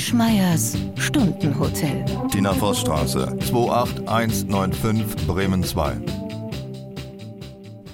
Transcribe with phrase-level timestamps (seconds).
[0.00, 2.04] Wischmeiers Stundenhotel.
[2.30, 5.96] Tina Vossstraße, 28195 Bremen 2.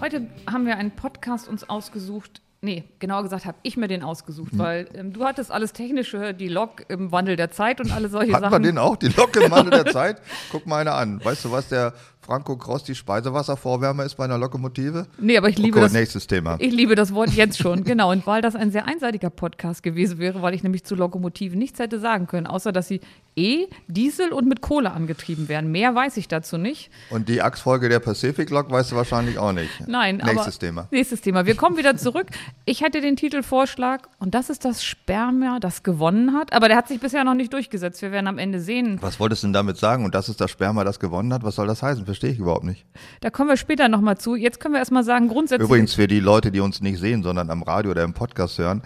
[0.01, 2.43] Heute haben wir einen Podcast uns ausgesucht.
[2.61, 4.59] Nee, genauer gesagt habe ich mir den ausgesucht, Hm.
[4.59, 8.33] weil ähm, du hattest alles Technische, die Lok im Wandel der Zeit und alle solche
[8.33, 8.63] Hatten wir Sachen.
[8.65, 10.21] den auch, die Lok im Wandel der Zeit?
[10.51, 11.25] Guck mal eine an.
[11.25, 11.93] Weißt du, was der
[12.25, 15.09] Franco Cross die Speisewasservorwärme ist bei einer Lokomotive?
[15.19, 15.93] Nee, aber ich liebe oh Gott, das.
[15.93, 16.57] nächstes Thema.
[16.61, 18.13] Ich liebe das Wort jetzt schon, genau.
[18.13, 21.81] Und weil das ein sehr einseitiger Podcast gewesen wäre, weil ich nämlich zu Lokomotiven nichts
[21.81, 23.01] hätte sagen können, außer dass sie
[23.35, 25.73] E, Diesel und mit Kohle angetrieben werden.
[25.73, 26.91] Mehr weiß ich dazu nicht.
[27.09, 29.71] Und die Achsfolge der Pacific Lok weißt du wahrscheinlich auch nicht.
[29.87, 30.87] Nein, Nächstes Thema.
[30.91, 31.47] Nächstes Thema.
[31.47, 32.27] Wir kommen wieder zurück.
[32.67, 36.53] Ich hätte den Titelvorschlag und das ist das Sperma, das gewonnen hat.
[36.53, 38.03] Aber der hat sich bisher noch nicht durchgesetzt.
[38.03, 38.99] Wir werden am Ende sehen.
[39.01, 40.05] Was wolltest du denn damit sagen?
[40.05, 41.43] Und das ist das Sperma, das gewonnen hat?
[41.43, 42.05] Was soll das heißen?
[42.13, 42.85] Verstehe ich überhaupt nicht.
[43.23, 44.37] Da kommen wir später nochmal zu.
[44.37, 45.67] Jetzt können wir erstmal sagen, grundsätzlich.
[45.67, 48.83] Übrigens für die Leute, die uns nicht sehen, sondern am Radio oder im Podcast hören.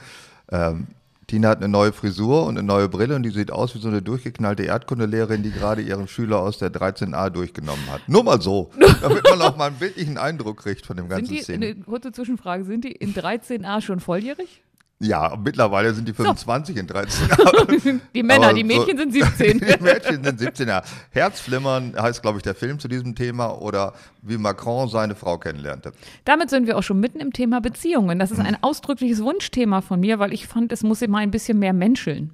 [0.52, 0.86] Ähm,
[1.26, 3.88] Tina hat eine neue Frisur und eine neue Brille und die sieht aus wie so
[3.88, 8.08] eine durchgeknallte Erdkundelehrerin, die gerade ihren Schüler aus der 13a durchgenommen hat.
[8.08, 8.70] Nur mal so,
[9.02, 11.62] damit man auch mal einen bildlichen Eindruck kriegt von dem sind ganzen die, Szenen.
[11.64, 14.62] eine kurze Zwischenfrage, sind die in 13a schon volljährig?
[14.98, 18.00] Ja, mittlerweile sind die 25 in 13a.
[18.14, 19.58] Die Männer, die so- Mädchen sind 17.
[19.58, 20.86] Die Mädchen sind 17 Jahre.
[21.10, 25.92] Herzflimmern heißt, glaube ich, der Film zu diesem Thema oder wie Macron seine Frau kennenlernte.
[26.24, 28.18] Damit sind wir auch schon mitten im Thema Beziehungen.
[28.18, 28.46] Das ist Mhm.
[28.46, 32.32] ein ausdrückliches Wunschthema von mir, weil ich fand, es muss immer ein bisschen mehr menscheln.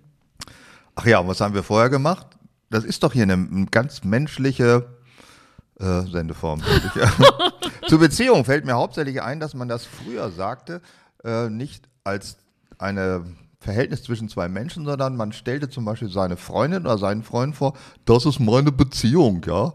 [0.94, 2.28] Ach ja, und was haben wir vorher gemacht?
[2.70, 4.86] Das ist doch hier eine, ganz menschliche
[5.80, 6.62] äh, Sendeform.
[7.88, 10.80] Zur Beziehung fällt mir hauptsächlich ein, dass man das früher sagte,
[11.24, 12.36] äh, nicht als
[12.82, 13.24] eine
[13.60, 17.74] Verhältnis zwischen zwei Menschen, sondern man stellte zum Beispiel seine Freundin oder seinen Freund vor,
[18.04, 19.72] das ist meine Beziehung, ja.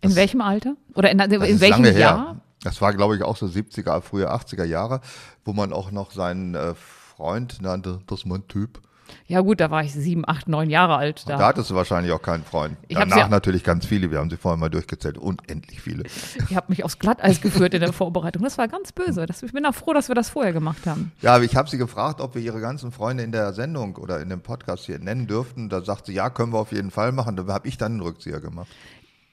[0.00, 0.76] In welchem Alter?
[0.94, 2.00] Oder in, Das in welchem lange her.
[2.00, 2.40] Jahr?
[2.62, 5.00] Das war, glaube ich, auch so 70er, frühe 80er Jahre,
[5.44, 8.80] wo man auch noch seinen äh, Freund nannte, das ist mein Typ.
[9.26, 11.22] Ja gut, da war ich sieben, acht, neun Jahre alt.
[11.28, 11.46] Da Da.
[11.46, 12.76] hattest du wahrscheinlich auch keinen Freund.
[12.88, 14.10] Ich Danach sie- natürlich ganz viele.
[14.10, 15.18] Wir haben sie vorhin mal durchgezählt.
[15.18, 16.04] Unendlich viele.
[16.48, 18.42] Ich habe mich aufs Glatteis geführt in der Vorbereitung.
[18.42, 19.26] Das war ganz böse.
[19.26, 21.12] Das, ich bin auch froh, dass wir das vorher gemacht haben.
[21.22, 24.20] Ja, aber ich habe sie gefragt, ob wir ihre ganzen Freunde in der Sendung oder
[24.20, 25.68] in dem Podcast hier nennen dürften.
[25.68, 27.36] Da sagt sie, ja, können wir auf jeden Fall machen.
[27.36, 28.68] Da habe ich dann einen Rückzieher gemacht.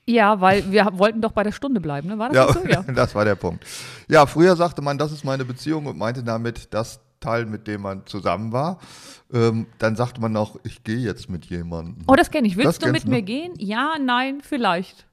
[0.10, 2.18] Ja, weil wir wollten doch bei der Stunde bleiben, ne?
[2.18, 2.66] War das Ja, so?
[2.66, 2.82] Ja.
[2.96, 3.66] das war der Punkt.
[4.08, 7.82] Ja, früher sagte man, das ist meine Beziehung und meinte damit das Teil, mit dem
[7.82, 8.80] man zusammen war.
[9.34, 12.04] Ähm, dann sagte man auch, ich gehe jetzt mit jemandem.
[12.08, 12.56] Oh, das kenne ich.
[12.56, 13.16] Das Willst du kennst mit du?
[13.18, 13.54] mir gehen?
[13.58, 15.06] Ja, nein, vielleicht.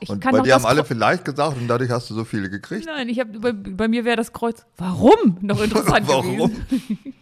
[0.00, 2.50] Ich und bei dir haben das alle vielleicht gesagt und dadurch hast du so viele
[2.50, 2.86] gekriegt.
[2.86, 4.66] Nein, ich hab, bei, bei mir wäre das Kreuz.
[4.76, 5.38] Warum?
[5.42, 6.36] Noch interessant Warum?
[6.38, 6.96] gewesen.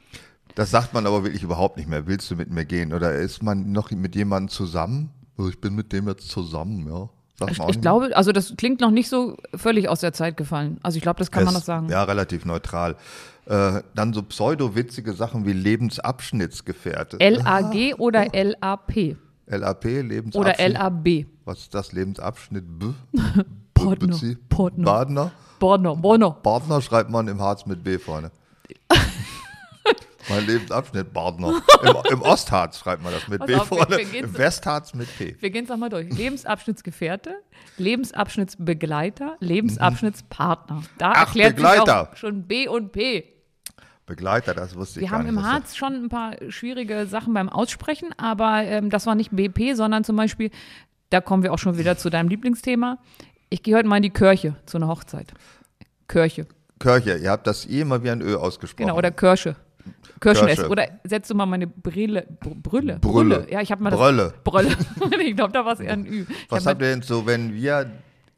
[0.57, 2.07] Das sagt man aber wirklich überhaupt nicht mehr.
[2.09, 2.93] Willst du mit mir gehen?
[2.93, 5.11] Oder ist man noch mit jemandem zusammen?
[5.39, 7.09] Oh, Ich bin mit dem jetzt zusammen, ja.
[7.39, 10.37] Sagt Ich, man ich glaube, also das klingt noch nicht so völlig aus der Zeit
[10.37, 10.79] gefallen.
[10.83, 11.89] Also ich glaube, das kann man Es- noch sagen.
[11.89, 12.97] Ja, relativ neutral.
[13.50, 17.16] Äh, dann so pseudo-witzige Sachen wie Lebensabschnittsgefährte.
[17.19, 19.16] LAG oder LAP
[19.47, 20.37] LAP, Lebensabschnitt.
[20.37, 21.27] oder LAB.
[21.44, 21.91] Was ist das?
[21.93, 22.87] Lebensabschnitt B?
[23.75, 24.84] Partner, Bezie- Partner.
[24.84, 25.33] Badner?
[25.59, 26.31] Borno, Borno.
[26.31, 28.31] Partner schreibt man im Harz mit B vorne.
[30.28, 31.61] mein Lebensabschnitt, Partner.
[31.82, 33.97] Im, Im Ostharz schreibt man das mit Pass B auf, vorne.
[33.97, 35.37] Im Westharz mit P.
[35.41, 36.09] Wir gehen es nochmal durch.
[36.17, 37.34] Lebensabschnittsgefährte,
[37.78, 40.82] Lebensabschnittsbegleiter, Lebensabschnittspartner.
[40.99, 42.12] Da Ach, erklärt sich Begleiter.
[42.12, 43.25] auch schon B und P.
[44.10, 45.31] Begleiter, das wusste ich Wir gar haben nicht.
[45.31, 49.15] im dass das- Harz schon ein paar schwierige Sachen beim Aussprechen, aber ähm, das war
[49.15, 50.50] nicht BP, sondern zum Beispiel,
[51.10, 52.99] da kommen wir auch schon wieder zu deinem Lieblingsthema.
[53.49, 55.32] Ich gehe heute mal in die Kirche zu einer Hochzeit.
[56.09, 56.47] Kirche,
[56.78, 58.87] Kirche, ihr habt das I immer wie ein Ö ausgesprochen.
[58.87, 59.54] genau, oder Kirsche.
[60.20, 60.56] Kirschennest.
[60.56, 60.70] Kirsche.
[60.70, 63.47] Oder setzt du mal meine Brille, Br Brille, Brülle.
[63.50, 63.99] Ja, ich habe mal das.
[63.99, 64.34] Brille.
[64.44, 64.76] Brille.
[65.25, 66.26] ich glaube, da war es eher ein Ü.
[66.28, 67.91] Ich Was hab habt ihr denn so, wenn wir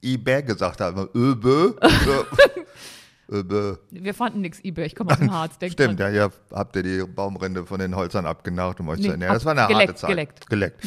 [0.05, 1.09] Ibä gesagt haben?
[1.15, 1.73] Öbö?
[3.33, 3.77] Öbö.
[3.91, 4.85] Wir fanden nichts eBay.
[4.87, 5.55] Ich komme aus dem Harz.
[5.71, 9.11] Stimmt, ja, ihr habt ihr die Baumrinde von den Holzern abgenagt, um euch Nee, zu
[9.13, 9.35] ernähren.
[9.35, 10.11] Das war eine geleckt, harte Zeit.
[10.11, 10.51] geleckt.
[10.51, 10.87] geleckt.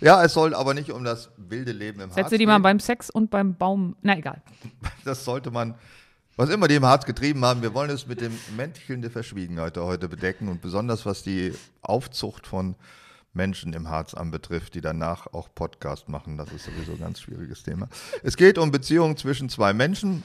[0.00, 2.78] Ja, es soll aber nicht um das wilde Leben im Harz Setze die mal beim
[2.78, 3.96] Sex und beim Baum.
[4.02, 4.40] Na egal.
[5.04, 5.74] Das sollte man,
[6.36, 9.76] was immer die im Harz getrieben haben, wir wollen es mit dem Mäntelchen der Verschwiegenheit
[9.76, 11.52] heute bedecken und besonders was die
[11.82, 12.76] Aufzucht von
[13.32, 16.36] Menschen im Harz anbetrifft, die danach auch Podcast machen.
[16.36, 17.88] Das ist sowieso ein ganz schwieriges Thema.
[18.22, 20.22] Es geht um Beziehungen zwischen zwei Menschen.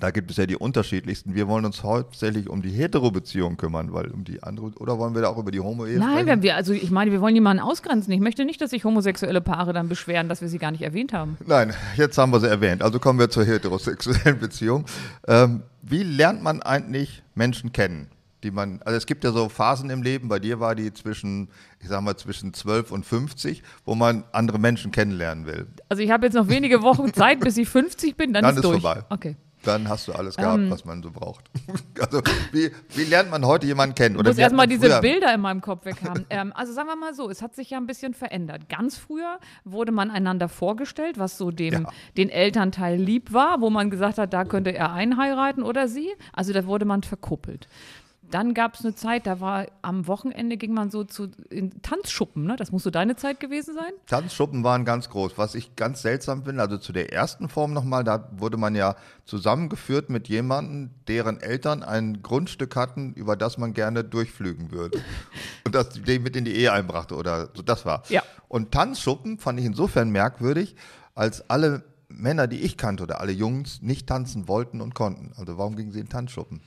[0.00, 1.34] Da gibt es ja die unterschiedlichsten.
[1.34, 5.22] Wir wollen uns hauptsächlich um die Hetero-Beziehung kümmern, weil um die andere, oder wollen wir
[5.22, 8.12] da auch über die Homo-Ehe Nein, wenn wir, also ich meine, wir wollen niemanden ausgrenzen.
[8.12, 11.12] Ich möchte nicht, dass sich homosexuelle Paare dann beschweren, dass wir sie gar nicht erwähnt
[11.12, 11.36] haben.
[11.46, 12.82] Nein, jetzt haben wir sie erwähnt.
[12.82, 14.84] Also kommen wir zur heterosexuellen Beziehung.
[15.26, 18.08] Ähm, wie lernt man eigentlich Menschen kennen?
[18.44, 21.48] Die man, also es gibt ja so Phasen im Leben, bei dir war die zwischen,
[21.80, 25.66] ich sag mal, zwischen 12 und 50, wo man andere Menschen kennenlernen will.
[25.88, 28.62] Also ich habe jetzt noch wenige Wochen Zeit, bis ich 50 bin, dann, Dann ist
[28.64, 28.80] durch.
[28.80, 29.02] vorbei.
[29.10, 29.34] Okay.
[29.64, 31.44] Dann hast du alles gehabt, was man so braucht.
[32.00, 32.22] Also,
[32.52, 34.14] wie, wie lernt man heute jemanden kennen?
[34.14, 36.24] Ich Oder muss erstmal diese früher- Bilder in meinem Kopf weg haben.
[36.30, 38.68] ähm, also sagen wir mal so, es hat sich ja ein bisschen verändert.
[38.68, 41.88] Ganz früher wurde man einander vorgestellt, was so dem Ja.
[42.16, 46.08] den Elternteil lieb war, wo man gesagt hat, da könnte er einheiraten oder sie.
[46.32, 47.66] Also da wurde man verkuppelt.
[48.30, 52.44] Dann gab es eine Zeit, da war am Wochenende ging man so zu in Tanzschuppen,
[52.44, 52.56] ne?
[52.56, 53.92] Das muss so deine Zeit gewesen sein.
[54.06, 55.38] Tanzschuppen waren ganz groß.
[55.38, 58.96] Was ich ganz seltsam finde, also zu der ersten Form nochmal, da wurde man ja
[59.24, 65.00] zusammengeführt mit jemandem, deren Eltern ein Grundstück hatten, über das man gerne durchflügen würde.
[65.64, 68.02] Und das den mit in die Ehe einbrachte oder so, das war.
[68.08, 68.22] Ja.
[68.48, 70.76] Und Tanzschuppen fand ich insofern merkwürdig,
[71.14, 75.32] als alle Männer, die ich kannte oder alle Jungs nicht tanzen wollten und konnten.
[75.36, 76.60] Also warum gingen sie in Tanzschuppen?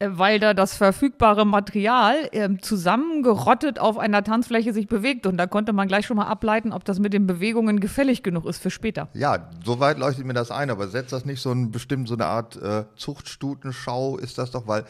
[0.00, 5.72] Weil da das verfügbare Material ähm, zusammengerottet auf einer Tanzfläche sich bewegt und da konnte
[5.72, 9.08] man gleich schon mal ableiten, ob das mit den Bewegungen gefällig genug ist für später.
[9.14, 12.26] Ja, soweit leuchtet mir das ein, aber setzt das nicht so ein bestimmt so eine
[12.26, 14.84] Art äh, Zuchtstutenschau ist das doch, weil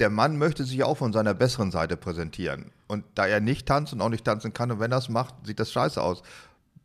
[0.00, 2.72] der Mann möchte sich auch von seiner besseren Seite präsentieren.
[2.88, 5.34] Und da er nicht tanzt und auch nicht tanzen kann und wenn er es macht,
[5.44, 6.22] sieht das scheiße aus.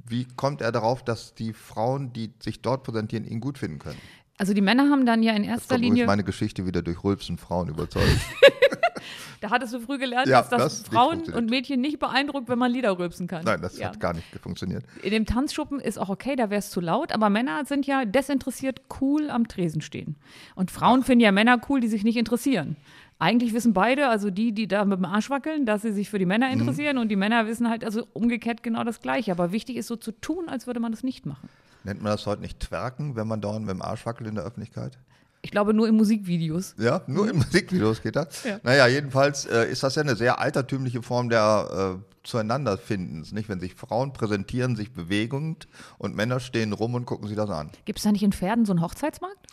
[0.07, 3.99] Wie kommt er darauf, dass die Frauen, die sich dort präsentieren, ihn gut finden können?
[4.37, 7.69] Also die Männer haben dann ja in erster Linie, meine Geschichte wieder durch Rülpsen Frauen
[7.69, 8.05] überzeugt.
[9.41, 12.71] da hattest du früh gelernt, Ja, dass das, Frauen und Mädchen nicht beeindruckt, wenn man
[12.71, 13.45] Lieder rülpsen kann.
[13.45, 13.87] Nein, das ja.
[13.87, 14.83] hat gar nicht funktioniert.
[15.03, 18.03] In dem Tanzschuppen ist auch okay, da wäre es zu laut, aber Männer sind ja
[18.05, 20.15] desinteressiert cool am Tresen stehen.
[20.55, 22.75] Und Frauen finden ja Männer cool, die sich nicht interessieren.
[23.17, 26.19] Eigentlich wissen beide, also die, die da mit dem Arsch wackeln, dass sie sich für
[26.19, 26.59] die Männer Mhm.
[26.59, 29.31] interessieren und die Männer wissen halt also umgekehrt genau das Gleiche.
[29.31, 31.47] Aber wichtig ist so zu tun, als würde man das nicht machen.
[31.85, 34.43] Nennt man das heute nicht Twerken, wenn man dauernd mit dem Arsch wackelt in der
[34.43, 34.97] Öffentlichkeit?
[35.43, 36.73] Ich glaube nur in Musikvideos.
[36.79, 38.43] Ja, nur in Musikvideos geht das.
[38.43, 38.59] Ja.
[38.63, 43.31] Naja, jedenfalls äh, ist das ja eine sehr altertümliche Form der äh, Zueinanderfindens.
[43.31, 43.47] Nicht?
[43.47, 45.67] Wenn sich Frauen präsentieren, sich bewegend
[45.99, 47.69] und Männer stehen rum und gucken sich das an.
[47.85, 49.45] Gibt es da nicht in Pferden so einen Hochzeitsmarkt?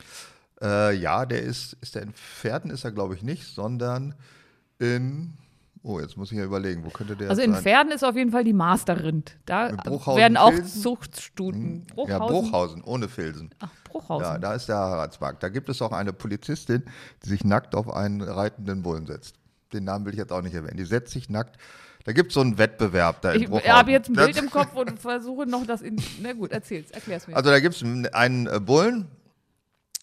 [0.62, 4.14] Äh, ja, der ist, ist der in Pferden, ist er glaube ich nicht, sondern
[4.78, 5.35] in,
[5.82, 7.62] oh, jetzt muss ich ja überlegen, wo könnte der Also in sein?
[7.62, 9.37] Pferden ist auf jeden Fall die Masterrind.
[9.46, 10.52] Da Bruchhausen, werden auch?
[10.62, 11.87] Zuchtstuten.
[12.06, 13.50] Ja, Bruchhausen, ohne Filzen.
[13.61, 14.26] Ach, Bruchhausen.
[14.26, 15.43] Ja, da ist der Heiratsmarkt.
[15.43, 16.82] Da gibt es auch eine Polizistin,
[17.25, 19.37] die sich nackt auf einen reitenden Bullen setzt.
[19.73, 20.76] Den Namen will ich jetzt auch nicht erwähnen.
[20.76, 21.56] Die setzt sich nackt.
[22.05, 23.73] Da gibt es so einen Wettbewerb da Ich Bruchhausen.
[23.73, 26.02] habe jetzt ein Bild im Kopf und versuche noch das in.
[26.20, 27.37] Na gut, erzähl's, erklär's mir.
[27.37, 27.82] Also da gibt es
[28.12, 29.06] einen Bullen.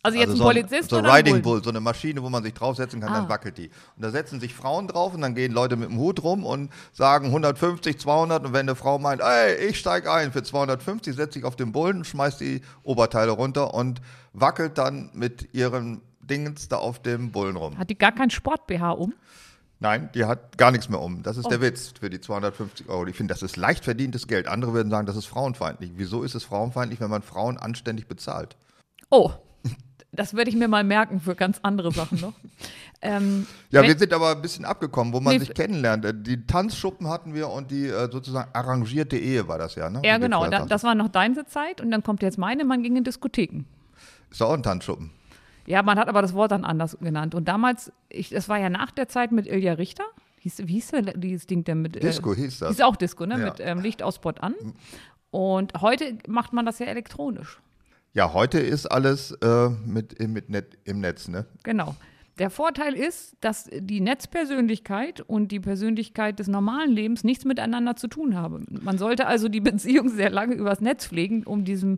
[0.02, 1.44] Also jetzt also ein so Polizist so oder ein Riding Bullen?
[1.44, 3.20] Bull, so eine Maschine, wo man sich draufsetzen kann, Ah.
[3.22, 3.68] dann wackelt die.
[3.98, 6.72] Und da setzen sich Frauen drauf und dann gehen Leute mit dem Hut rum und
[6.94, 11.34] sagen 150, 200 und wenn eine Frau meint, ey, ich steig ein für 250, setzt
[11.34, 14.00] sich auf den Bullen, schmeißt die Oberteile runter und
[14.32, 17.78] wackelt dann mit ihren Dingens da auf dem Bullen rum.
[17.78, 19.14] Hat die gar kein Sport-BH um?
[19.82, 21.24] Nein, die hat gar nichts mehr um.
[21.24, 21.50] Das ist Oh.
[21.50, 23.06] der Witz für die 250 Euro.
[23.08, 24.48] Ich finde, das ist leicht verdientes Geld.
[24.48, 25.92] Andere würden sagen, das ist frauenfeindlich.
[25.96, 28.56] Wieso ist es frauenfeindlich, wenn man Frauen anständig bezahlt?
[29.10, 29.32] Oh,
[30.12, 32.34] das werde ich mir mal merken für ganz andere Sachen noch.
[33.02, 36.06] ähm, Ja, wir sind aber ein bisschen abgekommen, wo man Nee, sich kennenlernt.
[36.06, 40.02] Äh, Die Tanzschuppen hatten wir und die äh, sozusagen arrangierte Ehe war das ja, ne?
[40.04, 40.48] ja, genau.
[40.50, 43.66] Da, das war noch deine Zeit und dann kommt jetzt meine, man ging in Diskotheken.
[44.32, 45.12] ist auch ein Tanzschuppen.
[45.68, 47.36] Ja, man hat aber das Wort dann anders genannt.
[47.36, 50.04] Und damals, ich, das war ja nach der Zeit mit Ilja Richter.
[50.40, 52.02] Hieß, wie hieß der, dieses Ding denn mit?
[52.02, 52.70] Disco äh, hieß das.
[52.70, 53.38] Hieß auch Disco, ne?
[53.40, 53.46] Ja.
[53.46, 54.56] Mit ähm, Licht aus Spot an.
[55.30, 57.60] Und heute macht man das ja elektronisch.
[58.14, 61.46] Ja, heute ist alles äh, mit, im- mit Net, im Netz, ne?
[61.64, 61.96] Genau.
[62.40, 68.08] Der Vorteil ist, dass die Netzpersönlichkeit und die Persönlichkeit des normalen Lebens nichts miteinander zu
[68.08, 68.66] tun haben.
[68.82, 71.98] Man sollte also die Beziehung sehr lange übers Netz pflegen, um diesem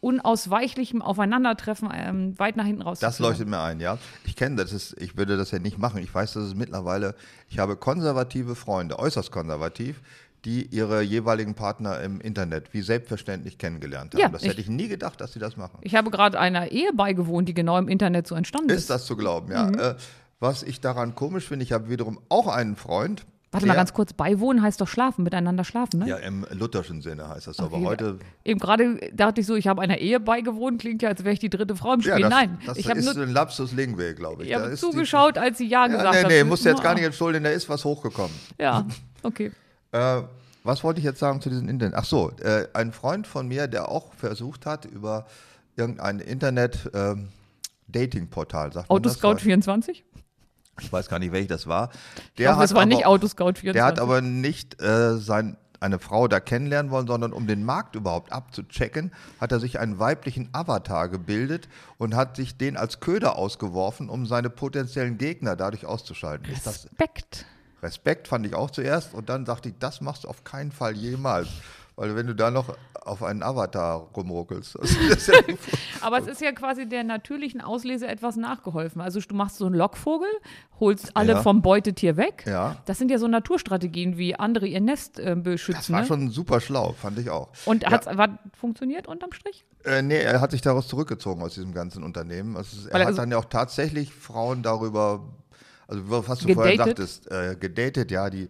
[0.00, 3.30] unausweichlichen Aufeinandertreffen ähm, weit nach hinten Das rauszuführen.
[3.30, 3.98] leuchtet mir ein, ja.
[4.24, 5.98] Ich kenne das, ist, ich würde das ja nicht machen.
[6.02, 7.14] Ich weiß, dass es mittlerweile,
[7.48, 10.00] ich habe konservative Freunde, äußerst konservativ,
[10.46, 14.20] die ihre jeweiligen Partner im Internet wie selbstverständlich kennengelernt haben.
[14.20, 15.78] Ja, das ich- hätte ich nie gedacht, dass sie das machen.
[15.82, 18.82] Ich habe gerade einer Ehe beigewohnt, die genau im Internet so entstanden ist.
[18.82, 19.64] Ist das zu glauben, ja.
[19.66, 19.74] Mhm.
[19.78, 19.94] Äh,
[20.38, 23.26] was ich daran komisch finde, ich habe wiederum auch einen Freund.
[23.52, 26.08] Warte mal ganz kurz, beiwohnen heißt doch schlafen, miteinander schlafen, ne?
[26.08, 27.58] Ja, im lutherschen Sinne heißt das.
[27.58, 27.84] Aber Okay.
[27.86, 28.18] heute.
[28.44, 31.38] Eben gerade dachte ich so, ich habe einer Ehe beigewohnt, klingt ja, als wäre ich
[31.40, 32.12] die dritte Frau im Spiel.
[32.12, 34.50] Ja, das, Nein, das ich habe ist nur ein Lapsus Linguae, glaube ich.
[34.50, 36.28] ich habe ist die- zugeschaut, als sie Ja Ja, gesagt nee, hat.
[36.28, 38.36] nee, musst du jetzt gar Ah, nicht entschuldigen, da ist was hochgekommen.
[38.60, 38.84] Ja,
[39.22, 39.50] okay.
[39.92, 40.22] Äh,
[40.64, 41.94] was wollte ich jetzt sagen zu diesem Internet?
[41.96, 45.26] Ach so, äh, ein Freund von mir, der auch versucht hat, über
[45.76, 49.12] irgendein Internet-Dating-Portal, sagt man das?
[49.16, 50.04] Autoscout 24?
[50.80, 51.90] Ich weiß gar nicht, welches das war.
[52.16, 53.72] Ich glaube, das war aber- nicht Autoscout 24.
[53.72, 57.96] Der hat aber nicht äh, sein, eine Frau da kennenlernen wollen, sondern um den Markt
[57.96, 63.36] überhaupt abzuchecken, hat er sich einen weiblichen Avatar gebildet und hat sich den als Köder
[63.36, 66.52] ausgeworfen, um seine potenziellen Gegner dadurch auszuschalten.
[66.52, 67.46] Ist das Respekt.
[67.86, 70.94] Respekt fand ich auch zuerst und dann sagte ich, das machst du auf keinen Fall
[70.96, 71.48] jemals.
[71.94, 72.76] Weil wenn du da noch
[73.06, 74.76] auf einen Avatar rumruckelst.
[75.28, 75.34] Ja
[76.02, 79.00] Aber es ist ja quasi der natürlichen Auslese etwas nachgeholfen.
[79.00, 80.28] Also du machst so einen Lockvogel,
[80.80, 81.42] holst alle Ja.
[81.42, 82.44] vom Beutetier weg.
[82.46, 82.76] Ja.
[82.84, 85.78] Das sind ja so Naturstrategien, wie andere ihr Nest äh, beschützen.
[85.80, 86.06] das war ne?
[86.06, 87.48] schon super schlau, fand ich auch.
[87.64, 87.92] Und ja.
[87.92, 89.64] hat's war, funktioniert unterm Strich?
[89.84, 92.56] Äh, nee, er hat sich daraus zurückgezogen aus diesem ganzen Unternehmen.
[92.56, 95.20] Also, es- er Weil hat so- dann ja auch tatsächlich Frauen darüber,
[95.88, 96.98] also was du vorher Gedatet?
[96.98, 98.48] sagtest, äh, gedatet, ja, die,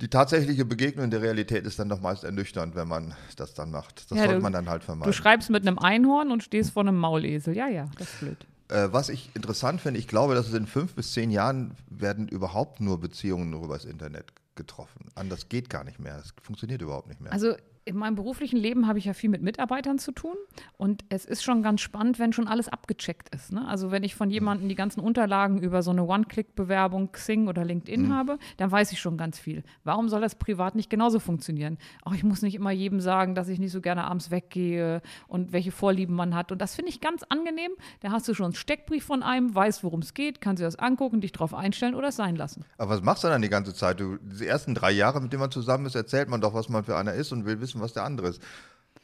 [0.00, 3.70] die tatsächliche Begegnung in der Realität ist dann doch meist ernüchternd, wenn man das dann
[3.70, 4.10] macht.
[4.10, 5.12] Das Ja, sollte du- man dann halt Du vermeiden.
[5.12, 7.56] schreibst mit einem Einhorn und stehst vor einem Maulesel.
[7.56, 8.46] Ja, ja, das ist blöd.
[8.68, 12.28] Äh, was ich interessant finde, ich glaube, dass es in fünf bis zehn Jahren werden
[12.28, 15.06] überhaupt nur Beziehungen nur übers Internet getroffen.
[15.16, 16.16] Anders geht gar nicht mehr.
[16.18, 17.32] Das funktioniert überhaupt nicht mehr.
[17.32, 17.54] Also
[17.90, 20.36] in meinem beruflichen Leben habe ich ja viel mit Mitarbeitern zu tun
[20.78, 23.52] und es ist schon ganz spannend, wenn schon alles abgecheckt ist.
[23.52, 23.66] Ne?
[23.66, 28.14] Also wenn ich von jemandem die ganzen Unterlagen über so eine One-Click-Bewerbung Xing oder LinkedIn
[28.14, 29.64] habe, dann weiß ich schon ganz viel.
[29.82, 31.78] Warum soll das privat nicht genauso funktionieren?
[32.04, 35.52] Auch ich muss nicht immer jedem sagen, dass ich nicht so gerne abends weggehe und
[35.52, 36.52] welche Vorlieben man hat.
[36.52, 37.72] Und das finde ich ganz angenehm.
[38.02, 40.76] Da hast du schon einen Steckbrief von einem, weißt, worum es geht, kannst dir das
[40.76, 42.64] angucken, dich drauf einstellen oder es sein lassen.
[42.78, 43.98] Aber was machst du dann die ganze Zeit?
[43.98, 46.84] Du, diese ersten drei Jahre, mit denen man zusammen ist, erzählt man doch, was man
[46.84, 48.42] für einer ist und will wissen, was der andere ist.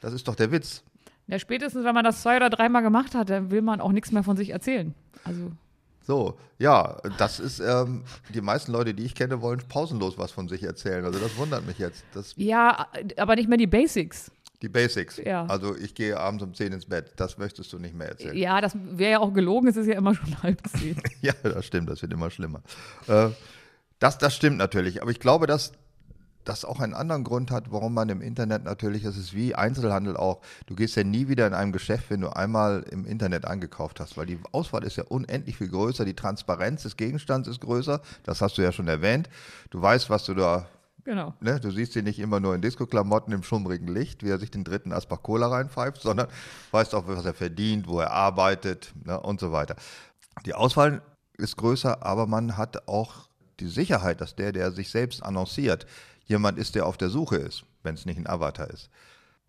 [0.00, 0.83] Das ist doch der Witz.
[1.26, 4.12] Ja, spätestens, wenn man das zwei oder dreimal gemacht hat, dann will man auch nichts
[4.12, 4.95] mehr von sich erzählen.
[5.25, 5.50] Also
[6.06, 10.49] So, ja, das ist, ähm, die meisten Leute, die ich kenne, wollen pausenlos was von
[10.49, 11.04] sich erzählen.
[11.04, 12.04] Also das wundert mich jetzt.
[12.14, 14.30] Das, Ja, aber nicht mehr die Basics.
[14.62, 15.16] die Basics.
[15.16, 15.47] Ja.
[15.47, 17.12] Also ich gehe abends um 10 ins Bett.
[17.16, 18.37] Das möchtest du nicht mehr erzählen.
[18.37, 20.97] Ja, das wäre ja auch gelogen, es ist ja immer schon halb zehn.
[21.23, 22.61] Ja, das stimmt, das wird immer schlimmer.
[23.09, 23.30] Äh,
[23.99, 25.73] das, das stimmt natürlich, aber ich glaube, dass
[26.48, 30.16] das auch einen anderen Grund hat, warum man im Internet natürlich, das ist wie Einzelhandel
[30.16, 34.00] auch, du gehst ja nie wieder in einem Geschäft, wenn du einmal im Internet eingekauft
[34.00, 38.00] hast, weil die Auswahl ist ja unendlich viel größer, die Transparenz des Gegenstands ist größer,
[38.22, 39.28] das hast du ja schon erwähnt.
[39.70, 40.66] Du weißt, was du da
[41.04, 41.34] Genau.
[41.38, 44.50] Ne, du siehst ihn nicht immer nur in Disco-Klamotten im schummrigen Licht, wie er sich
[44.50, 46.26] den dritten Asbach Cola reinpfeift, sondern
[46.72, 49.76] weißt auch, was er verdient, wo er arbeitet ne, und so weiter.
[50.44, 51.02] Die Auswahl
[51.38, 53.28] ist größer, aber man hat auch
[53.60, 55.86] die Sicherheit, dass der, der sich selbst annonciert,
[56.26, 58.90] jemand ist, der auf der Suche ist, wenn es nicht ein Avatar ist.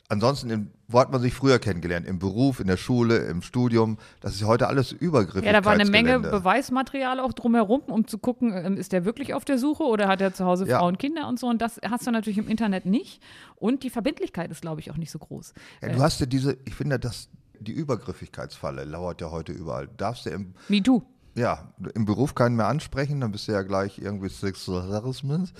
[0.09, 2.07] Ansonsten, wo hat man sich früher kennengelernt?
[2.07, 3.97] Im Beruf, in der Schule, im Studium.
[4.21, 5.43] Das ist heute alles übergriffig.
[5.43, 9.33] Ja, da war eine Menge Beweismaterial auch drumherum, um zu gucken, ähm, ist der wirklich
[9.33, 10.79] auf der Suche oder hat er zu Hause Ja.
[10.79, 11.47] Frauen, Kinder und so.
[11.47, 13.21] Und das hast du natürlich im Internet nicht.
[13.57, 15.53] Und die Verbindlichkeit ist, glaube ich, auch nicht so groß.
[15.81, 17.27] Ja, du hast ja diese, ich finde, dass
[17.59, 19.89] die Übergriffigkeitsfalle lauert ja heute überall.
[19.97, 21.01] Darfst du im Me too.
[21.35, 25.51] ja, im Beruf keinen mehr ansprechen, dann bist du ja gleich irgendwie Sexualismus.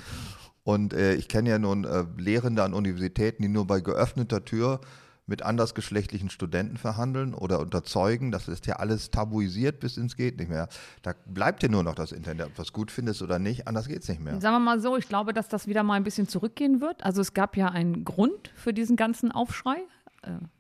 [0.68, 4.82] Und äh, ich kenne ja nun äh, Lehrende an Universitäten, die nur bei geöffneter Tür
[5.26, 8.34] mit andersgeschlechtlichen Studenten verhandeln oder unterzeugen.
[8.34, 10.68] Das ist ja alles tabuisiert bis ins geht nicht mehr.
[11.04, 13.88] Da bleibt ja nur noch das Internet, ob du es gut findest oder nicht, anders
[13.88, 14.42] geht es nicht mehr.
[14.42, 17.02] Sagen wir mal so, ich glaube, dass das wieder mal ein bisschen zurückgehen wird.
[17.02, 19.78] Also es gab ja einen Grund für diesen ganzen Aufschrei.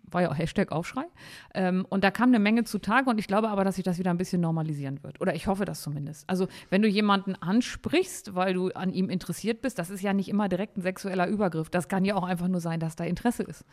[0.10, 1.06] War ja auch Hashtag Aufschrei.
[1.54, 4.12] Ähm, und da kam eine Menge zutage und ich glaube aber, dass sich das wieder
[4.12, 5.20] ein bisschen normalisieren wird.
[5.22, 6.30] Oder ich hoffe das zumindest.
[6.30, 10.30] Also wenn du jemanden ansprichst, weil du an ihm interessiert bist, das ist ja nicht
[10.30, 11.70] immer direkt ein sexueller Übergriff.
[11.70, 13.66] Das kann ja auch einfach nur sein, dass da Interesse ist.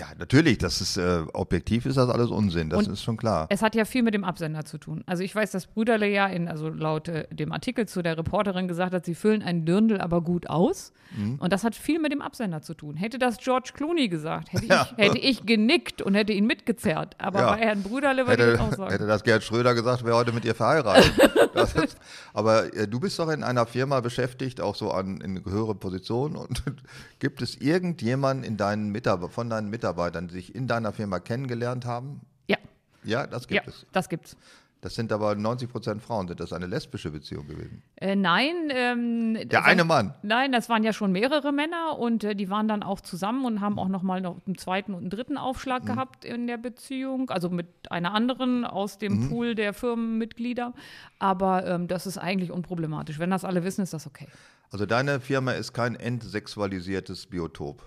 [0.00, 3.46] Ja, natürlich, das ist äh, objektiv ist das alles Unsinn, das Und ist schon klar.
[3.50, 5.04] Es hat ja viel mit dem Absender zu tun.
[5.04, 8.66] Also ich weiß, dass Brüderle ja in, also laut äh, dem Artikel zu der Reporterin
[8.66, 10.94] gesagt hat, sie füllen einen Dirndl aber gut aus.
[11.14, 11.34] Mhm.
[11.38, 12.96] Und das hat viel mit dem Absender zu tun.
[12.96, 14.88] Hätte das George Clooney gesagt, hätte, Ja.
[14.96, 17.14] ich, hätte ich genickt und hätte ihn mitgezerrt.
[17.18, 17.50] Aber Ja.
[17.52, 18.90] bei Herrn Brüderle würde ich auch sagen.
[18.92, 21.12] hätte das Gerd Schröder gesagt, wäre heute mit ihr verheiratet.
[21.54, 21.98] Ist,
[22.32, 26.36] aber äh, du bist doch in einer Firma beschäftigt, auch so an, in höhere Positionen.
[26.36, 26.62] Und
[27.18, 28.94] gibt es irgendjemanden in deinen
[29.30, 32.20] von deinen Mitarbeitern, die sich in deiner Firma kennengelernt haben?
[32.48, 32.58] ja,
[33.04, 33.86] Ja, das ja, gibt es.
[33.92, 34.36] das gibt's.
[34.82, 36.26] Das sind aber 90 Prozent Frauen.
[36.26, 37.82] Sind das eine lesbische Beziehung gewesen?
[37.96, 38.54] Äh, nein.
[38.70, 40.14] Ähm, Der eine Mann.
[40.22, 43.60] Nein, das waren ja schon mehrere Männer und äh, die waren dann auch zusammen und
[43.60, 47.28] haben auch noch mal noch einen zweiten und einen dritten Aufschlag gehabt in der Beziehung,
[47.28, 50.72] also mit einer anderen aus dem Pool der Firmenmitglieder.
[51.18, 53.18] Aber ähm, das ist eigentlich unproblematisch.
[53.18, 54.28] Wenn das alle wissen, ist das okay.
[54.70, 57.82] Also deine Firma ist kein entsexualisiertes Biotop.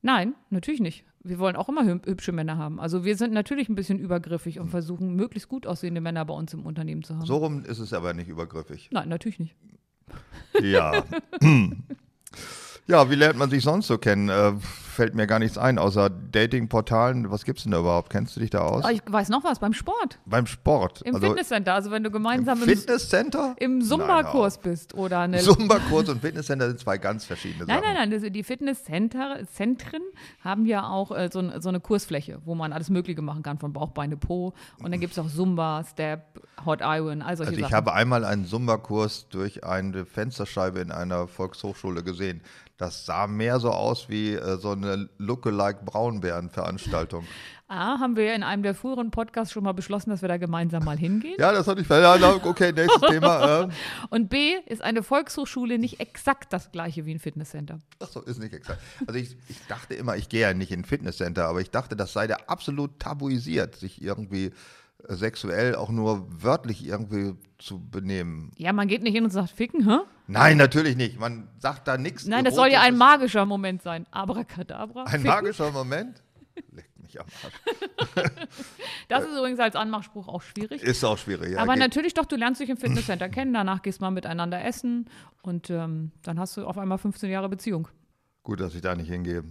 [0.00, 1.04] Nein, natürlich nicht.
[1.26, 2.78] Wir wollen auch immer hü- hübsche Männer haben.
[2.78, 6.52] Also wir sind natürlich ein bisschen übergriffig und versuchen, möglichst gut aussehende Männer bei uns
[6.52, 7.24] im Unternehmen zu haben.
[7.26, 8.90] So rum ist es aber nicht übergriffig.
[8.92, 9.56] Nein, natürlich nicht.
[10.62, 11.02] Ja.
[12.86, 14.28] ja, wie lernt man sich sonst so kennen?
[14.94, 17.30] Fällt mir gar nichts ein, außer Datingportalen.
[17.30, 18.10] Was gibt's denn da überhaupt?
[18.10, 18.84] Kennst du dich da aus?
[18.90, 21.02] Ich weiß noch was, beim Sport, Beim Sport.
[21.02, 21.74] im also Fitnesscenter.
[21.74, 23.56] Also wenn du gemeinsam im im, Fitnesscenter?
[23.58, 25.38] im Nein, Zumba-Kurs bist oder eine.
[25.40, 27.94] Zumba-Kurs und Fitnesscenter sind zwei ganz verschiedene Nein, Sachen.
[27.94, 30.02] nein, nein, das, die Fitnesszentren
[30.42, 33.58] haben ja auch äh, so, ein- so eine Kursfläche, wo man alles Mögliche machen kann,
[33.58, 34.54] von Bauch, Beine, Po.
[34.82, 37.74] Und dann gibt es auch Zumba, Step, Hot Iron, all solche Also ich Sachen.
[37.74, 42.40] habe einmal einen Zumba-Kurs durch eine Fensterscheibe in einer Volkshochschule gesehen.
[42.76, 47.24] Das sah mehr so aus wie äh, so eine Lookalike Braunbären-Veranstaltung.
[47.68, 50.36] A, haben wir ja in einem der früheren Podcasts schon mal beschlossen, dass wir da
[50.36, 51.36] gemeinsam mal hingehen.
[51.38, 51.88] Ja, das hatte ich.
[51.88, 53.62] Ja, na, okay, nächstes Thema.
[53.62, 53.68] Äh.
[54.10, 57.80] Und B, ist eine Volkshochschule nicht exakt das gleiche wie ein Fitnesscenter.
[58.00, 58.80] Ach so, ist nicht exakt.
[59.06, 61.96] Also ich, ich dachte immer, ich gehe ja nicht in ein Fitnesscenter, aber ich dachte,
[61.96, 64.52] das sei der absolut tabuisiert, sich irgendwie
[65.08, 68.50] sexuell auch nur wörtlich irgendwie zu benehmen.
[68.56, 69.98] Ja, man geht nicht hin und sagt ficken, hä?
[70.26, 71.18] Nein, natürlich nicht.
[71.18, 72.26] Man sagt da nichts.
[72.26, 74.06] Nein, das soll ja ein magischer Moment sein.
[74.10, 75.02] Abracadabra.
[75.04, 75.26] Ein ficken.
[75.26, 76.22] magischer Moment?
[76.72, 78.30] Leck mich am Arsch.
[79.08, 80.82] Das ist übrigens als Anmachspruch auch schwierig.
[80.82, 81.52] Ist auch schwierig.
[81.52, 84.64] Ja, Aber geht- natürlich doch, du lernst dich im Fitnesscenter kennen, danach gehst mal miteinander
[84.64, 85.10] essen
[85.42, 87.88] und ähm, dann hast du auf einmal 15 Jahre Beziehung.
[88.42, 89.44] Gut, dass ich da nicht hingehe.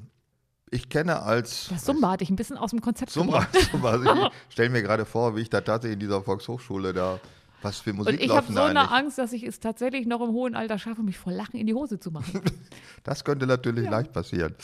[0.74, 3.70] Ich kenne als Das Sumba hatte ich ein bisschen aus dem Konzept Summa, gebracht.
[3.72, 3.90] Summa.
[3.92, 7.20] Also ich stelle mir gerade vor, wie ich da tatsächlich in dieser Volkshochschule da,
[7.62, 8.92] was für Musik Und ich habe so eine eigentlich.
[8.92, 11.76] Angst, dass ich es tatsächlich noch im hohen Alter schaffe, mich vor Lachen in die
[11.76, 12.42] Hose zu machen.
[13.04, 14.56] Das könnte natürlich leicht passieren.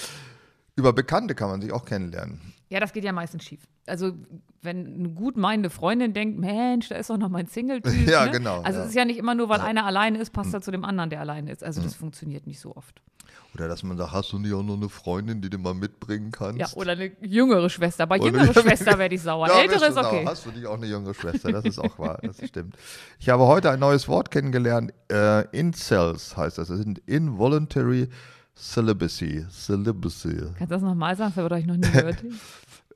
[0.78, 2.40] Über Bekannte kann man sich auch kennenlernen.
[2.70, 3.62] Ja, das geht ja meistens schief.
[3.88, 4.14] Also,
[4.62, 8.08] wenn eine gut meinende Freundin denkt, Mensch, da ist doch noch mein Single-Typ.
[8.08, 8.32] Ja, ne?
[8.32, 8.84] genau, Also, ja.
[8.86, 11.10] es ist ja nicht immer nur, weil einer alleine ist, passt er zu dem anderen,
[11.10, 11.64] der alleine ist.
[11.64, 13.02] Also, das funktioniert nicht so oft.
[13.56, 16.30] Oder dass man sagt, hast du nicht auch noch eine Freundin, die du mal mitbringen
[16.32, 16.60] kannst?
[16.60, 18.06] Ja, oder eine jüngere Schwester.
[18.06, 19.50] Bei Oder- jüngere Schwester werde ich sauer.
[19.50, 20.24] Ältere ist okay.
[20.28, 21.52] Hast du nicht auch eine jüngere Schwester?
[21.52, 22.76] Das ist auch wahr, das stimmt.
[23.18, 24.94] Ich habe heute ein neues Wort kennengelernt.
[25.12, 26.68] Äh, Incels heißt das.
[26.68, 28.10] Das sind Involuntary
[28.60, 29.46] Celibacy.
[29.50, 30.36] Celibacy.
[30.58, 31.34] Kannst du das nochmal sagen?
[31.36, 32.24] Das habe ich noch nie gehört.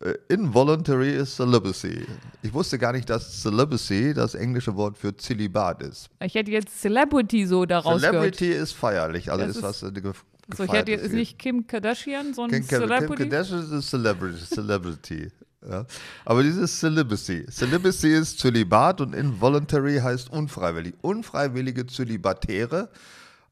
[0.01, 2.05] Äh, Involuntary Celibacy.
[2.41, 6.09] Ich wusste gar nicht, dass Celibacy das englische Wort für Zölibat ist.
[6.19, 8.15] Ich hätte jetzt Celebrity so daraus gehört.
[8.15, 10.11] Celebrity ist feierlich, also Das ist, was äh, ge
[10.57, 13.29] So, ich hätte jetzt ist nicht Kim Kardashian, sondern Kim, Kim, Kim Celebrity.
[13.29, 14.45] Kardashian ist Celebrity.
[14.45, 15.31] Celebrity.
[15.69, 15.85] Ja.
[16.25, 17.45] Aber dieses Celibacy.
[17.49, 20.95] Celibacy ist Zölibat und involuntary heißt unfreiwillig.
[21.01, 22.89] Unfreiwillige Zölibatäre,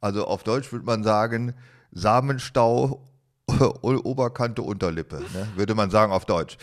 [0.01, 1.53] also auf Deutsch würde man sagen,
[1.91, 3.05] Samenstau,
[3.81, 5.47] Oberkante, Unterlippe, ne?
[5.55, 6.57] würde man sagen auf Deutsch.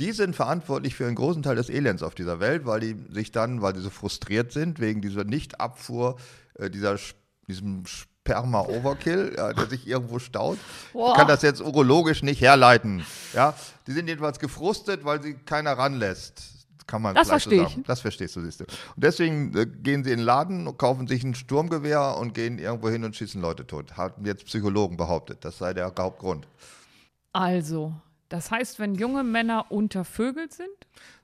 [0.00, 3.30] Die sind verantwortlich für einen großen Teil des Elends auf dieser Welt, weil die sich
[3.30, 6.16] dann, weil die so frustriert sind, wegen dieser Nichtabfuhr,
[6.54, 6.98] äh, dieser,
[7.46, 10.58] diesem Sperma-Overkill, ja, der sich irgendwo staut.
[10.92, 11.12] Boah.
[11.12, 13.04] Ich kann das jetzt urologisch nicht herleiten.
[13.34, 13.54] Ja,
[13.86, 16.42] die sind jedenfalls gefrustet, weil sie keiner ranlässt.
[16.86, 17.70] Kann man Das vielleicht so verstehe ich.
[17.70, 17.84] sagen.
[17.86, 18.64] Das verstehst du, siehst du.
[18.64, 22.58] Und deswegen äh, gehen sie in den Laden, und kaufen sich ein Sturmgewehr und gehen
[22.58, 23.96] irgendwo hin und schießen Leute tot.
[23.96, 25.44] Haben jetzt Psychologen behauptet.
[25.44, 26.46] Das sei der Hauptgrund.
[27.32, 27.92] Also,
[28.28, 30.68] das heißt, wenn junge Männer untervögelt sind,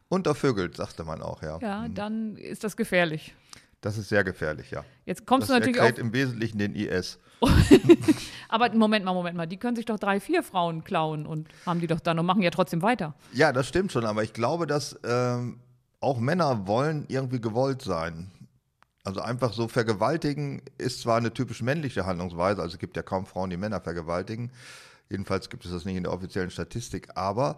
[0.08, 1.58] Untervögelt, sagte man auch, ja.
[1.60, 3.36] ja, dann ist das gefährlich.
[3.80, 4.84] Das ist sehr gefährlich, ja.
[5.06, 6.00] Jetzt kommst Das du natürlich erklärt auf.
[6.00, 7.18] im Wesentlichen den IS.
[8.48, 9.46] Aber Moment mal, Moment mal.
[9.46, 12.42] Die können sich doch drei, vier Frauen klauen und haben die doch dann und machen
[12.42, 13.14] ja trotzdem weiter.
[13.32, 15.60] Ja, das stimmt schon, aber ich glaube, dass ähm,
[16.00, 18.30] auch Männer wollen irgendwie gewollt sein.
[19.04, 23.24] Also einfach so vergewaltigen ist zwar eine typisch männliche Handlungsweise, also es gibt ja kaum
[23.24, 24.52] Frauen, die Männer vergewaltigen.
[25.08, 27.56] Jedenfalls gibt es das nicht in der offiziellen Statistik, aber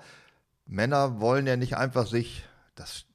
[0.67, 2.45] Männer wollen ja nicht einfach sich,
[2.77, 3.07] das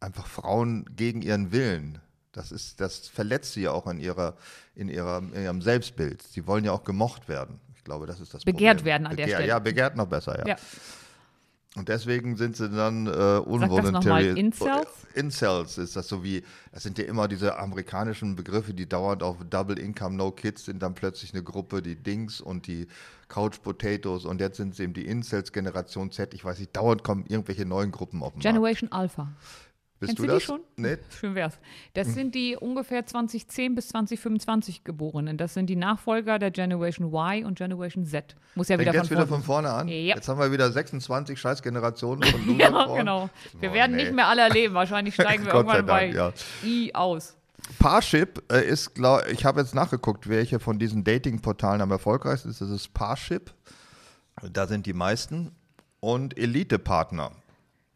[0.00, 2.00] einfach Frauen gegen ihren Willen.
[2.36, 4.36] Das ist, das verletzt sie ja auch in ihrer,
[4.74, 6.22] in ihrer, in ihrem Selbstbild.
[6.22, 7.58] Sie wollen ja auch gemocht werden.
[7.74, 8.84] Ich glaube, das ist das Begehrt Problem.
[8.92, 9.48] werden an der Begehr- Stelle.
[9.48, 10.46] Ja, begehrt noch besser, ja.
[10.46, 10.56] Ja.
[11.76, 14.30] Und deswegen sind sie dann äh, unvoluntary.
[14.38, 14.88] Incels?
[15.14, 19.36] Incels ist das so wie, das sind ja immer diese amerikanischen Begriffe, die dauernd auf
[19.50, 22.86] Double Income No Kids sind, dann plötzlich eine Gruppe, die Dings und die
[23.28, 26.32] Couch Potatoes und jetzt sind es eben die Incels Generation Z.
[26.32, 28.54] Ich weiß nicht, dauernd kommen irgendwelche neuen Gruppen auf den Markt.
[28.54, 29.28] Generation Alpha.
[29.98, 30.42] Bist Kennst du du die das?
[30.42, 30.60] schon?
[30.76, 30.98] Nee.
[31.18, 31.58] Schön wär's.
[31.94, 35.38] Das sind die ungefähr 2010 bis 2025 Geborenen.
[35.38, 38.36] Das sind die Nachfolger der Generation Y und Generation Z.
[38.56, 39.42] Muss ja Fängt wieder jetzt von wieder vorne.
[39.42, 39.88] von vorne an.
[39.88, 40.14] Ja.
[40.14, 42.98] Jetzt haben wir wieder 26 Scheißgenerationen von Losern Ja, vorn.
[42.98, 43.30] genau.
[43.58, 44.02] Wir Oh, werden nee.
[44.04, 44.74] nicht mehr alle erleben.
[44.74, 47.34] Wahrscheinlich steigen wir irgendwann bei Dank, I aus.
[47.78, 52.60] Parship äh, ist, glaub, ich habe jetzt nachgeguckt, welche von diesen Dating-Portalen am erfolgreichsten ist.
[52.60, 53.52] Das ist Parship.
[54.52, 55.52] Da sind die meisten.
[56.00, 57.32] Und Elite-Partner.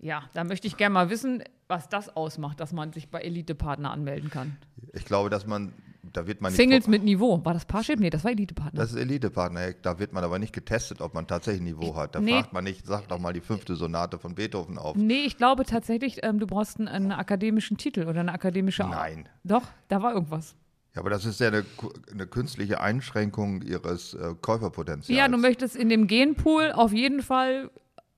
[0.01, 3.91] Ja, da möchte ich gerne mal wissen, was das ausmacht, dass man sich bei Elite-Partner
[3.91, 4.59] anmelden kann.
[4.93, 5.73] Ich glaube, dass man,
[6.13, 6.53] da wird man.
[6.53, 7.43] Singles mit Niveau.
[7.45, 7.99] War das Parship?
[8.01, 8.79] Nee, das war Elite-Partner.
[8.81, 9.73] Das ist Elite-Partner.
[9.81, 12.15] Da wird man aber nicht getestet, ob man tatsächlich Niveau hat.
[12.15, 12.33] Da Nee.
[12.33, 14.97] fragt man nicht, sag doch mal die fünfte Sonate von Beethoven auf.
[14.97, 18.83] Nee, ich glaube tatsächlich, ähm, du brauchst einen, einen akademischen Titel oder eine akademische.
[18.83, 19.29] Nein.
[19.45, 20.57] Doch, da war irgendwas.
[20.95, 21.65] Ja, aber das ist ja eine,
[22.11, 25.17] eine künstliche Einschränkung ihres äh, Käuferpotenzials.
[25.17, 27.71] Ja, du möchtest in dem Genpool auf jeden Fall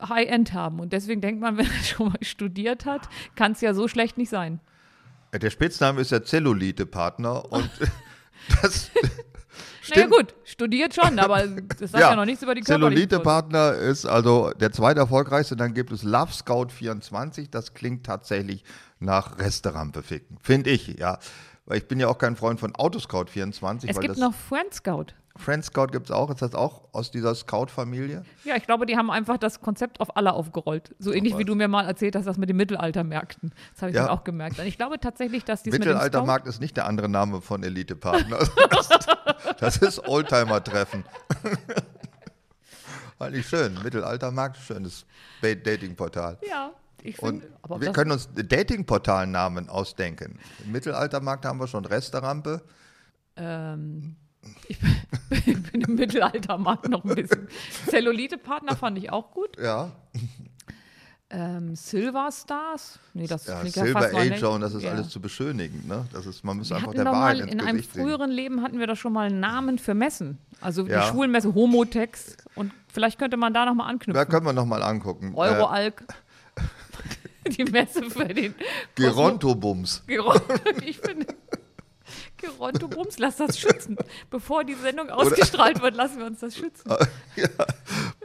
[0.08, 0.80] High-End haben.
[0.80, 4.18] Und deswegen denkt man, wenn er schon mal studiert hat, kann es ja so schlecht
[4.18, 4.60] nicht sein.
[5.32, 7.70] Der Spitzname ist der Zellulite-Partner und
[8.62, 8.90] das.
[9.90, 14.06] Naja, gut, studiert schon, aber das sagt ja, noch nichts über die körperliche Zellulite-Partner ist
[14.06, 15.56] also der zweite erfolgreichste.
[15.56, 17.50] Dann gibt es Love Scout 24.
[17.50, 18.64] Das klingt tatsächlich
[19.00, 20.38] nach Resterampe ficken.
[20.40, 21.18] Finde ich, ja.
[21.66, 23.90] Weil ich bin ja auch kein Freund von Autoscout 24.
[23.90, 25.14] Es gibt noch Friend Scout.
[25.36, 26.30] Friend Scout gibt es auch.
[26.30, 28.22] Ist das auch aus dieser Scout-Familie?
[28.44, 30.94] Ja, ich glaube, die haben einfach das Konzept auf alle aufgerollt.
[30.98, 33.52] So ähnlich wie du mir mal erzählt hast, das mit den Mittelaltermärkten.
[33.72, 34.02] Das habe ich Ja.
[34.06, 34.58] dann auch gemerkt.
[34.58, 38.38] Und ich glaube tatsächlich, dass dies Mittelaltermarkt ist nicht der andere Name von Elite-Partner.
[38.70, 38.88] Das,
[39.58, 41.04] das ist Oldtimer-Treffen.
[43.18, 43.78] Eigentlich schön.
[43.82, 45.06] Mittelaltermarkt, schönes
[45.42, 46.38] Dating-Portal.
[46.48, 46.70] Ja,
[47.02, 50.38] ich Und finde, aber wir können uns Dating-Portal-Namen ausdenken.
[50.64, 52.62] Im Mittelaltermarkt haben wir schon Restaurante.
[53.36, 54.16] ähm,
[54.68, 57.48] ich bin, bin im Mittelaltermarkt noch ein bisschen.
[57.88, 59.56] Zellulite-Partner fand ich auch gut.
[59.58, 59.90] Ja,
[61.34, 62.98] Ähm, Silver Stars?
[63.14, 64.90] Nee, das ja klingt Silver ja fast Age und das ist Ja.
[64.90, 65.88] alles zu beschönigen.
[65.88, 66.04] Ne?
[66.12, 68.02] Das ist, man muss Wir einfach der mal ins in einem Gesicht sehen.
[68.04, 70.36] früheren Leben hatten wir doch schon mal einen Namen für Messen.
[70.60, 71.00] Also Ja.
[71.00, 72.36] die Schwulenmesse Homotex.
[72.54, 74.28] Und vielleicht könnte man da nochmal Da anknüpfen.
[74.28, 75.32] können wir nochmal angucken.
[75.32, 76.04] Äh, Euroalk.
[77.46, 78.54] die Messe für den
[78.94, 80.02] Gerontobums.
[80.06, 80.42] Geronto.
[80.84, 81.26] Ich finde.
[82.42, 83.96] Geronto Bums, lass das schützen.
[84.30, 86.90] Bevor die Sendung ausgestrahlt wird, lassen wir uns das schützen.
[87.36, 87.48] ja.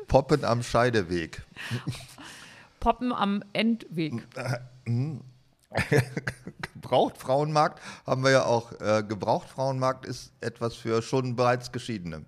[0.08, 1.42] Poppen am Scheideweg.
[2.80, 4.14] Poppen am Endweg.
[6.74, 8.72] Gebrauchtfrauenmarkt haben wir ja auch.
[8.80, 12.24] Äh, Gebrauchtfrauenmarkt ist etwas für schon bereits Geschiedene.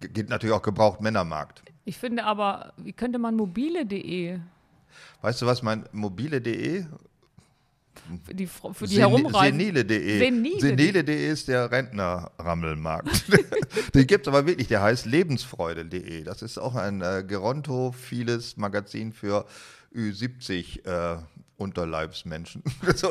[0.00, 1.62] Ge- Geht natürlich auch Gebrauchtmännermarkt.
[1.84, 4.38] Ich finde aber, wie könnte man mobile.de
[5.22, 6.86] Weißt du was, mein mobile.de?
[8.24, 9.58] Für die, für die Sen- herumreisen?
[9.58, 10.18] Senile.de.
[10.60, 11.28] Senile.de.
[11.30, 13.24] Ist der Rentnerrammelmarkt.
[13.94, 16.24] Den gibt es aber wirklich, der heißt lebensfreude.de.
[16.24, 19.46] Das ist auch ein äh, gerontophiles Magazin für
[19.94, 21.18] Ü70 äh,
[21.56, 22.62] Unterleibsmenschen.
[22.96, 23.10] so,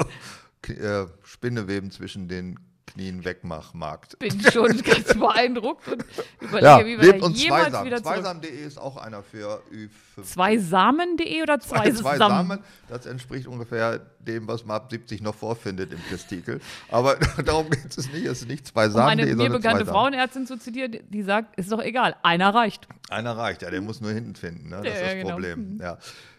[0.67, 4.17] äh, Spinneweben zwischen den Knien wegmachmarkt.
[4.19, 6.03] bin schon ganz beeindruckt und
[6.41, 7.85] überlege, Ja, wie wir da jemals Zweisam.
[7.85, 8.01] wieder.
[8.03, 10.23] Zweisam.de ist auch einer für Ü50.
[10.23, 12.59] Zweisamen.de oder Zwei, zwei, Samen?
[12.87, 16.59] Das entspricht ungefähr dem, was man ab 70 noch vorfindet im Testikel.
[16.89, 18.25] Aber darum geht es nicht.
[18.25, 19.85] Es ist nicht zwei Um Samen, eine mir bekannte.
[19.85, 22.87] Frauenärztin zu zitieren, die sagt, ist doch egal, einer reicht.
[23.09, 24.69] Einer reicht, ja, der muss nur hinten finden.
[24.69, 24.77] Ne?
[24.77, 25.29] Das Ja, ist das ja, genau.
[25.33, 25.77] Problem.
[25.81, 25.97] Ja.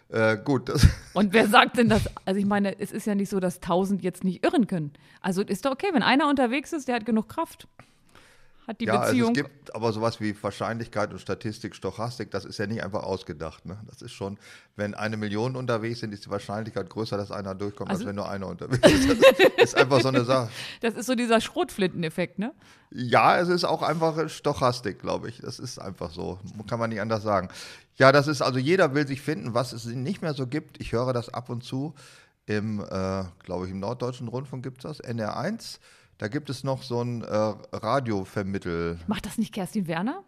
[0.09, 0.71] Äh, gut,
[1.13, 2.09] Und wer sagt denn das?
[2.25, 4.93] Also ich meine, es ist ja nicht so, dass tausend jetzt nicht irren können.
[5.21, 7.67] Also ist doch okay, wenn einer unterwegs ist, der hat genug Kraft.
[8.69, 9.33] Hat die ja, also es Beziehung.
[9.33, 13.65] gibt aber sowas wie Wahrscheinlichkeit und Statistik, Stochastik, das ist ja nicht einfach ausgedacht.
[13.65, 13.79] Ne?
[13.87, 14.37] Das ist schon,
[14.75, 18.15] wenn eine Million unterwegs sind, ist die Wahrscheinlichkeit größer, dass einer durchkommt, als Also- wenn
[18.17, 19.09] nur einer unterwegs ist.
[19.57, 20.51] Das ist einfach so eine Sache.
[20.81, 22.53] das ist so dieser Schrotflinteneffekt, ne?
[22.91, 25.39] Ja, es ist auch einfach Stochastik, glaube ich.
[25.41, 26.37] Das ist einfach so.
[26.67, 27.49] Kann man nicht anders sagen.
[27.95, 30.79] Ja, das ist also jeder will sich finden, was es nicht mehr so gibt.
[30.79, 31.95] Ich höre das ab und zu
[32.45, 35.79] im, äh, glaube ich, im Norddeutschen Rundfunk gibt es das, NR1.
[36.19, 38.99] Da gibt es noch so ein äh, Radiovermittel.
[39.07, 40.23] Macht das nicht Kerstin Werner?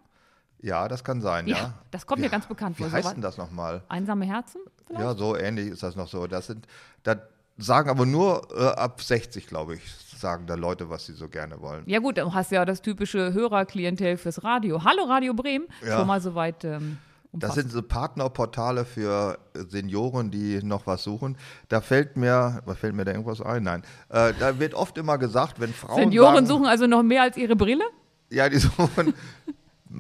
[0.62, 1.74] Ja, das kann sein, Ja, ja.
[1.90, 2.92] das kommt mir ganz bekannt Wie vor.
[2.92, 3.82] heißt So denn das nochmal?
[3.90, 4.62] Einsame Herzen?
[4.86, 5.04] Vielleicht?
[5.04, 6.28] Ja, so ähnlich ist das noch so.
[6.28, 6.68] Das sind,
[7.04, 7.16] da
[7.58, 11.60] sagen aber nur äh, ab 60, glaube ich, sagen da Leute, was sie so gerne
[11.62, 11.84] wollen.
[11.88, 14.84] Ja gut, du hast ja das typische Hörerklientel fürs Radio.
[14.84, 15.98] Hallo Radio Bremen, Ja.
[15.98, 17.00] schon mal soweit ähm,
[17.34, 21.38] Das sind so Partnerportale für Senioren, die noch was suchen.
[21.70, 23.64] Da fällt mir, was fällt mir da irgendwas ein?
[23.64, 23.84] Nein.
[24.10, 27.38] Äh, da wird oft immer gesagt, wenn Frauen Senioren sagen, suchen also noch mehr als
[27.38, 27.86] ihre Brille?
[28.32, 29.14] ja, die suchen,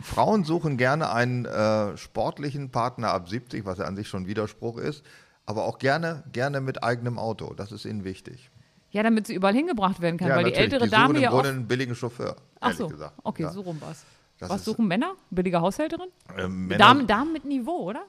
[0.01, 4.77] Frauen suchen gerne einen äh, sportlichen Partner ab 70, was ja an sich schon Widerspruch
[4.77, 5.03] ist,
[5.45, 7.53] aber auch gerne, gerne mit eigenem Auto.
[7.53, 8.49] Das ist ihnen wichtig.
[8.91, 10.73] Ja, damit sie überall hingebracht werden kann, ja, weil die natürlich.
[10.73, 11.53] ältere die Dame im ja Grunde auch.
[11.53, 12.35] einen billigen Chauffeur.
[12.59, 13.13] Ach so, gesagt.
[13.23, 13.51] okay, ja.
[13.51, 14.03] so rum war's.
[14.41, 15.13] Das Was suchen Männer?
[15.29, 16.09] Billige Haushälterin?
[16.37, 18.01] Ähm, Männer- Damen, Damen mit Niveau, oder?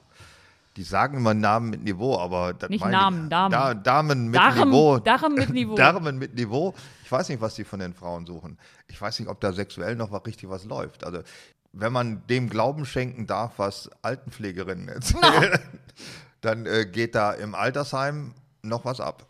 [0.75, 3.51] Die sagen immer Namen mit Niveau, aber das Nicht Namen, ich, Damen.
[3.51, 4.97] Da, Damen mit Darm- Niveau.
[4.97, 5.75] Darm mit Niveau.
[5.77, 6.73] Damen mit Niveau.
[7.03, 8.57] Ich weiß nicht, was die von den Frauen suchen.
[8.87, 11.03] Ich weiß nicht, ob da sexuell noch was richtig was läuft.
[11.03, 11.19] Also,
[11.73, 15.59] wenn man dem Glauben schenken darf, was Altenpflegerinnen erzählen,
[16.41, 19.27] dann äh, geht da im Altersheim noch was ab.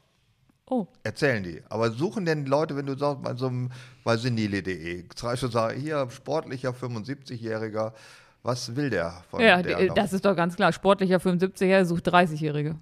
[0.66, 1.62] Oh, Erzählen die.
[1.70, 3.70] Aber suchen denn Leute, wenn du sagst, bei so einem,
[4.04, 7.92] bei senile.de, zum sagen, hier, sportlicher 75-Jähriger,
[8.44, 9.96] was will der von ja, der noch?
[9.96, 10.72] das ist doch ganz klar.
[10.72, 12.76] Sportlicher 75er sucht 30-Jährige.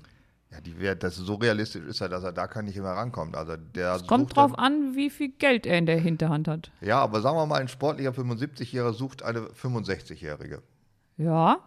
[0.51, 2.91] Ja, die wird, das ist so realistisch ist er, dass er da kann nicht mehr
[2.91, 3.37] rankommt.
[3.37, 6.71] Also der Kommt sucht drauf dann, an, wie viel Geld er in der Hinterhand hat.
[6.81, 10.61] Ja, aber sagen wir mal, ein sportlicher 75-Jähriger sucht eine 65-Jährige.
[11.17, 11.59] Ja.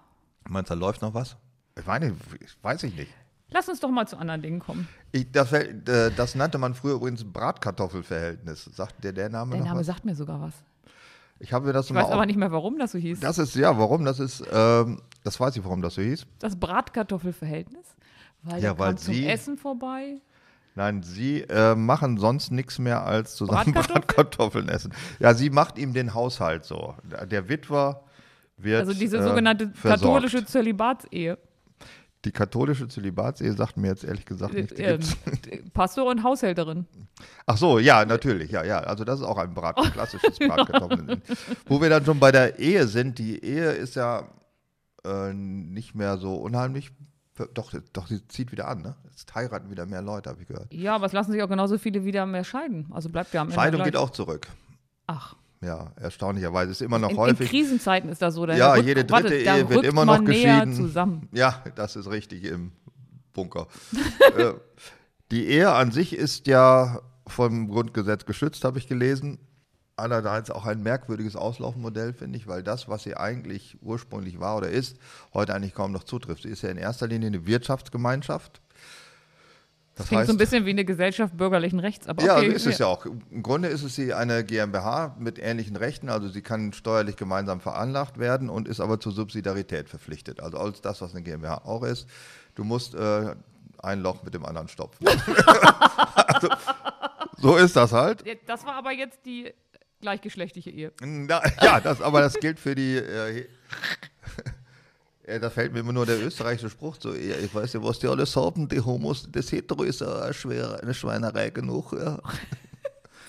[0.46, 1.37] Meinst du, da läuft noch was?
[1.79, 3.11] Ich meine, ich weiß ich nicht.
[3.55, 4.88] Lass uns doch mal zu anderen Dingen kommen.
[5.12, 8.64] Ich, das, äh, das nannte man früher übrigens Bratkartoffelverhältnis.
[8.75, 9.87] Sagt dir der Name Der noch Name was?
[9.87, 10.53] sagt mir sogar was.
[11.38, 13.21] Ich habe mir das Ich weiß aber nicht mehr, warum das so hieß.
[13.21, 14.05] Das, Das ist, ja, warum?
[14.05, 16.27] Das ist, ähm, das weiß ich, warum das so hieß.
[16.59, 17.95] Bratkartoffelverhältnis.
[18.43, 20.21] Weil Ja, weil kam zum sie- Essen vorbei.
[20.77, 24.03] Nein, sie äh, machen sonst nichts mehr als zusammen Bratkartoffeln?
[24.07, 24.93] Bratkartoffeln essen.
[25.21, 26.95] Ja, sie macht ihm den Haushalt so.
[27.31, 28.03] Der Witwer
[28.57, 30.03] wird Also diese äh, sogenannte versorgt.
[30.03, 31.38] katholische Zölibatsehe.
[32.25, 34.75] Die katholische Zölibatsehe sagt mir jetzt ehrlich gesagt nichts.
[34.79, 35.01] Ähm,
[35.75, 36.87] Pastor und Haushälterin.
[37.47, 38.79] Ach so, ja, natürlich, ja, ja.
[38.81, 41.21] Also das ist auch ein Brat, ein klassisches Bratkartoffeln.
[41.67, 44.29] Wo wir dann schon bei der Ehe sind, die Ehe ist ja
[45.05, 46.91] äh, nicht mehr so unheimlich.
[47.53, 48.95] Doch, doch, sie zieht wieder an, ne?
[49.11, 50.73] Jetzt heiraten wieder mehr Leute, habe ich gehört.
[50.73, 52.87] Ja, aber es lassen sich auch genauso viele wieder mehr scheiden.
[52.91, 54.47] Also bleibt ja am Ende Scheidung geht auch zurück.
[55.09, 57.48] Ach, Ja, erstaunlicherweise ist immer noch in, in häufig.
[57.50, 58.44] Krisenzeiten ist das so.
[58.46, 60.74] Da Ja, rückt- jede dritte warte, Ehe wird immer noch geschieden.
[60.74, 61.29] zusammen.
[61.33, 62.72] Ja, das ist richtig im
[63.33, 63.66] Bunker.
[64.37, 64.53] äh,
[65.31, 69.38] die Ehe an sich ist ja vom Grundgesetz geschützt, habe ich gelesen.
[69.96, 74.68] Allerdings auch ein merkwürdiges Auslaufmodell, finde ich, weil das, was sie eigentlich ursprünglich war oder
[74.68, 74.96] ist,
[75.33, 76.42] heute eigentlich kaum noch zutrifft.
[76.42, 78.61] Sie ist ja in erster Linie eine Wirtschaftsgemeinschaft.
[79.97, 82.49] Das Klingt so ein bisschen wie eine Gesellschaft bürgerlichen Rechts, aber ja, okay.
[82.49, 83.07] ist es ja auch.
[83.07, 87.61] Im Grunde ist es sie eine GmbH mit ähnlichen Rechten, also sie kann steuerlich gemeinsam
[87.61, 90.41] veranlagt werden und ist aber zur Subsidiarität verpflichtet.
[90.41, 92.09] Also alles das, was eine GmbH auch ist.
[92.57, 93.37] Du musst äh,
[93.79, 95.07] ein Loch mit dem anderen stopfen.
[96.17, 96.49] also,
[97.39, 98.25] so ist das halt.
[98.47, 99.53] Das war aber jetzt die
[100.01, 100.93] gleichgeschlechtliche Ehe.
[101.03, 102.97] Na, ja, das, aber das gilt für die.
[102.97, 103.47] Äh,
[105.27, 107.15] ja, da fällt mir immer nur der österreichische Spruch so.
[107.15, 110.81] Ja, ich weiß ja, was die alles haben, die Homos, das Hetero ist ja schwer,
[110.83, 111.93] eine Schweinerei genug.
[111.93, 112.19] Ja.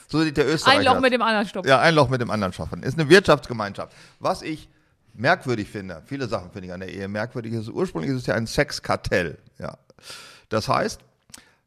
[0.08, 0.80] So sieht der Österreicher.
[0.80, 1.66] Ein Loch mit dem anderen Stopp.
[1.66, 2.84] Ja, ein Loch mit dem anderen schaffen.
[2.84, 3.92] Ist eine Wirtschaftsgemeinschaft.
[4.20, 4.70] Was ich
[5.16, 8.36] merkwürdig finde, viele Sachen finde ich an der Ehe merkwürdig, ist, ursprünglich ist es ja
[8.36, 9.40] ein Sexkartell.
[9.58, 9.80] Ja.
[10.50, 11.02] Das heißt,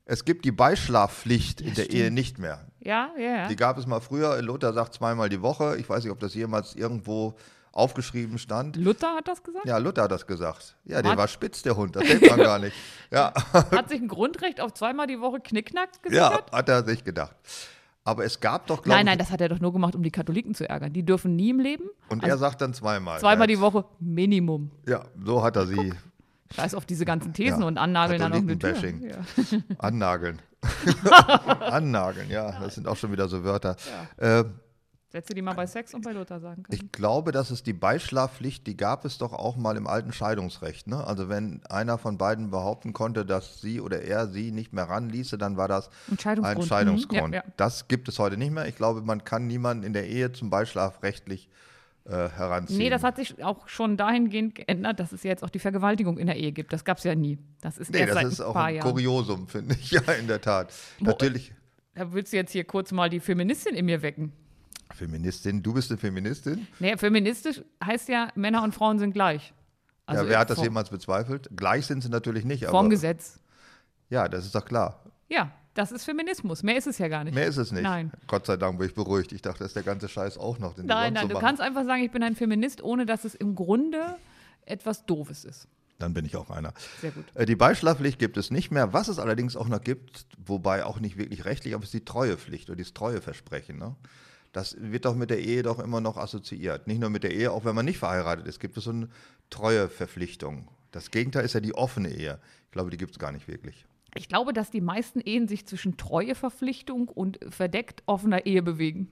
[0.04, 2.64] es gibt die Beischlafpflicht in der Ehe nicht mehr.
[2.80, 3.48] Ja, ja, ja.
[3.48, 4.40] Die gab es mal früher.
[4.40, 5.76] Luther sagt zweimal die Woche.
[5.76, 7.34] Ich weiß nicht, ob das jemals irgendwo
[7.72, 8.76] aufgeschrieben stand.
[8.76, 9.66] Luther hat das gesagt?
[9.66, 10.76] Ja, Luther hat das gesagt.
[10.84, 11.94] Ja, der war spitz, der Hund.
[11.96, 12.74] Das denkt man gar nicht.
[13.10, 16.52] Ja, Hat sich ein Grundrecht auf zweimal die Woche Knickknack ja, gesichert?
[16.52, 17.34] hat er sich gedacht.
[18.04, 20.02] Aber es gab doch, glaube Nein, ich, nein, das hat er doch nur gemacht, um
[20.02, 20.92] die Katholiken zu ärgern.
[20.92, 21.84] Die dürfen nie im Leben.
[22.10, 23.18] und Also er sagt dann zweimal.
[23.20, 24.70] zweimal ja, die Woche Minimum.
[24.86, 25.92] Ja, so hat er sie
[26.54, 28.72] Scheiß auf diese ganzen Thesen Ja, und annageln dann auf eine Tür.
[28.72, 29.10] Katholikenbashing.
[29.60, 29.76] Ja.
[29.78, 30.40] annageln.
[31.60, 33.76] annageln, ja, das sind auch schon wieder so Wörter.
[35.08, 36.74] Äh, Sätze, die man bei Sex und bei Luther sagen kann.
[36.74, 40.86] Ich glaube, dass es die Beischlafpflicht, die gab es doch auch mal im alten Scheidungsrecht.
[40.86, 41.04] Ne?
[41.06, 45.38] Also wenn einer von beiden behaupten konnte, dass sie oder er sie nicht mehr ranließe,
[45.38, 46.72] dann war das Ein Scheidungsgrund.
[46.72, 47.32] ein Mhm.
[47.32, 47.44] Ja, ja.
[47.56, 48.66] Das gibt es heute nicht mehr.
[48.68, 51.48] Ich glaube, man kann niemanden in der Ehe zum Beischlaf rechtlich
[52.04, 52.78] äh, heranziehen.
[52.78, 56.26] Nee, das hat sich auch schon dahingehend geändert, dass es jetzt auch die Vergewaltigung in
[56.26, 56.72] der Ehe gibt.
[56.72, 57.38] Das gab es ja nie.
[57.60, 58.90] Das ist nee, erst das seit ist ein auch ein Jahren.
[58.90, 59.90] Kuriosum, finde ich.
[59.90, 60.72] Ja, in der Tat.
[61.00, 61.52] Natürlich.
[61.94, 64.32] Da willst du jetzt hier kurz mal die Feministin in mir wecken.
[64.94, 66.66] Feministin, du bist eine Feministin?
[66.78, 69.52] Nee, feministisch heißt ja, Männer und Frauen sind gleich.
[70.06, 71.50] Also ja, wer hat das jemals bezweifelt?
[71.54, 73.38] Gleich sind sie natürlich nicht, Vom aber Gesetz.
[74.08, 75.02] ja, das ist doch klar.
[75.28, 76.62] Ja, das ist Feminismus.
[76.62, 77.34] Mehr ist es ja gar nicht.
[77.34, 77.82] Mehr ist es nicht.
[77.82, 78.10] Nein.
[78.26, 79.32] Gott sei Dank bin ich beruhigt.
[79.32, 80.74] Ich dachte, das ist der ganze Scheiß auch noch.
[80.74, 83.54] Den Nein, nein, du kannst einfach sagen, ich bin ein Feminist, ohne dass es im
[83.54, 84.16] Grunde
[84.64, 85.68] etwas Doofes ist.
[85.98, 86.72] Dann bin ich auch einer.
[87.00, 87.24] Sehr gut.
[87.34, 88.92] Äh, Die Beischlafpflicht gibt es nicht mehr.
[88.92, 92.04] Was es allerdings auch noch gibt, wobei auch nicht wirklich rechtlich, aber es ist die
[92.04, 93.78] Treuepflicht oder das Treueversprechen.
[93.78, 93.94] Ne?
[94.52, 96.86] Das wird doch mit der Ehe doch immer noch assoziiert.
[96.86, 99.08] Nicht nur mit der Ehe, auch wenn man nicht verheiratet ist, gibt es so eine
[99.50, 100.68] Treueverpflichtung.
[100.90, 102.38] Das Gegenteil ist ja die offene Ehe.
[102.64, 103.86] Ich glaube, die gibt es gar nicht wirklich.
[104.14, 109.10] Ich glaube, dass die meisten Ehen sich zwischen Treueverpflichtung und verdeckt offener Ehe bewegen.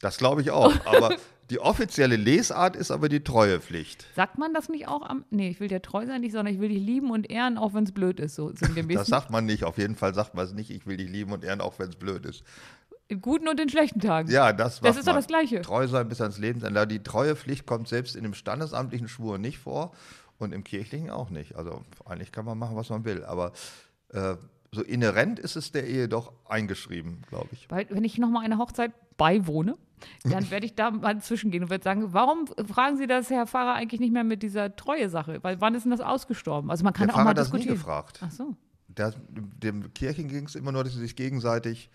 [0.00, 0.74] Das glaube ich auch.
[0.86, 1.16] Aber
[1.50, 4.06] die offizielle Lesart ist aber die Treuepflicht.
[4.14, 5.24] Sagt man das nicht auch am.
[5.30, 7.74] Nee, ich will dir treu sein, nicht, sondern ich will dich lieben und ehren, auch
[7.74, 8.34] wenn es blöd ist.
[8.34, 8.50] So.
[8.50, 9.64] Das sagt man nicht.
[9.64, 10.70] Auf jeden Fall sagt man es nicht.
[10.70, 12.44] Ich will dich lieben und ehren, auch wenn es blöd ist.
[13.08, 14.30] In guten und in schlechten Tagen.
[14.30, 15.60] Ja, das, Das macht ist doch das Gleiche.
[15.62, 16.86] Treu sein bis ans Lebensende.
[16.86, 19.92] Die Treuepflicht kommt selbst in dem standesamtlichen Schwur nicht vor
[20.38, 21.56] und im kirchlichen auch nicht.
[21.56, 23.24] Also eigentlich kann man machen, was man will.
[23.24, 23.52] Aber
[24.08, 24.36] äh,
[24.72, 27.70] so inhärent ist es der Ehe doch eingeschrieben, glaube ich.
[27.70, 29.76] Weil, wenn ich nochmal einer Hochzeit beiwohne,
[30.24, 33.74] dann werde ich da mal zwischengehen und werde sagen, warum fragen Sie das, Herr Pfarrer,
[33.74, 35.38] eigentlich nicht mehr mit dieser Treue-Sache?
[35.42, 36.70] Weil wann ist denn das ausgestorben?
[36.70, 37.76] Also man kann Der auch mal Pfarrer hat das nie diskutieren.
[37.78, 38.20] gefragt.
[38.22, 38.56] Ach so.
[38.88, 41.90] Der, dem Kirchen ging es immer nur, dass sie sich gegenseitig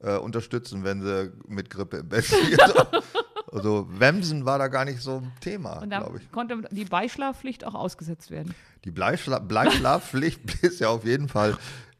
[0.00, 2.58] äh, unterstützen, wenn sie mit Grippe im Bett liegen.
[3.52, 6.30] also Wemsen war da gar nicht so ein Thema, glaube ich.
[6.32, 8.54] konnte die Beischlafpflicht auch ausgesetzt werden.
[8.84, 11.56] Die Bleischla Bleischlafpflicht ist ja auf jeden Fall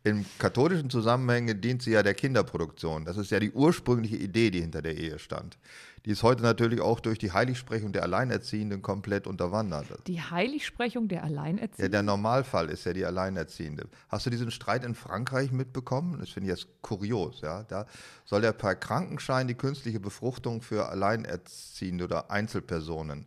[0.07, 3.05] im katholischen Zusammenhänge dient sie ja der Kinderproduktion.
[3.05, 5.59] Das ist ja die ursprüngliche Idee, die hinter der Ehe stand.
[6.05, 9.89] Die ist heute natürlich auch durch die Heiligsprechung der Alleinerziehenden komplett unterwandert.
[10.07, 11.91] Die Heiligsprechung der Ja, Alleinerziehenden.
[11.91, 13.89] der Normalfall ist ja die Alleinerziehende.
[14.09, 16.21] Hast du diesen Streit in Frankreich mitbekommen?
[16.21, 17.41] Das finde ich jetzt kurios.
[17.41, 17.65] Ja?
[17.65, 17.87] Da
[18.25, 23.27] soll ja per Krankenschein die künstliche Befruchtung für Alleinerziehende oder Einzelpersonen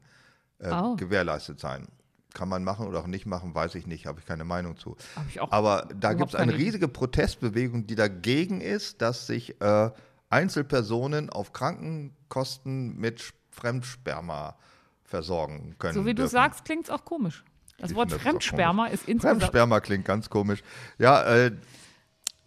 [0.59, 0.95] äh, Oh.
[0.95, 1.87] gewährleistet sein.
[2.39, 4.95] Kann man machen oder auch nicht machen, weiß ich nicht, habe ich keine Meinung zu.
[5.49, 9.91] Aber da gibt es eine riesige Protestbewegung, die dagegen ist, dass sich äh,
[10.29, 14.55] Einzelpersonen auf Krankenkosten mit Fremdsperma
[15.03, 15.95] versorgen können.
[15.95, 16.31] so wie du dürfen.
[16.31, 17.43] sagst, klingt es auch komisch.
[17.77, 19.01] Das Ich Wort ist Fremdsperma komisch.
[19.01, 19.41] ist insgesamt.
[19.41, 20.63] Fremdsperma klingt ganz komisch.
[20.97, 21.51] Ja, äh,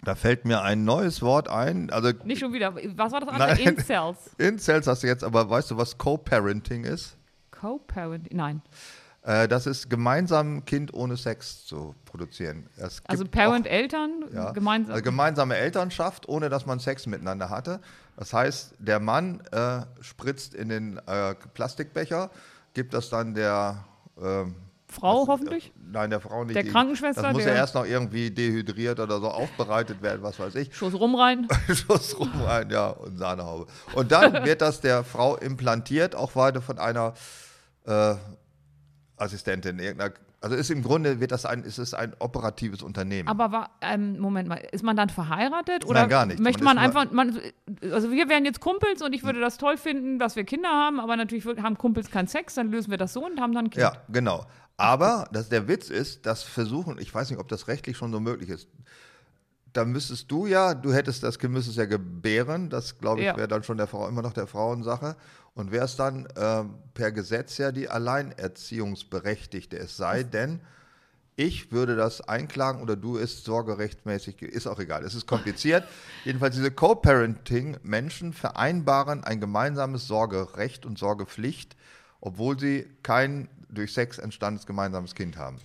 [0.04, 1.90] da fällt mir ein neues Wort ein.
[1.90, 2.74] Also Nicht schon wieder.
[2.96, 3.48] Was war das andere?
[3.50, 3.58] Nein.
[3.58, 4.16] Incels.
[4.38, 7.18] Incels hast du jetzt, aber weißt du, was Co-Parenting ist?
[7.50, 8.32] Co-Parent.
[8.32, 8.62] Nein.
[9.24, 12.68] Äh, das ist gemeinsam ein Kind ohne Sex zu produzieren.
[13.04, 14.92] Also gibt Parent, auch- Eltern, Ja, gemeinsam.
[14.94, 17.80] Also gemeinsame Elternschaft, ohne dass man Sex miteinander hatte.
[18.16, 22.30] Das heißt, der Mann äh, spritzt in den äh, Plastikbecher,
[22.74, 23.84] gibt das dann der
[24.20, 24.56] ähm,
[24.88, 25.72] Frau hoffentlich?
[25.90, 26.54] Nein, der Frau nicht.
[26.56, 30.54] Der Krankenschwester, Das muss ja erst noch irgendwie dehydriert oder so aufbereitet werden, was weiß
[30.56, 30.74] ich.
[30.76, 31.48] Schuss rum rein.
[31.72, 33.66] Schuss rum rein, ja, und Sahnehaube.
[33.94, 37.14] Und dann wird das der Frau implantiert, auch weiter von einer
[37.86, 38.14] äh,
[39.22, 39.78] Assistentin.
[39.78, 43.28] Irgendeiner, also ist im Grunde wird das ein, ist es ein operatives Unternehmen.
[43.28, 45.86] Aber war, ähm, Moment mal, ist man dann verheiratet?
[45.86, 46.40] Oder Nein, gar nicht.
[46.40, 47.38] Möchte Man man, einfach, man,
[47.90, 51.00] also wir wären jetzt Kumpels und ich würde das toll finden, dass wir Kinder haben,
[51.00, 53.70] aber natürlich haben Kumpels keinen Sex, dann lösen wir das so und haben dann ein
[53.70, 53.82] Kind.
[53.82, 54.44] Ja, genau.
[54.76, 58.20] Aber das, der Witz ist, das Versuchen, ich weiß nicht, ob das rechtlich schon so
[58.20, 58.68] möglich ist.
[59.72, 63.36] Da müsstest du ja, du hättest das Kind müsstest ja gebären, das glaube ich Ja.
[63.36, 65.16] wäre dann schon der Frau immer noch der Frauensache
[65.54, 69.78] und wärst dann ähm, per Gesetz ja die Alleinerziehungsberechtigte.
[69.78, 70.60] Es sei denn,
[71.36, 75.84] ich würde das einklagen oder du ist sorgerechtmäßig, ge- ist auch egal, es ist kompliziert.
[76.24, 81.76] Jedenfalls diese Co-Parenting-Menschen vereinbaren ein gemeinsames Sorgerecht und Sorgepflicht,
[82.20, 85.58] obwohl sie kein durch Sex entstandenes gemeinsames Kind haben.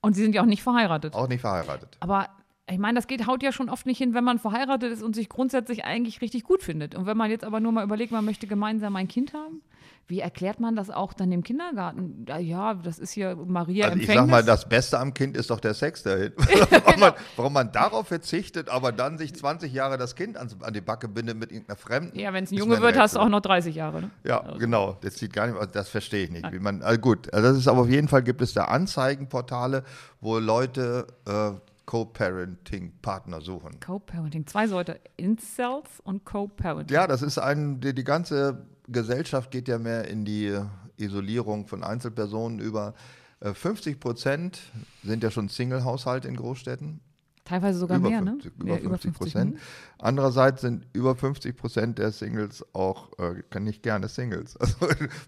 [0.00, 1.14] Und sie sind ja auch nicht verheiratet.
[1.14, 1.96] Auch nicht verheiratet.
[2.00, 2.28] Aber
[2.68, 5.14] ich meine, das geht, haut ja schon oft nicht hin, wenn man verheiratet ist und
[5.14, 6.96] sich grundsätzlich eigentlich richtig gut findet.
[6.96, 9.62] Und wenn man jetzt aber nur mal überlegt, man möchte gemeinsam ein Kind haben,
[10.08, 12.26] wie erklärt man das auch dann im Kindergarten?
[12.40, 15.60] Ja, das ist hier Maria Also ich sag mal, das Beste am Kind ist doch
[15.60, 16.32] der Sex dahin.
[16.36, 20.74] warum, man, warum man darauf verzichtet, aber dann sich 20 Jahre das Kind an, an
[20.74, 22.18] die Backe bindet mit irgendeiner Fremden.
[22.18, 24.02] ja, wenn es ein Junge wird, hast du auch noch 30 Jahre.
[24.02, 24.10] Ne?
[24.24, 24.96] Ja, genau.
[25.02, 26.50] Das sieht gar nicht, also das verstehe ich nicht.
[26.52, 29.84] Wie man, also gut, also das ist aber auf jeden Fall gibt es da Anzeigenportale,
[30.20, 31.52] wo Leute äh,
[31.86, 33.78] Co-Parenting-Partner suchen.
[33.80, 34.46] Co-Parenting.
[34.46, 35.00] Zwei Sorte.
[35.16, 36.94] Incels und Co-Parenting.
[36.94, 40.64] Ja, das ist ein, die, die ganze Gesellschaft geht ja mehr in die äh,
[40.96, 42.94] Isolierung von Einzelpersonen über.
[43.40, 44.60] Äh, 50 Prozent
[45.04, 47.00] sind ja schon Single-Haushalte in Großstädten.
[47.46, 48.64] Teilweise sogar über mehr, 50, ne?
[48.64, 49.58] Über Ja, 50 Prozent.
[49.98, 54.58] Andererseits sind über 50 Prozent der Singles auch äh, kann nicht gerne Singles.
[54.66, 54.76] Also,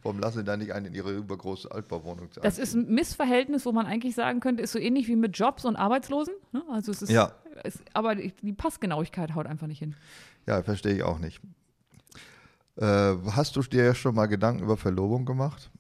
[0.02, 3.72] warum lassen sie da nicht einen in ihre übergroße Altbauwohnung Das ist ein Missverhältnis, wo
[3.72, 6.34] man eigentlich sagen könnte, ist so ähnlich wie mit Jobs und Arbeitslosen.
[6.52, 6.62] Ne?
[6.70, 7.32] Also es ist, Ja.
[7.62, 9.94] es, aber die, die Passgenauigkeit haut einfach nicht hin.
[10.46, 11.40] Ja, verstehe ich auch nicht.
[12.76, 15.70] Äh, hast du dir schon mal Gedanken über Verlobung gemacht?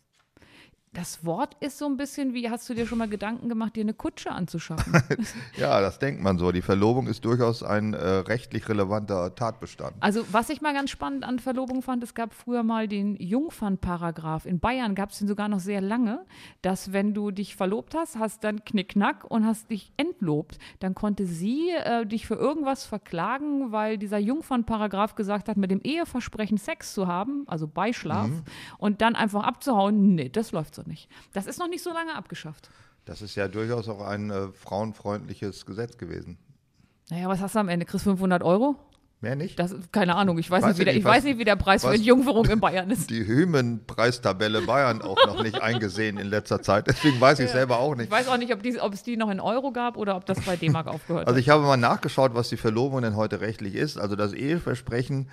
[0.98, 3.82] Das Wort ist so ein bisschen wie, hast du dir schon mal Gedanken gemacht, dir
[3.82, 5.00] eine Kutsche anzuschaffen?
[5.56, 6.52] Ja, das denkt man so.
[6.52, 9.94] Die Verlobung ist durchaus ein äh, rechtlich relevanter Tatbestand.
[10.00, 14.46] Also, was ich mal ganz spannend an Verlobung fand, es gab früher mal den Jungfernparagraph.
[14.46, 16.24] In Bayern gab es den sogar noch sehr lange,
[16.62, 21.26] dass wenn du dich verlobt hast, hast dann Knickknack und hast dich entlobt, dann konnte
[21.26, 26.94] sie äh, dich für irgendwas verklagen, weil dieser Jungfernparagraph gesagt hat, mit dem Eheversprechen Sex
[26.94, 28.30] zu haben, also Beischlaf,
[28.78, 31.08] und dann einfach abzuhauen, nee, das läuft so nicht.
[31.32, 32.70] Das ist noch nicht so lange abgeschafft.
[33.04, 36.36] Das ist ja durchaus auch ein äh, frauenfreundliches Gesetz gewesen.
[37.10, 37.86] Naja, was hast du am Ende?
[37.86, 38.74] Kriegst 500 Euro?
[39.20, 39.58] Mehr nicht?
[39.58, 41.44] Das, keine Ahnung, ich weiß, Weiß nicht, wie ich der, ich was- weiß nicht, wie
[41.44, 43.10] der Preis für Entjungferung in Bayern ist.
[43.10, 46.86] Die Hymen-Preistabelle Bayern auch noch nicht eingesehen in letzter Zeit.
[46.86, 48.10] Deswegen weiß ich selber auch Ich nicht.
[48.10, 50.40] weiß auch nicht, ob, die, ob es die noch in Euro gab oder ob das
[50.42, 51.40] bei D-Mark aufgehört Also hat.
[51.42, 53.98] ich habe mal nachgeschaut, was die Verlobung denn heute rechtlich ist.
[53.98, 55.28] Also das Eheversprechen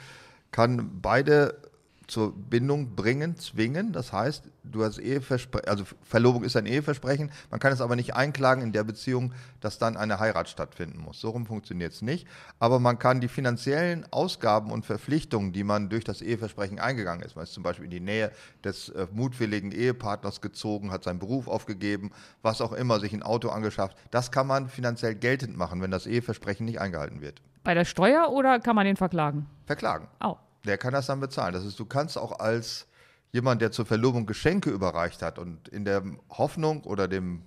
[0.52, 1.62] kann beide
[2.08, 3.92] zur Bindung bringen, zwingen.
[3.92, 8.16] Das heißt, du hast Eheversprechen, also Verlobung ist ein Eheversprechen, man kann es aber nicht
[8.16, 11.20] einklagen in der Beziehung, dass dann eine Heirat stattfinden muss.
[11.20, 12.28] So rum funktioniert es nicht.
[12.60, 17.36] Aber man kann die finanziellen Ausgaben und Verpflichtungen, die man durch das Eheversprechen eingegangen ist,
[17.36, 18.32] man ist zum Beispiel in die Nähe
[18.64, 23.50] des äh, mutwilligen Ehepartners gezogen, hat seinen Beruf aufgegeben, was auch immer, sich ein Auto
[23.50, 27.42] angeschafft, das kann man finanziell geltend machen, wenn das Eheversprechen nicht eingehalten wird.
[27.64, 29.48] Bei der Steuer oder kann man den verklagen?
[29.66, 30.08] Verklagen.
[30.24, 30.36] Oh.
[30.66, 31.54] Der kann das dann bezahlen.
[31.54, 32.88] Das ist, du kannst auch als
[33.32, 37.44] jemand, der zur Verlobung Geschenke überreicht hat und in der Hoffnung oder dem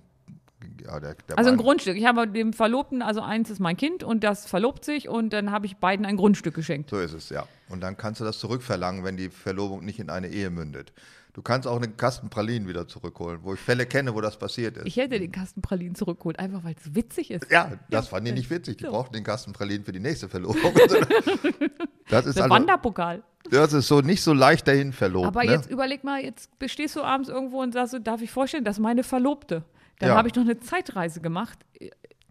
[0.83, 1.95] ja, der, der Also ein Grundstück.
[1.95, 5.51] Ich habe dem Verlobten, also eins ist mein Kind und das verlobt sich und dann
[5.51, 6.89] habe ich beiden ein Grundstück geschenkt.
[6.89, 7.47] So ist es, ja.
[7.69, 10.91] Und dann kannst du das zurückverlangen, wenn die Verlobung nicht in eine Ehe mündet.
[11.39, 14.75] Du kannst auch einen Kasten Pralinen wieder zurückholen, wo ich Fälle kenne, wo das passiert
[14.75, 14.85] ist.
[14.85, 17.49] Ich hätte den Kasten Pralinen zurückgeholt, einfach weil es witzig ist.
[17.49, 18.75] ja, das fand ich nicht witzig.
[18.75, 18.91] Die So.
[18.91, 20.73] brauchten den Kasten Pralinen für die nächste Verlobung.
[22.09, 23.23] das ist Der also, Wanderpokal.
[23.49, 25.27] das ist so nicht so leicht dahin verlobt.
[25.27, 25.51] Aber ne?
[25.53, 28.81] jetzt überleg mal, jetzt bestehst du abends irgendwo und sagst, darf ich vorstellen, das ist
[28.81, 29.63] meine Verlobte.
[29.99, 30.15] Dann Ja.
[30.17, 31.57] habe ich noch eine Zeitreise gemacht.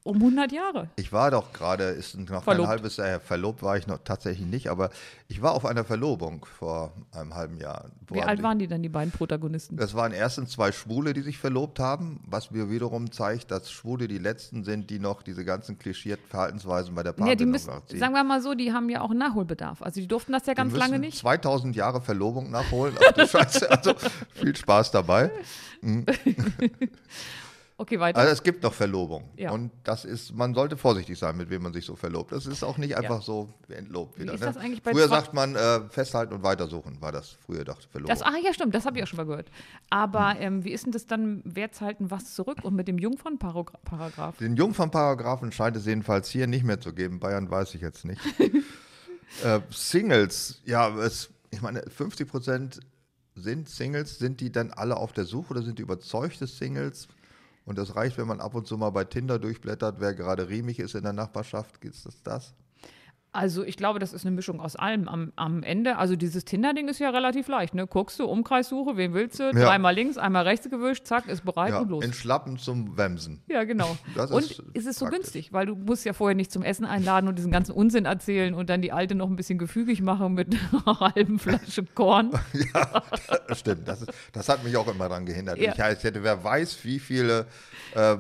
[0.05, 0.89] Um 100 Jahre.
[0.97, 2.67] Ich war doch gerade, ist noch Verlobt.
[2.67, 4.91] ein halbes Jahr her, verlobt war ich noch tatsächlich nicht, aber
[5.29, 7.91] ich war auf einer Verlobung vor einem halben Jahr.
[8.11, 9.77] Wie alt waren die denn, die beiden Protagonisten?
[9.77, 14.09] Das waren erstens zwei Schwule, die sich verlobt haben, was mir wiederum zeigt, dass Schwule
[14.09, 17.71] die letzten sind, die noch diese ganzen klischierten Verhaltensweisen bei der Ja, die Paarbindung müssen,
[17.71, 17.99] nachziehen.
[17.99, 19.83] sagen wir mal so, die haben ja auch Nachholbedarf.
[19.83, 21.19] Also die durften das ja ganz lange nicht.
[21.19, 22.95] 2000 Jahre Verlobung nachholen.
[23.07, 23.93] Ach du Scheiße, also
[24.35, 25.31] viel Spaß dabei.
[27.81, 28.19] Okay, weiter.
[28.19, 29.31] Also es gibt noch Verlobung.
[29.37, 29.53] Ja.
[29.53, 32.33] Und das ist, man sollte vorsichtig sein, mit wem man sich so verlobt.
[32.33, 33.23] Das ist auch nicht einfach Ja.
[33.23, 34.35] so entlobt Wie wieder.
[34.35, 34.47] ist ne?
[34.47, 37.87] das eigentlich bei früher zwei- sagt man äh, festhalten und weitersuchen, war das früher dachte
[37.89, 38.13] Verlobung.
[38.13, 39.51] Das, ah ja, stimmt, das habe ich auch schon mal gehört.
[39.91, 40.41] Aber Hm.
[40.43, 44.39] ähm, wie ist denn das dann, wer halten was zurück und mit dem Jungfernparagraph?
[44.39, 47.21] Den Jungfernparagraphen scheint es jedenfalls hier nicht mehr zu geben.
[47.21, 48.21] Bayern weiß ich jetzt nicht.
[49.45, 52.81] äh, Singles, ja, es, ich meine, 50 Prozent
[53.37, 54.19] sind Singles.
[54.19, 57.07] Sind die dann alle auf der Suche oder sind die überzeugte Singles?
[57.69, 60.79] Und das reicht, wenn man ab und zu mal bei Tinder durchblättert, wer gerade riemig
[60.79, 61.85] ist in der Nachbarschaft.
[61.85, 62.55] Ist das das?
[63.31, 65.07] Also ich glaube, das ist eine Mischung aus allem.
[65.07, 67.75] Am, am Ende, also dieses Tinder-Ding ist ja relativ leicht.
[67.75, 67.87] Ne?
[67.87, 69.53] Guckst du, Umkreissuche, wen willst du?
[69.53, 72.05] Dreimal links, einmal rechts gewischt, zack, ist bereit Ja, und los.
[72.05, 73.43] in Schlappen zum Wemsen.
[73.47, 73.97] Ja, genau.
[74.17, 75.21] Das und ist ist es so praktisch.
[75.25, 78.55] günstig, weil du musst ja vorher nicht zum Essen einladen und diesen ganzen Unsinn erzählen
[78.55, 80.57] und dann die Alte noch ein bisschen gefügig machen mit
[80.87, 82.31] einer halben Flasche Korn.
[82.75, 83.03] Ja,
[83.47, 83.87] das stimmt.
[83.87, 85.59] Das, ist, das hat mich auch immer daran gehindert.
[85.59, 85.73] Ja.
[85.73, 87.47] Ich heißt, hätte, wer weiß, wie viele
[87.95, 88.17] äh,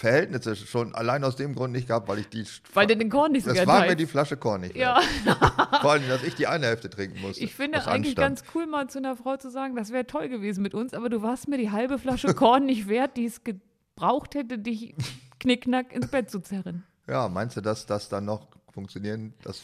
[0.00, 2.46] Verhältnisse schon allein aus dem Grund nicht gehabt, weil ich die.
[2.72, 4.00] Weil du den Korn nicht so Das war mir teilst.
[4.00, 4.74] die Flasche Korn nicht.
[4.74, 5.36] Ja, wert.
[5.82, 7.44] Vor allem, dass ich die eine Hälfte trinken musste.
[7.44, 8.38] ich finde eigentlich Anstand.
[8.40, 11.10] ganz cool, mal zu einer Frau zu sagen, das wäre toll gewesen mit uns, aber
[11.10, 14.94] du warst mir die halbe Flasche Korn nicht wert, die es gebraucht hätte, dich
[15.38, 16.84] knickknack ins Bett zu zerren.
[17.06, 19.34] Ja, meinst du, dass das dann noch funktionieren?
[19.44, 19.62] Das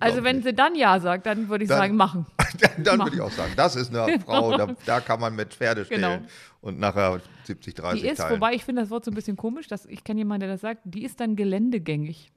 [0.00, 2.26] Also wenn sie dann Ja sagt, dann würde ich Dann- sagen, machen.
[2.52, 2.86] nicht.
[2.86, 5.84] dann würde ich auch sagen, das ist eine Frau, da, da kann man mit Pferde
[5.84, 6.26] stehlen Genau.
[6.60, 8.34] und nachher 70, 30 Die ist, teilen.
[8.34, 10.60] wobei ich finde das Wort so ein bisschen komisch, dass ich kenne jemanden, der das
[10.62, 12.30] sagt, die ist dann geländegängig.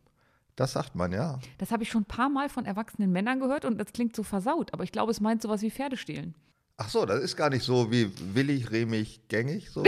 [0.55, 1.39] Das sagt man, ja.
[1.59, 4.23] Das habe ich schon ein paar Mal von erwachsenen Männern gehört und das klingt so
[4.23, 6.33] versaut, aber ich glaube, es meint sowas wie Pferde stehlen.
[6.79, 9.71] Ach so, das ist gar nicht so wie willig, remig, gängig.
[9.71, 9.83] So,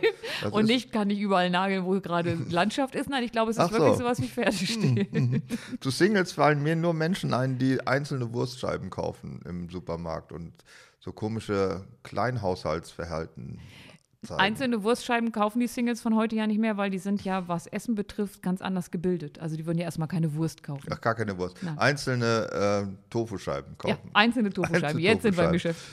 [0.50, 3.08] Und nicht kann ich überall nageln, wo gerade Landschaft ist.
[3.08, 3.98] Nein, ich glaube, es ist Ach wirklich so.
[4.00, 5.42] sowas wie Pferde stehlen.
[5.80, 10.52] Zu Singles fallen mir nur Menschen ein, die einzelne Wurstscheiben kaufen im Supermarkt und
[10.98, 13.60] so komische Kleinhaushaltsverhalten
[14.26, 14.40] zeigen.
[14.40, 17.68] Einzelne Wurstscheiben kaufen die Singles von heute ja nicht mehr, weil die sind ja, was
[17.68, 19.38] Essen betrifft, ganz anders gebildet.
[19.38, 20.88] Also die würden ja erstmal keine Wurst kaufen.
[20.90, 21.62] Ach, gar keine Wurst.
[21.62, 21.78] Nein.
[21.78, 24.10] Einzelne äh, Tofuscheiben Ja, kaufen.
[24.14, 24.84] einzelne Tofuscheiben.
[24.84, 25.74] Einzelne Jetzt sind wir im Tofuscheiben.
[25.74, 25.84] Geschäft.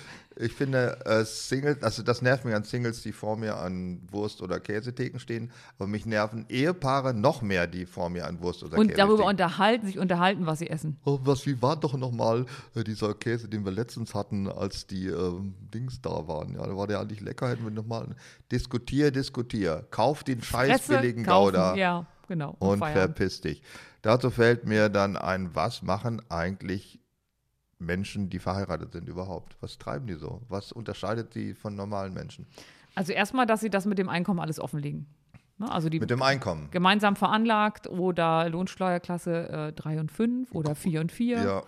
[0.42, 4.42] Ich finde, äh, Singles, also das nervt mich an Singles, die vor mir an Wurst-
[4.42, 8.78] oder Käsetheken stehen, aber mich nerven Ehepaare noch mehr, die vor mir an Wurst- oder
[8.78, 10.98] Und Käsetheken darüber unterhalten, sich unterhalten, was sie essen.
[11.06, 15.08] Oh, was, wie war doch nochmal äh, dieser Käse, den wir letztens hatten, als die
[15.08, 16.56] ähm, Dings da waren?
[16.56, 18.16] Ja, da war der eigentlich lecker, hätten wir nochmal.
[18.52, 19.86] Diskutier, diskutier.
[19.92, 22.56] Kauf den scheiß Fresse, billigen kaufen, Gouda Ja, genau.
[22.60, 23.18] und Feierabend.
[23.18, 23.62] verpiss dich.
[24.02, 27.00] Dazu fällt mir dann ein, was machen eigentlich
[27.82, 29.58] Menschen, die verheiratet sind überhaupt?
[29.62, 30.42] Was treiben die so?
[30.50, 32.46] Was unterscheidet die von normalen Menschen?
[32.96, 35.08] Also erstmal, dass sie das mit dem Einkommen alles offenlegen.
[35.58, 35.72] Ne?
[35.72, 36.68] Also die Mit dem Einkommen.
[36.72, 41.38] gemeinsam veranlagt oder Lohnsteuerklasse 3 und 5 oder 4 und 4.
[41.44, 41.64] Ja,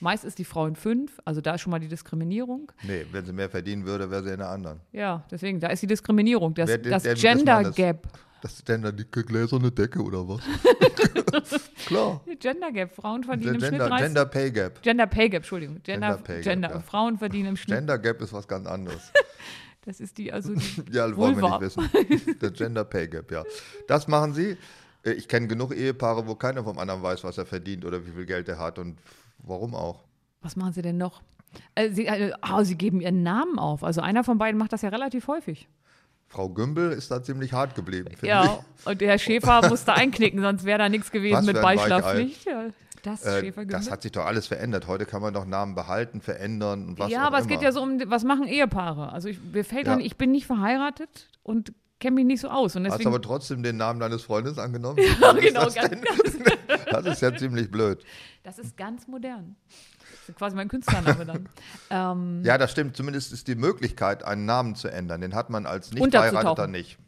[0.00, 2.70] Meist ist die Frau in 5, also da ist schon mal die Diskriminierung.
[2.84, 4.78] nee, wenn sie mehr verdienen würde, wäre sie in der anderen.
[4.92, 7.70] Ja, deswegen, da ist die Diskriminierung, das, Wer- das der- das Gender.
[7.72, 8.06] Gap.
[8.42, 10.40] Das ist denn da die gläserne Decke oder was?
[11.86, 12.20] Klar.
[12.38, 14.82] Gender Gap, Frauen verdienen im Schnitt Gender, 30 Gender Pay Gap.
[14.82, 15.82] Gender Pay Gap, Entschuldigung.
[15.82, 16.80] Gender, Gender Pay Gap, Gender, ja.
[16.80, 19.12] Frauen verdienen im Schnitt, Gender Gap ist was ganz anderes.
[19.84, 21.58] das ist die, also die, Ja, wollen wir Vulva.
[21.58, 22.38] nicht wissen.
[22.40, 23.42] Der Gender Pay Gap, ja.
[23.86, 24.56] Das machen sie.
[25.04, 28.10] Äh, Ich kenne genug Ehepaare, wo keiner vom anderen weiß, was er verdient oder wie
[28.12, 28.98] viel Geld er hat und
[29.38, 30.04] warum auch.
[30.40, 31.22] was machen sie denn noch?
[31.74, 33.82] Äh, sie, äh, oh, sie geben ihren Namen auf.
[33.82, 35.66] Also einer von beiden macht das ja relativ häufig.
[36.28, 40.40] Frau Gümbel ist da ziemlich hart geblieben, finde Ja, und der Herr Schäfer musste einknicken,
[40.42, 42.44] sonst wäre da nichts gewesen Was mit Beischlafpflicht.
[42.44, 42.64] Ja,
[43.02, 43.56] das ich.
[43.56, 44.86] Äh, das hat sich doch alles verändert.
[44.86, 47.54] Heute kann man doch Namen behalten, verändern und was Ja, auch aber es immer.
[47.54, 49.10] geht ja so um, was machen Ehepaare?
[49.12, 49.92] Also ich, mir fällt Ja.
[49.94, 52.76] dann, ich bin nicht verheiratet und kenne mich nicht so aus.
[52.76, 54.98] Und Hast deswegen, aber trotzdem den Namen deines Freundes angenommen?
[55.02, 56.00] Ja, Was ist genau, das, ganz,
[56.90, 58.04] das ist ja ziemlich blöd.
[58.42, 59.56] das ist ganz modern.
[60.28, 61.48] Das ist quasi mein Künstlername dann.
[61.90, 62.96] ähm, Ja, das stimmt.
[62.96, 65.22] Zumindest ist die Möglichkeit, einen Namen zu ändern.
[65.22, 66.98] Den hat man als nicht verheirateter nicht.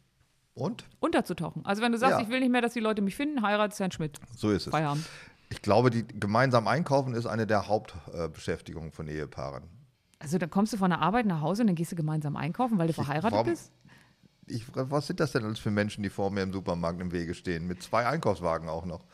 [0.54, 0.84] Und?
[1.00, 1.64] unterzutauchen.
[1.66, 2.22] Also wenn du sagst, Ja.
[2.24, 4.18] ich will nicht mehr, dass die Leute mich finden, heirat Herrn Schmidt.
[4.36, 4.70] So ist es.
[4.70, 5.04] Feierabend.
[5.50, 9.64] Ich glaube, die gemeinsam einkaufen ist eine der Hauptbeschäftigungen von Ehepaaren.
[10.18, 12.78] Also dann kommst du von der Arbeit nach Hause und dann gehst du gemeinsam einkaufen,
[12.78, 13.70] weil du verheiratet warum- bist?
[14.46, 17.34] Ich, was sind das denn alles für Menschen, die vor mir im Supermarkt im Wege
[17.34, 17.66] stehen?
[17.66, 19.04] Mit zwei Einkaufswagen auch noch.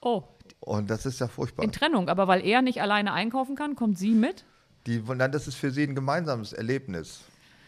[0.00, 0.22] Oh,
[0.60, 1.64] Und das ist ja furchtbar.
[1.64, 2.08] in Trennung.
[2.08, 4.44] Aber weil er nicht alleine einkaufen kann, kommt sie mit.
[4.86, 7.20] Die, nein, das ist für sie ein gemeinsames Erlebnis.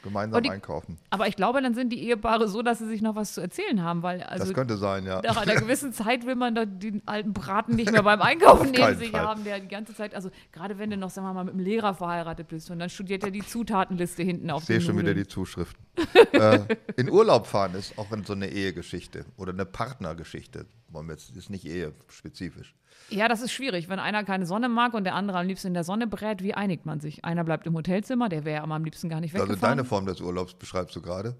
[0.03, 0.97] gemeinsam die- einkaufen.
[1.11, 3.83] Aber ich glaube, dann sind die Ehepaare so, dass sie sich noch was zu erzählen
[3.83, 5.21] haben, weil also das könnte sein, ja.
[5.23, 9.11] nach einer gewissen Zeit will man den alten Braten nicht mehr beim Einkaufen neben sich
[9.11, 9.21] Fall.
[9.27, 11.65] haben, der die ganze Zeit, also gerade wenn du noch, sagen wir mal, mit einem
[11.65, 15.09] Lehrer verheiratet bist und dann studiert er die Zutatenliste hinten auf Ich sehe schon wieder
[15.09, 15.25] Nudeln.
[15.25, 15.85] die Zuschriften.
[16.33, 16.61] äh,
[16.97, 20.67] in Urlaub fahren ist auch so eine Ehegeschichte oder eine Partnergeschichte.
[20.91, 22.75] Wollen wir jetzt, ist nicht ehespezifisch.
[23.11, 23.89] Ja, das ist schwierig.
[23.89, 26.55] Wenn einer keine Sonne mag und der andere am liebsten in der Sonne brät, wie
[26.55, 27.25] einigt man sich?
[27.25, 29.77] Einer bleibt im Hotelzimmer, der wäre aber am liebsten gar nicht Also weggefahren.
[29.79, 31.37] deine Form des Urlaubs beschreibst du gerade.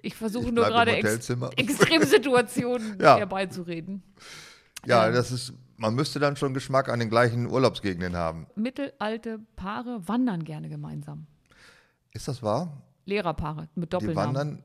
[0.00, 1.28] ich versuche nur gerade ex.
[1.56, 3.16] Extremsituationen Ja.
[3.18, 4.02] herbeizureden.
[4.86, 5.12] Ja, Ja.
[5.12, 8.46] das ist, man müsste dann schon Geschmack an den gleichen Urlaubsgegenden haben.
[8.54, 11.26] Mittelalte Paare wandern gerne gemeinsam.
[12.12, 12.82] Ist das wahr?
[13.06, 14.34] Lehrerpaare mit Die Doppelnamen.
[14.36, 14.62] wandern.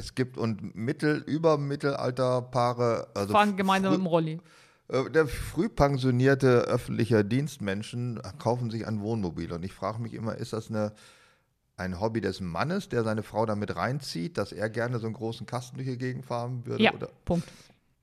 [0.00, 4.40] Es gibt und Mittel, über Mittelalterpaare, also fahren gemeinsam mit dem Rolli.
[4.88, 9.52] Äh, Der früh pensionierte öffentliche Dienstmenschen kaufen sich ein Wohnmobil.
[9.52, 10.92] Und ich frage mich immer, ist das eine,
[11.76, 15.46] ein Hobby des Mannes, der seine Frau damit reinzieht, dass er gerne so einen großen
[15.46, 16.82] Kasten durch die Gegend fahren würde?
[16.82, 17.10] Ja, Oder?
[17.26, 17.46] Punkt.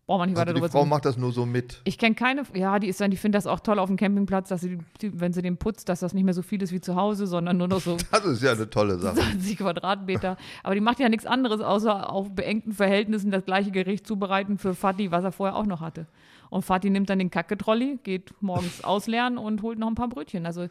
[0.07, 1.81] Braucht man nicht weiter Also die drüber Frau macht das nur so mit.
[1.83, 4.47] Ich kenne keine, ja, die ist dann, die findet das auch toll auf dem Campingplatz,
[4.47, 6.79] dass sie, die, wenn sie den putzt, dass das nicht mehr so viel ist wie
[6.79, 9.15] zu Hause, sondern nur noch so Das ist ja eine tolle Sache.
[9.15, 10.37] 20 Quadratmeter.
[10.63, 14.73] Aber die macht ja nichts anderes, außer auf beengten Verhältnissen das gleiche Gericht zubereiten für
[14.73, 16.07] Fatih, was er vorher auch noch hatte.
[16.49, 20.45] Und Fatih nimmt dann den Kacketrolli, geht morgens ausleeren und holt noch ein paar Brötchen.
[20.45, 20.67] Also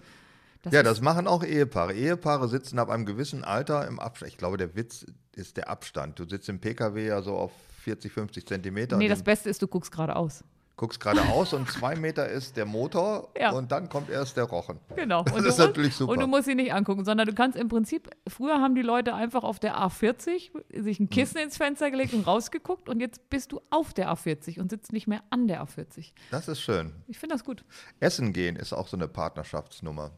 [0.62, 1.92] das Ja, das machen auch Ehepaare.
[1.92, 4.32] Ehepaare sitzen ab einem gewissen Alter im Abstand.
[4.32, 6.18] Ich glaube, der Witz ist der Abstand.
[6.18, 7.52] Du sitzt im PKW ja so auf
[7.86, 10.42] 40, 50 Zentimeter nee, das Beste ist, du guckst geradeaus.
[10.74, 13.52] guckst geradeaus und zwei Meter ist der Motor Ja.
[13.52, 14.80] und dann kommt erst der Rochen.
[14.96, 15.22] Genau.
[15.22, 16.12] Das und du ist musst- natürlich super.
[16.12, 19.14] Und du musst sie nicht angucken, sondern du kannst im Prinzip, früher haben die Leute
[19.14, 20.50] einfach auf der A40
[20.82, 24.58] sich ein Kissen ins Fenster gelegt und rausgeguckt und jetzt bist du auf der A40
[24.60, 26.10] und sitzt nicht mehr an der A40.
[26.32, 26.92] Das ist schön.
[27.06, 27.64] Ich finde das gut.
[28.00, 30.10] Essen gehen ist auch so eine Partnerschaftsnummer.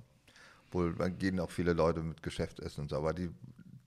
[0.71, 3.31] Wohl, gehen auch viele Leute mit Geschäftsessen und so, aber die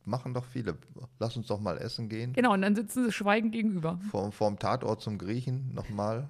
[0.05, 0.77] machen doch viele.
[1.19, 2.33] Lass uns doch mal essen gehen.
[2.33, 3.99] Genau, und dann sitzen sie schweigend gegenüber.
[4.09, 6.27] Vor, vorm Tatort zum Griechen nochmal.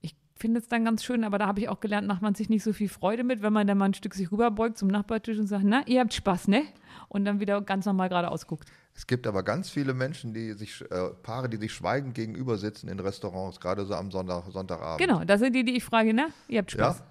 [0.00, 2.48] Ich finde es dann ganz schön, aber da habe ich auch gelernt, macht man sich
[2.48, 5.38] nicht so viel Freude mit, wenn man dann mal ein Stück sich rüberbeugt zum Nachbartisch
[5.38, 6.62] und sagt, na, ihr habt Spaß, ne?
[7.08, 8.70] Und dann wieder ganz normal geradeaus guckt.
[8.94, 12.88] Es gibt aber ganz viele Menschen, die sich, äh, Paare, die sich schweigend gegenüber sitzen
[12.88, 15.00] in Restaurants, gerade so am Sonntag, Sonntagabend.
[15.00, 16.98] Genau, das sind die, die ich frage, na, ihr habt Spaß.
[16.98, 17.04] Ja?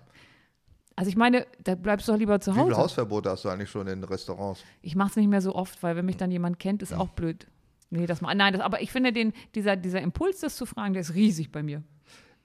[1.00, 2.78] Also ich meine, da bleibst du doch lieber zu Wie viele Hause.
[2.82, 4.62] Hausverbote hast du eigentlich schon in Restaurants?
[4.82, 7.08] Ich mache es nicht mehr so oft, weil wenn mich dann jemand kennt, ist auch
[7.08, 7.47] blöd.
[7.89, 8.36] Nee, das mal.
[8.36, 11.54] Nein, das, aber ich finde den, dieser, dieser Impuls, das zu fragen, der ist riesig
[11.54, 11.84] bei mir.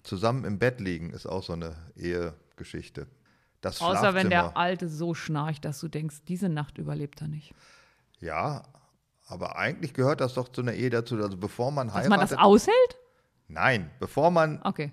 [0.04, 3.08] Zusammen im Bett liegen ist auch so eine Ehegeschichte.
[3.60, 7.54] Das Außer wenn der Alte so schnarcht, dass du denkst, diese Nacht überlebt er nicht.
[8.20, 8.62] Ja,
[9.26, 11.16] aber eigentlich gehört das doch zu einer Ehe dazu.
[11.16, 12.10] Also bevor man Dass heiratet.
[12.10, 12.98] man das aushält?
[13.48, 14.92] Nein, bevor man Okay.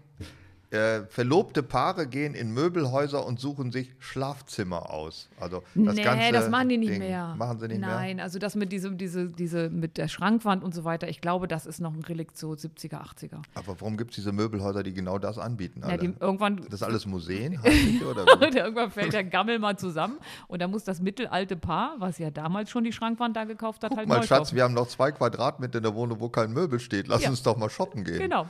[0.72, 5.28] Äh, verlobte Paare gehen in Möbelhäuser und suchen sich Schlafzimmer aus.
[5.40, 7.00] Also das nee, ganze das machen die nicht Ding.
[7.00, 7.36] mehr.
[7.38, 8.24] Machen sie nicht Nein, mehr?
[8.26, 11.66] also das mit diesem, diese, diese, mit der Schrankwand und so weiter, ich glaube, das
[11.66, 13.42] ist noch ein Relikt so 70er, 80er.
[13.54, 15.82] Aber warum gibt es diese Möbelhäuser, die genau das anbieten?
[15.88, 17.62] Ja, die, irgendwann, das ist alles Museen?
[17.64, 22.18] heimliche, oder irgendwann fällt der Gammel mal zusammen und da muss das mittelalte Paar, was
[22.18, 24.56] ja damals schon die Schrankwand da gekauft hat, Guck halt mal, Schatz, kaufen.
[24.56, 27.08] wir haben noch zwei Quadratmeter in der Wohnung, wo kein Möbel steht.
[27.10, 27.30] Lass Ja.
[27.30, 28.20] uns doch mal shoppen gehen.
[28.20, 28.48] Genau.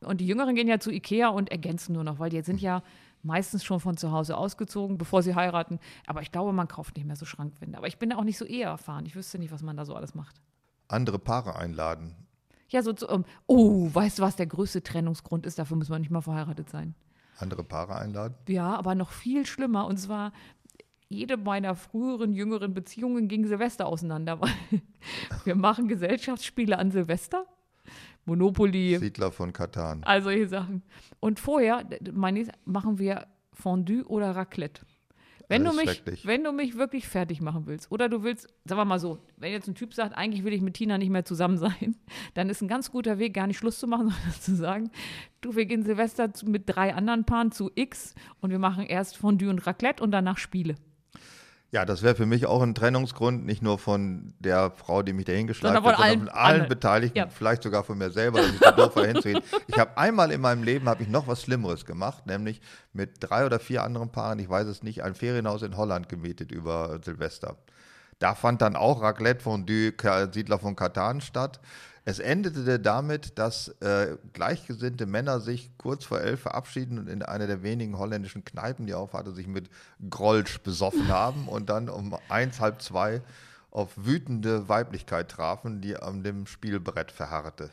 [0.00, 2.82] Und die Jüngeren gehen ja zu Ikea und ergänzen nur noch, weil die sind ja
[3.22, 5.78] meistens schon von zu Hause ausgezogen, bevor sie heiraten.
[6.06, 7.76] Aber ich glaube, man kauft nicht mehr so Schrankwände.
[7.76, 9.06] Aber ich bin auch nicht so eher erfahren.
[9.06, 10.40] Ich wüsste nicht, was man da so alles macht.
[10.88, 12.14] Andere Paare einladen.
[12.68, 15.58] Ja, so, zu, ähm, oh, weißt du, was der größte Trennungsgrund ist?
[15.58, 16.94] Dafür muss man nicht mal verheiratet sein.
[17.38, 18.36] Andere Paare einladen.
[18.48, 19.86] Ja, aber noch viel schlimmer.
[19.86, 20.32] Und zwar,
[21.08, 24.40] jede meiner früheren, jüngeren Beziehungen ging Silvester auseinander.
[24.40, 24.50] Weil
[25.44, 27.46] wir machen Gesellschaftsspiele an Silvester.
[28.28, 30.04] Monopoly, Siedler von Katan.
[30.04, 30.82] all solche Sachen.
[31.18, 34.82] Und vorher, meine ich, machen wir Fondue oder Raclette.
[35.50, 38.84] Wenn du, mich, wenn du mich wirklich fertig machen willst oder du willst, sagen wir
[38.84, 41.56] mal so, wenn jetzt ein Typ sagt, eigentlich will ich mit Tina nicht mehr zusammen
[41.56, 41.96] sein,
[42.34, 44.90] dann ist ein ganz guter Weg, gar nicht Schluss zu machen, sondern zu sagen,
[45.40, 49.16] du, wir gehen Silvester zu, mit drei anderen Paaren zu X und wir machen erst
[49.16, 50.74] Fondue und Raclette und danach Spiele.
[51.70, 55.26] Ja, das wäre für mich auch ein Trennungsgrund, nicht nur von der Frau, die mich
[55.26, 56.68] dahin von hat, sondern allen von allen anderen.
[56.70, 57.28] Beteiligten, Ja.
[57.28, 59.42] vielleicht sogar von mir selber, dass ich so doof war hinzugehen.
[59.66, 62.62] Ich habe einmal in meinem Leben habe ich noch was Schlimmeres gemacht, nämlich
[62.94, 66.52] mit drei oder vier anderen Paaren, ich weiß es nicht, ein Ferienhaus in Holland gemietet
[66.52, 67.58] über Silvester.
[68.18, 69.92] Da fand dann auch Raclette Fondue
[70.32, 71.60] Siedler von Katan statt.
[72.08, 77.46] Es endete damit, dass äh, gleichgesinnte Männer sich kurz vor elf verabschieden und in einer
[77.46, 79.68] der wenigen holländischen Kneipen, die auf hatte, sich mit
[80.08, 83.20] Grolsch besoffen haben und dann um eins, halb zwei
[83.70, 87.68] auf wütende Weiblichkeit trafen, die an dem Spielbrett verharrte.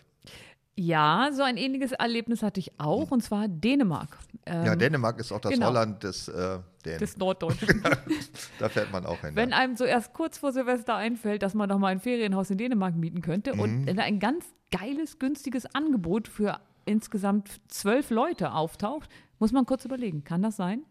[0.78, 4.18] Ja, so ein ähnliches Erlebnis hatte ich auch, und zwar Dänemark.
[4.46, 5.68] Ähm, ja, Dänemark ist auch das genau.
[5.68, 7.82] Holland des äh, des Norddeutschen.
[8.60, 9.36] da fährt man auch hin.
[9.36, 9.58] Wenn ja.
[9.58, 12.96] einem so erst kurz vor Silvester einfällt, dass man doch mal ein Ferienhaus in Dänemark
[12.96, 14.00] mieten könnte und Mhm.
[14.00, 19.10] ein ganz geiles, günstiges Angebot für insgesamt zwölf Leute auftaucht,
[19.40, 20.84] muss man kurz überlegen, kann das sein?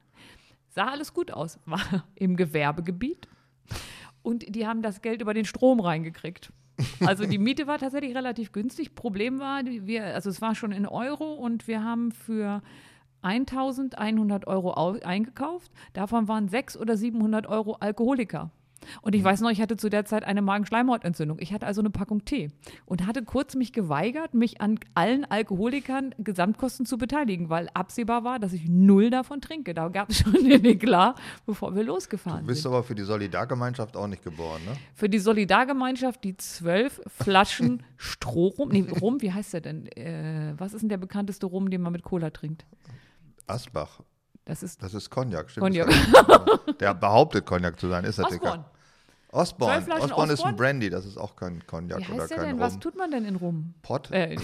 [0.71, 3.29] Sah alles gut aus, war im Gewerbegebiet
[4.23, 6.53] und die haben das Geld über den Strom reingekriegt.
[7.07, 8.95] Also die Miete war tatsächlich relativ günstig.
[8.95, 12.63] Problem war, wir, also es war schon in Euro und wir haben für
[13.23, 15.71] 1100 Euro au- eingekauft.
[15.93, 18.51] Davon waren 600 oder 700 Euro Alkoholiker.
[19.03, 21.39] Und ich weiß noch, ich hatte zu der Zeit eine Magenschleimhautentzündung.
[21.41, 22.51] Ich hatte also eine Packung Tee
[22.87, 28.39] und hatte kurz mich geweigert, mich an allen Alkoholikern Gesamtkosten zu beteiligen, weil absehbar war,
[28.39, 29.75] dass ich null davon trinke.
[29.75, 31.17] Da gab es schon den Eklat,
[31.47, 32.73] bevor wir losgefahren Du bist sind.
[32.73, 34.73] aber für die Solidargemeinschaft auch nicht geboren, ne?
[34.95, 39.87] Für die Solidargemeinschaft die zwölf Flaschen Strohrum, nee, Rum, wie heißt der denn?
[39.89, 42.65] Äh, was ist denn der bekannteste Rum, den man mit Cola trinkt?
[43.47, 44.01] Asbach.
[44.45, 45.67] Das ist Das ist Cognac, stimmt.
[45.75, 46.79] Cognac.
[46.79, 48.65] Der behauptet, Cognac zu sein, ist das Osborne.
[49.35, 49.83] Osborne.
[49.83, 50.57] Flaschen Osborne ist ein Osborne?
[50.57, 52.55] Brandy, das ist auch kein Cognac Wie oder heißt der kein denn?
[52.57, 52.61] Rum.
[52.61, 53.75] Was tut man denn in Rum?
[53.83, 54.11] Pot?
[54.11, 54.41] Äh, in,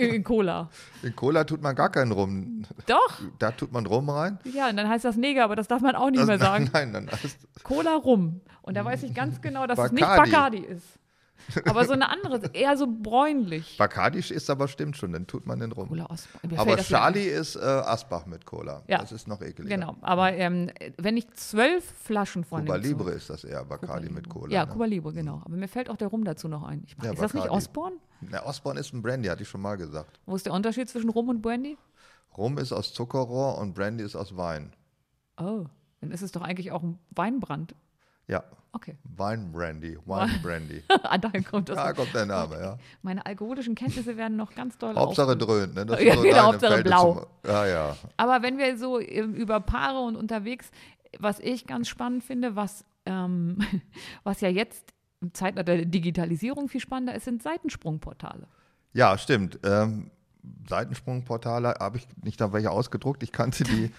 [0.00, 0.68] in Cola.
[1.02, 2.64] In Cola tut man gar keinen Rum.
[2.86, 3.20] Doch.
[3.38, 4.38] Da tut man Rum rein.
[4.44, 6.70] Ja, und dann heißt das Neger, aber das darf man auch nicht Das, mehr sagen.
[6.72, 8.40] Nein, nein, das, Cola Rum.
[8.62, 10.30] Und da weiß ich ganz genau, dass es nicht Bacardi.
[10.30, 10.86] Bacardi ist.
[11.66, 13.76] Aber so eine andere, eher so bräunlich.
[13.78, 15.88] Bacardi ist aber stimmt schon, dann tut man den Rum.
[15.88, 16.08] Cola
[16.56, 16.76] Aber.
[16.78, 18.82] Charlie ist äh, Asbach mit Cola.
[18.88, 18.98] Ja.
[18.98, 19.68] Das ist noch eklig.
[19.68, 24.28] Genau, aber ähm, wenn ich zwölf Flaschen von Cuba Libre ist das eher, Bacardi mit
[24.28, 24.52] Cola.
[24.52, 24.72] Ja, ne?
[24.72, 25.42] Cuba Libre, genau.
[25.44, 26.82] Aber mir fällt auch der Rum dazu noch ein.
[26.86, 27.56] Ich, Ja, ist das nicht Bacardi.
[27.56, 27.96] Osborne?
[28.20, 30.20] Na, Osborne ist ein Brandy, hatte ich schon mal gesagt.
[30.26, 31.76] Wo ist der Unterschied zwischen Rum und Brandy?
[32.36, 34.72] Rum ist aus Zuckerrohr und Brandy ist aus Wein.
[35.38, 35.66] Oh,
[36.00, 37.74] dann ist es doch eigentlich auch ein Weinbrand.
[38.28, 38.44] Ja,
[38.74, 38.96] Okay.
[39.04, 40.82] Weinbrandy, Weinbrandy.
[40.88, 41.76] ah, daher kommt das.
[41.76, 42.78] Da kommt der Name, ja.
[43.02, 45.84] Meine alkoholischen Kenntnisse werden noch ganz doll Hauptsache dröhnt, ne?
[45.84, 47.14] Das Ja, so genau, Hauptsache Felde blau.
[47.14, 47.96] Zum, ja, ja.
[48.16, 50.70] Aber wenn wir so ähm, über Paare und unterwegs,
[51.18, 53.58] was ich ganz spannend finde, was, ähm,
[54.24, 58.48] was ja jetzt im Zeitalter der Digitalisierung viel spannender ist, sind Seitensprungportale.
[58.94, 59.60] Ja, stimmt.
[59.64, 60.10] Ähm,
[60.68, 63.22] Seitensprungportale habe ich nicht da welche ausgedruckt.
[63.22, 63.92] Ich kannte die.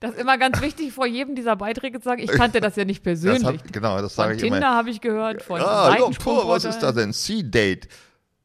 [0.00, 2.84] Das ist immer ganz wichtig, vor jedem dieser Beiträge zu sagen, ich kannte das ja
[2.84, 3.44] nicht Das persönlich.
[3.62, 4.74] hab, genau, das sage ich Tinder immer.
[4.74, 6.48] habe ich gehört, von Ah, Seitensprungportalen.
[6.50, 7.12] oh, was ist das denn?
[7.12, 7.88] C-Date.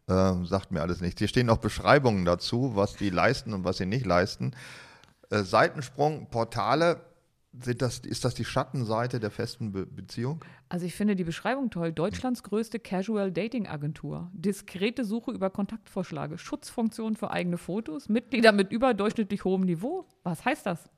[0.10, 1.20] Ähm, sagt mir alles nichts.
[1.20, 4.52] Hier stehen noch Beschreibungen dazu, was die leisten und was sie nicht leisten.
[5.30, 7.02] Äh, Seitensprungportale,
[7.54, 10.44] sind das, ist das die Schattenseite der festen Be Beziehung?
[10.70, 11.92] Also ich finde die Beschreibung toll.
[11.92, 14.30] Deutschlands größte Casual Dating Agentur.
[14.34, 16.38] Diskrete Suche über Kontaktvorschläge.
[16.38, 18.08] Schutzfunktion für eigene Fotos.
[18.08, 20.06] Mitglieder mit überdurchschnittlich hohem Niveau.
[20.24, 20.90] Was heißt das?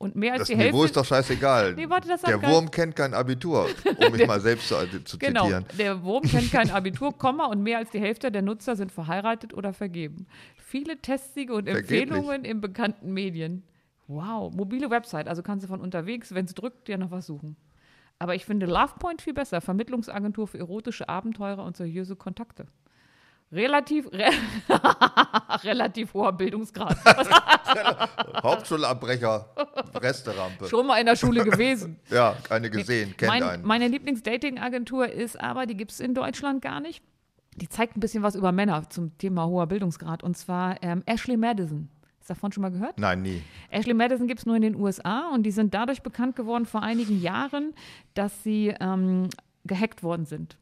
[0.00, 0.84] Und mehr als Das die Niveau Hälfte.
[0.86, 1.74] ist doch scheißegal.
[1.74, 3.66] Nee, warte, der Wurm kennt kein Abitur,
[3.98, 5.64] um mich mal selbst zu, zu Genau, zitieren.
[5.76, 9.54] der Wurm kennt kein Abitur, Komma, und mehr als die Hälfte der Nutzer sind verheiratet
[9.54, 10.28] oder vergeben.
[10.56, 12.02] Viele Testsiege und Vergeblich.
[12.02, 13.64] Empfehlungen in bekannten Medien.
[14.06, 17.56] Wow, mobile Website, also kannst du von unterwegs, wenn es drückt, dir noch was suchen.
[18.20, 22.66] Aber ich finde LovePoint viel besser, Vermittlungsagentur für erotische Abenteurer und seriöse Kontakte.
[23.50, 24.30] Relativ, re
[25.64, 26.96] relativ hoher Bildungsgrad.
[28.42, 29.46] Hauptschulabbrecher,
[29.94, 30.68] Resterampe.
[30.68, 31.98] Schon mal in der Schule gewesen.
[32.10, 33.66] Ja, keine gesehen, kennt mein, einen.
[33.66, 37.02] Meine Lieblings-Dating-Agentur ist aber, die gibt es in Deutschland gar nicht.
[37.56, 40.22] Die zeigt ein bisschen was über Männer zum Thema hoher Bildungsgrad.
[40.22, 41.88] Und zwar ähm, Ashley Madison.
[42.20, 42.98] Hast du davon schon mal gehört?
[42.98, 43.42] Nein, nie.
[43.70, 46.82] Ashley Madison gibt es nur in den USA und die sind dadurch bekannt geworden vor
[46.82, 47.74] einigen Jahren,
[48.14, 49.28] dass sie ähm,
[49.64, 50.56] gehackt worden sind.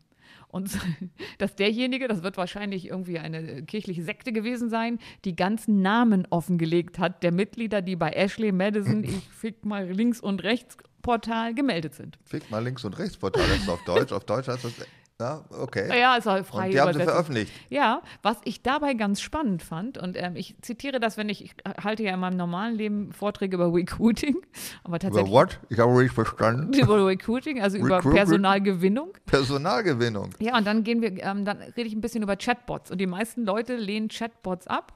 [0.48, 0.70] Und
[1.38, 6.98] dass derjenige, das wird wahrscheinlich irgendwie eine kirchliche Sekte gewesen sein, die ganzen Namen offengelegt
[6.98, 11.94] hat der Mitglieder, die bei Ashley Madison, ich fick mal links und rechts Portal gemeldet
[11.94, 12.18] sind.
[12.24, 14.12] Fick mal links und rechts Portal, das ist auf Deutsch.
[14.12, 14.74] Auf Deutsch heißt das.
[15.18, 15.98] Ja, okay.
[15.98, 17.50] Ja, ist halt frei und die haben sie veröffentlicht.
[17.70, 21.54] Ja, was ich dabei ganz spannend fand, und ähm, ich zitiere das, wenn ich, ich
[21.82, 24.36] halte ja in meinem normalen Leben Vorträge über Recruiting,
[24.84, 25.58] aber Über tatsächlich what?
[25.70, 26.72] Ich habe richtig verstanden.
[26.78, 29.12] über Recruiting, also über Recruit- Personalgewinnung.
[29.24, 30.30] Personalgewinnung.
[30.38, 32.90] Ja, und dann gehen wir, ähm, dann rede ich ein bisschen über Chatbots.
[32.90, 34.92] Und die meisten Leute lehnen Chatbots ab.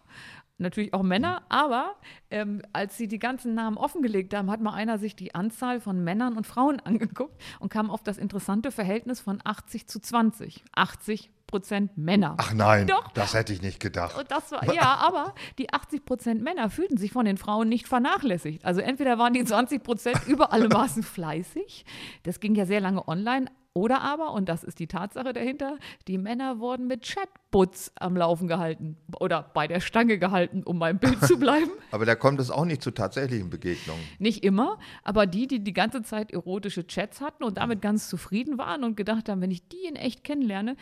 [0.61, 1.95] Natürlich auch Männer, aber
[2.31, 6.05] ähm, als sie die ganzen Namen offengelegt haben, hat mal einer sich die Anzahl von
[6.05, 10.63] Männern und Frauen angeguckt und kam auf das interessante Verhältnis von 80 zu 20.
[10.73, 12.37] 80 Prozent Männer.
[12.39, 13.11] Ach nein, Doch.
[13.13, 14.17] das hätte ich nicht gedacht.
[14.17, 17.89] Und das war, ja, aber die 80 Prozent Männer fühlten sich von den Frauen nicht
[17.89, 18.65] vernachlässigt.
[18.65, 21.85] Also entweder waren die 20 Prozent über alle Maßen fleißig,
[22.23, 23.47] das ging ja sehr lange online,
[23.81, 28.47] oder aber, und das ist die Tatsache dahinter, die Männer wurden mit Chatbots am Laufen
[28.47, 31.71] gehalten oder bei der Stange gehalten, um beim Bild zu bleiben.
[31.91, 34.03] Aber da kommt es auch nicht zu tatsächlichen Begegnungen.
[34.19, 38.59] Nicht immer, aber die, die die ganze Zeit erotische Chats hatten und damit ganz zufrieden
[38.59, 40.77] waren und gedacht haben, wenn ich die in echt kennenlerne,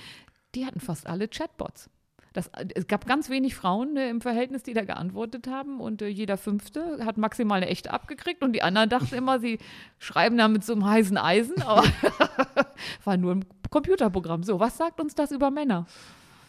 [0.56, 1.88] die hatten fast alle Chatbots.
[2.32, 6.08] Das, es gab ganz wenig Frauen äh, im Verhältnis, die da geantwortet haben und äh,
[6.08, 9.58] jeder Fünfte hat maximal eine echte abgekriegt und die anderen dachten immer, sie
[9.98, 11.84] schreiben da mit so einem heißen Eisen, aber
[13.04, 14.42] war nur ein Computerprogramm.
[14.42, 15.86] So, was sagt uns das über Männer?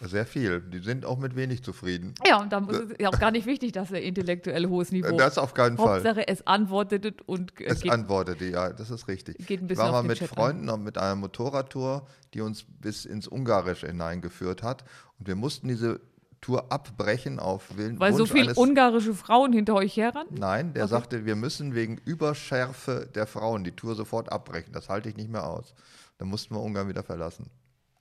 [0.01, 0.61] Sehr viel.
[0.61, 2.13] Die sind auch mit wenig zufrieden.
[2.25, 5.17] Ja, und da ist es ja auch gar nicht wichtig, dass er intellektuell hohes Niveau.
[5.17, 5.95] Das auf keinen Fall.
[5.95, 9.37] Hauptsache, es antwortet und äh, Es geht, antwortete, ja, das ist richtig.
[9.45, 10.29] geht ein Ich bisschen war auf mal mit Chat.
[10.29, 14.85] Freunden und mit einer Motorradtour, die uns bis ins Ungarische hineingeführt hat.
[15.19, 15.99] Und wir mussten diese
[16.41, 17.99] Tour abbrechen auf Willen.
[17.99, 20.35] Weil so Wunsch viele eines ungarische Frauen hinter euch herrannten?
[20.35, 24.71] Nein, der sagte, wir müssen wegen Überschärfe der Frauen die Tour sofort abbrechen.
[24.71, 25.73] Das halte ich nicht mehr aus.
[26.17, 27.49] Dann mussten wir Ungarn wieder verlassen.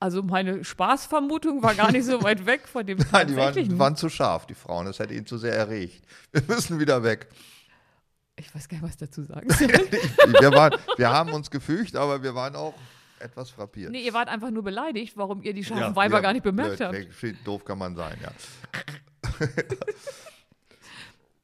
[0.01, 3.97] Also meine Spaßvermutung war gar nicht so weit weg von dem Nein, die waren, waren
[3.97, 4.87] zu scharf, die Frauen.
[4.87, 6.05] Das hätte ihn zu sehr erregt.
[6.31, 7.29] Wir müssen wieder weg.
[8.37, 9.69] ich weiß gar nicht, was ich dazu sagen soll.
[10.41, 12.75] Wir, waren, wir haben uns gefügt, aber wir waren auch
[13.19, 13.91] etwas frappiert.
[13.91, 16.45] nee, ihr wart einfach nur beleidigt, warum ihr die scharfen Ja, Weiber ja, gar nicht
[16.45, 17.47] bemerkt blöd, habt.
[17.47, 18.31] Doof kann man sein, ja.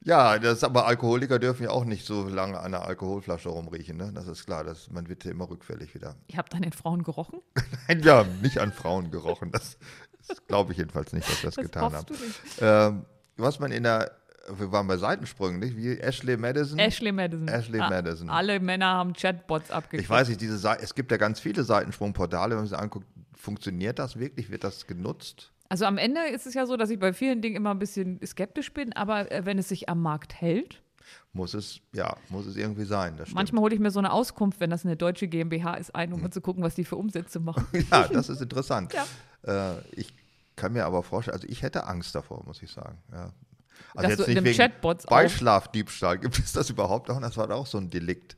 [0.04, 4.12] ja, das, aber Alkoholiker dürfen ja auch nicht so lange an einer Alkoholflasche rumriechen, ne?
[4.14, 6.14] Das ist klar, das, man wird ja immer rückfällig wieder.
[6.28, 7.40] Ihr habt an den Frauen gerochen?
[7.88, 9.50] Nein, wir haben nicht an Frauen gerochen.
[9.50, 9.76] Das,
[10.28, 12.06] das glaube ich jedenfalls nicht, dass wir das, Das getan haben.
[12.06, 12.40] du nicht.
[12.60, 13.04] Ähm,
[13.36, 14.12] was man in der,
[14.56, 15.76] wir waren bei Seitensprüngen, nicht?
[15.76, 16.78] Wie Ashley Madison.
[16.78, 17.48] Ashley Madison.
[17.48, 18.28] Ashley Ah, Madison.
[18.30, 20.02] Alle Männer haben Chatbots abgekriegt.
[20.04, 23.06] Ich weiß nicht, diese Seite, es gibt ja ganz viele Seitensprungportale, wenn man sich anguckt,
[23.34, 24.50] funktioniert das wirklich?
[24.50, 25.50] Wird das genutzt?
[25.74, 28.24] Also am Ende ist es ja so, dass ich bei vielen Dingen immer ein bisschen
[28.24, 30.80] skeptisch bin, aber äh, wenn es sich am Markt hält,
[31.32, 33.18] Muss es, ja, muss es irgendwie sein.
[33.32, 36.22] Manchmal hole ich mir so eine Auskunft, wenn das eine deutsche GmbH ist, ein, um
[36.22, 37.66] mal zu gucken, was die für Umsätze machen.
[37.90, 38.94] Ja, das ist interessant.
[38.94, 39.78] Ja.
[39.78, 40.14] Äh, ich
[40.54, 42.98] kann mir aber vorstellen, also ich hätte Angst davor, muss ich sagen.
[43.10, 43.32] Ja.
[43.96, 46.18] Also Dass jetzt du in nicht wegen Chatbots Beischlafdiebstahl.
[46.20, 47.20] Gibt es das überhaupt auch?
[47.20, 48.36] Das war auch so ein Delikt.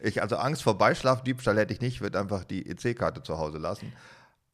[0.00, 3.92] Ich, also Angst vor Beischlafdiebstahl hätte ich nicht, würde einfach die EC-Karte zu Hause lassen.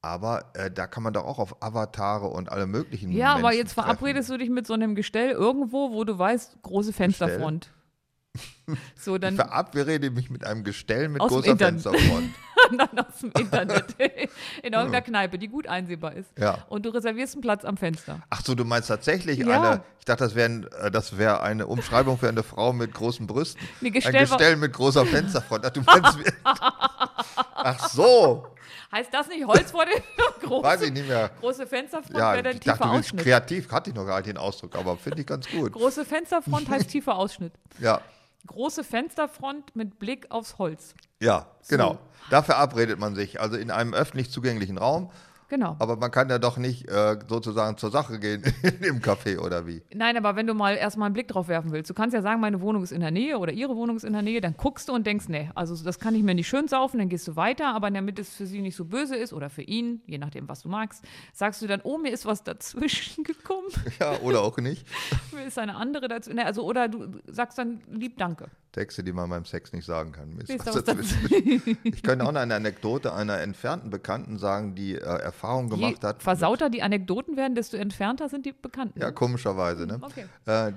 [0.06, 3.58] Aber äh, da kann man doch auch auf Avatare und alle möglichen Ja, aber Menschen
[3.58, 7.70] jetzt verabredest du dich mit so einem Gestell irgendwo, wo du weißt, große Fensterfront.
[8.96, 9.20] So, treffen.
[9.20, 11.56] dann, Ich verabrede mich mit einem Gestell mit großer.
[11.56, 12.30] Fensterfront.
[12.78, 13.94] dann aus dem Internet
[14.62, 16.30] in irgendeiner Kneipe, die gut einsehbar ist.
[16.38, 16.58] Ja.
[16.68, 18.20] Und du reservierst einen Platz am Fenster.
[18.28, 19.60] Ach so, du meinst tatsächlich Ja.
[19.60, 23.26] eine, ich dachte, das wäre äh, das wär eine Umschreibung für eine Frau mit großen
[23.26, 23.60] Brüsten.
[23.80, 25.64] Nee, Ein Gestell war- Gestell mit großer Fensterfront.
[25.64, 26.18] Ach, du meinst,
[27.54, 28.46] Ach so,
[28.96, 30.02] Heißt das nicht Holz vor dem
[30.48, 31.30] große, weiß ich nicht mehr.
[31.40, 33.24] große Fensterfront Ja, wäre dann ich dachte, tiefer du bist Ausschnitt.
[33.24, 35.72] kreativ, hatte ich noch gar nicht den Ausdruck, aber finde ich ganz gut.
[35.72, 37.52] Große Fensterfront heißt tiefer Ausschnitt.
[37.78, 38.00] Ja,
[38.46, 40.94] Große Fensterfront mit Blick aufs Holz.
[41.20, 41.98] ja, genau.
[42.30, 45.10] Da verabredet man sich, also in einem öffentlich zugänglichen Raum,
[45.48, 45.76] Genau.
[45.78, 48.42] aber man kann ja doch nicht äh, sozusagen zur Sache gehen
[48.82, 49.82] im Café oder wie.
[49.94, 52.40] Nein, aber wenn du mal erstmal einen Blick drauf werfen willst, du kannst ja sagen,
[52.40, 54.88] meine Wohnung ist in der Nähe oder ihre Wohnung ist in der Nähe, dann guckst
[54.88, 57.36] du und denkst, nee, also das kann ich mir nicht schön saufen, dann gehst du
[57.36, 60.48] weiter, aber damit es für sie nicht so böse ist oder für ihn, je nachdem,
[60.48, 63.68] was du magst, sagst du dann, oh, mir ist was dazwischen gekommen,
[64.00, 64.86] Ja, oder auch nicht.
[65.32, 68.46] mir ist eine andere dazu, nee, also oder du sagst dann lieb Danke.
[68.76, 70.38] Texte, die man beim Sex nicht sagen kann.
[70.46, 71.78] Dazwischen.
[71.84, 76.04] Ich könnte auch noch eine Anekdote einer entfernten Bekannten sagen, die äh, Erfahrung Je gemacht
[76.04, 76.22] hat.
[76.22, 79.00] versauter die Anekdoten werden, desto entfernter sind die Bekannten.
[79.00, 79.86] Ja, komischerweise.
[79.86, 79.98] Ne?
[80.02, 80.26] Okay.
[80.44, 80.72] Äh,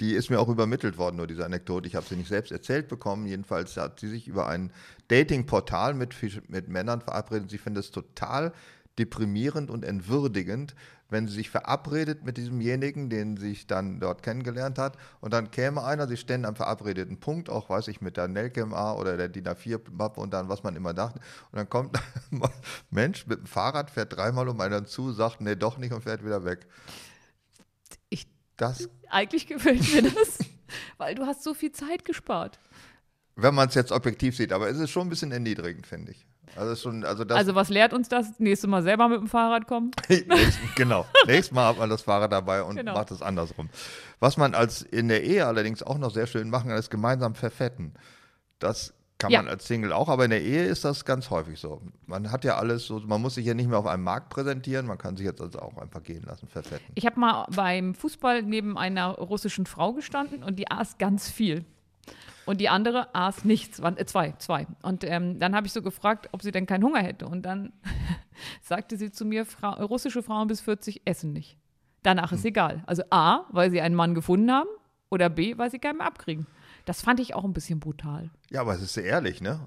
[0.00, 1.86] die ist mir auch übermittelt worden, nur diese Anekdote.
[1.86, 3.26] Ich habe sie nicht selbst erzählt bekommen.
[3.26, 4.72] Jedenfalls hat sie sich über ein
[5.08, 6.14] Dating-Portal mit,
[6.48, 7.50] mit Männern verabredet.
[7.50, 8.52] Sie findet es total
[8.98, 10.74] deprimierend und entwürdigend,
[11.14, 14.98] wenn sie sich verabredet mit diesemjenigen, den sie sich dann dort kennengelernt hat.
[15.20, 18.94] Und dann käme einer, sie stände am verabredeten Punkt, auch weiß ich mit der Nelkem-A
[18.94, 21.20] oder der DIN A4-Mappe und dann, was man immer dachte.
[21.52, 21.96] Und dann kommt
[22.32, 22.42] ein
[22.90, 26.24] Mensch mit dem Fahrrad, fährt dreimal um einen zu, sagt, nee, doch nicht und fährt
[26.24, 26.66] wieder weg.
[28.08, 30.40] Ich, Das eigentlich gefällt mir das,
[30.98, 32.58] weil du hast so viel Zeit gespart.
[33.36, 36.26] Wenn man es jetzt objektiv sieht, aber es ist schon ein bisschen erniedrigend, finde ich.
[36.56, 37.36] Also, schon, also das.
[37.38, 38.38] Also was lehrt uns das?
[38.38, 39.90] Nächstes Mal selber mit dem Fahrrad kommen?
[40.76, 41.06] Genau.
[41.26, 42.94] Nächstes Mal hat man das Fahrer dabei und Genau.
[42.94, 43.68] macht es andersrum.
[44.20, 47.34] Was man als in der Ehe allerdings auch noch sehr schön machen kann, ist gemeinsam
[47.34, 47.94] verfetten.
[48.58, 49.40] Das kann Ja.
[49.42, 51.80] man als Single auch, aber in der Ehe ist das ganz häufig so.
[52.06, 54.86] Man hat ja alles so, man muss sich ja nicht mehr auf einem Markt präsentieren,
[54.86, 56.84] man kann sich jetzt also auch einfach gehen lassen, verfetten.
[56.96, 61.64] Ich habe mal beim Fußball neben einer russischen Frau gestanden und die aß ganz viel.
[62.46, 64.66] Und die andere aß nichts, waren, äh, zwei, zwei.
[64.82, 67.26] Und ähm, dann habe ich so gefragt, ob sie denn keinen Hunger hätte.
[67.26, 67.72] Und dann
[68.62, 71.56] sagte sie zu mir, Fra russische Frauen bis 40 essen nicht.
[72.02, 72.82] Danach ist egal.
[72.86, 74.68] Also A, weil sie einen Mann gefunden haben
[75.10, 76.46] oder B, weil sie keinen mehr abkriegen.
[76.84, 78.30] Das fand ich auch ein bisschen brutal.
[78.50, 79.60] Ja, aber es ist sehr ehrlich, ne?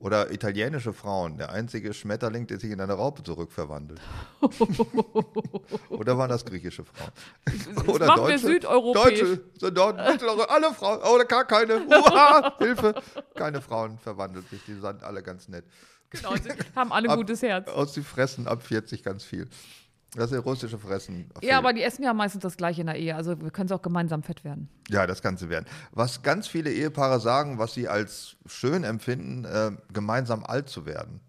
[0.00, 4.00] Oder italienische Frauen, der einzige Schmetterling, der sich in eine Raupe zurückverwandelt.
[5.88, 7.86] Oder waren das griechische Frauen?
[7.88, 9.18] Oder machen wir südeuropäisch.
[9.20, 11.80] Deutsche, sind dort Mitteleuropa, alle Frauen, oder gar keine.
[11.88, 12.94] Uha, Hilfe.
[13.34, 15.64] Keine Frauen verwandelt sich, die sind alle ganz nett.
[16.10, 17.68] Genau, sie haben alle ein Ab- gutes Herz.
[17.68, 19.48] Aus die fressen ab 40 ganz viel.
[20.14, 21.30] Das ist russische Fressen.
[21.42, 23.14] Ja, aber die essen ja meistens das gleiche in der Ehe.
[23.14, 24.68] Also wir können es auch gemeinsam fett werden.
[24.88, 25.66] Ja, das kann sie werden.
[25.92, 31.20] Was ganz viele Ehepaare sagen, was sie als schön empfinden, äh, gemeinsam alt zu werden.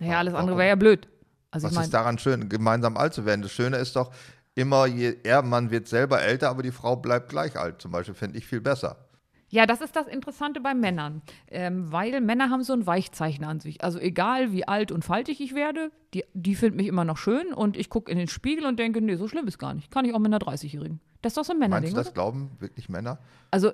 [0.00, 1.08] Naja, alles andere wäre ja blöd.
[1.50, 3.42] Also Was ich ist meine, daran schön, gemeinsam alt zu werden?
[3.42, 4.12] Das Schöne ist doch,
[4.54, 7.80] immer je eher man wird selber älter, aber die Frau bleibt gleich alt.
[7.80, 9.07] Zum Beispiel finde ich viel besser.
[9.48, 11.22] Ja, das ist das Interessante bei Männern.
[11.48, 13.82] Ähm, weil Männer haben so ein Weichzeichen an sich.
[13.82, 17.52] Also egal wie alt und faltig ich werde, die, die finden mich immer noch schön
[17.52, 19.90] und ich gucke in den Spiegel und denke, nee, so schlimm ist gar nicht.
[19.90, 21.00] Kann ich auch mit einer 30-Jährigen.
[21.22, 22.14] Das ist doch so ein Meinst Männerding, du, das oder?
[22.14, 23.18] glauben wirklich Männer?
[23.50, 23.72] Also,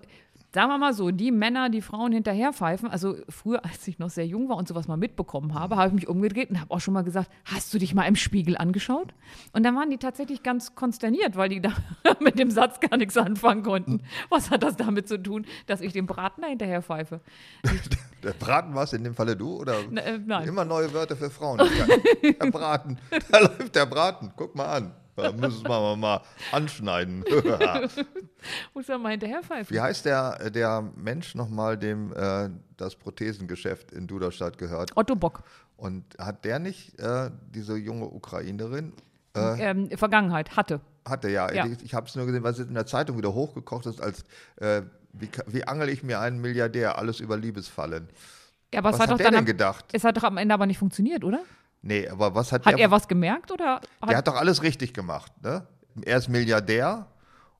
[0.54, 4.26] sagen wir mal so, die Männer, die Frauen hinterherpfeifen, also früher, als ich noch sehr
[4.26, 6.94] jung war und sowas mal mitbekommen habe, habe ich mich umgedreht und habe auch schon
[6.94, 9.12] mal gesagt, hast du dich mal im Spiegel angeschaut?
[9.52, 11.72] Und dann waren die tatsächlich ganz konsterniert, weil die da
[12.20, 14.02] mit dem Satz gar nichts anfangen konnten.
[14.30, 17.20] Was hat das damit zu tun, dass ich dem Braten da hinterher pfeife?
[18.22, 19.60] Der Braten was, in dem Falle du?
[19.60, 20.48] Oder Na, äh, nein.
[20.48, 21.58] immer neue Wörter für Frauen.
[21.58, 22.98] Der Braten,
[23.30, 24.32] da läuft der Braten.
[24.34, 24.92] Guck mal an.
[25.16, 26.20] Da müssen wir mal,
[26.52, 27.24] anschneiden.
[28.74, 29.74] Muss er mal hinterher pfeifen.
[29.74, 34.96] Wie heißt der, der Mensch nochmal, dem äh, das Prothesengeschäft in Duderstadt gehört?
[34.96, 35.42] Otto Bock.
[35.76, 38.92] Und hat der nicht äh, diese junge Ukrainerin?
[39.34, 40.80] Ähm, Vergangenheit, hatte.
[41.06, 41.52] Hatte ja.
[41.52, 41.66] Ja.
[41.66, 44.24] Ich, ich habe es nur gesehen, weil es in der Zeitung wieder hochgekocht ist, als
[44.56, 46.98] äh, wie, wie angel ich mir einen Milliardär?
[46.98, 48.08] Alles über Liebesfallen.
[48.72, 49.84] Ja, aber es Was hat hat doch der dann denn am, gedacht?
[49.92, 51.40] es hat doch am Ende aber nicht funktioniert, oder?
[51.86, 52.80] Nee, aber was hat, Hat der?
[52.80, 53.80] er was gemerkt oder?
[54.08, 55.30] der hat doch alles richtig gemacht.
[55.42, 55.66] Ne?
[56.02, 57.06] Er ist Milliardär.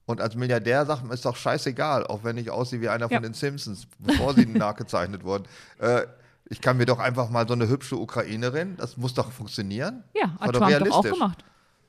[0.07, 3.17] Und als Milliardär sagt man, ist doch scheißegal, auch wenn ich aussehe wie einer Ja.
[3.17, 5.45] von den Simpsons, bevor sie nachgezeichnet wurden.
[5.79, 6.03] Äh,
[6.51, 10.05] ich kann mir doch einfach mal so eine hübsche Ukrainerin, das muss doch funktionieren.
[10.15, 11.13] ja, hat doch Trump doch auch realistisch.
[11.13, 11.45] gemacht.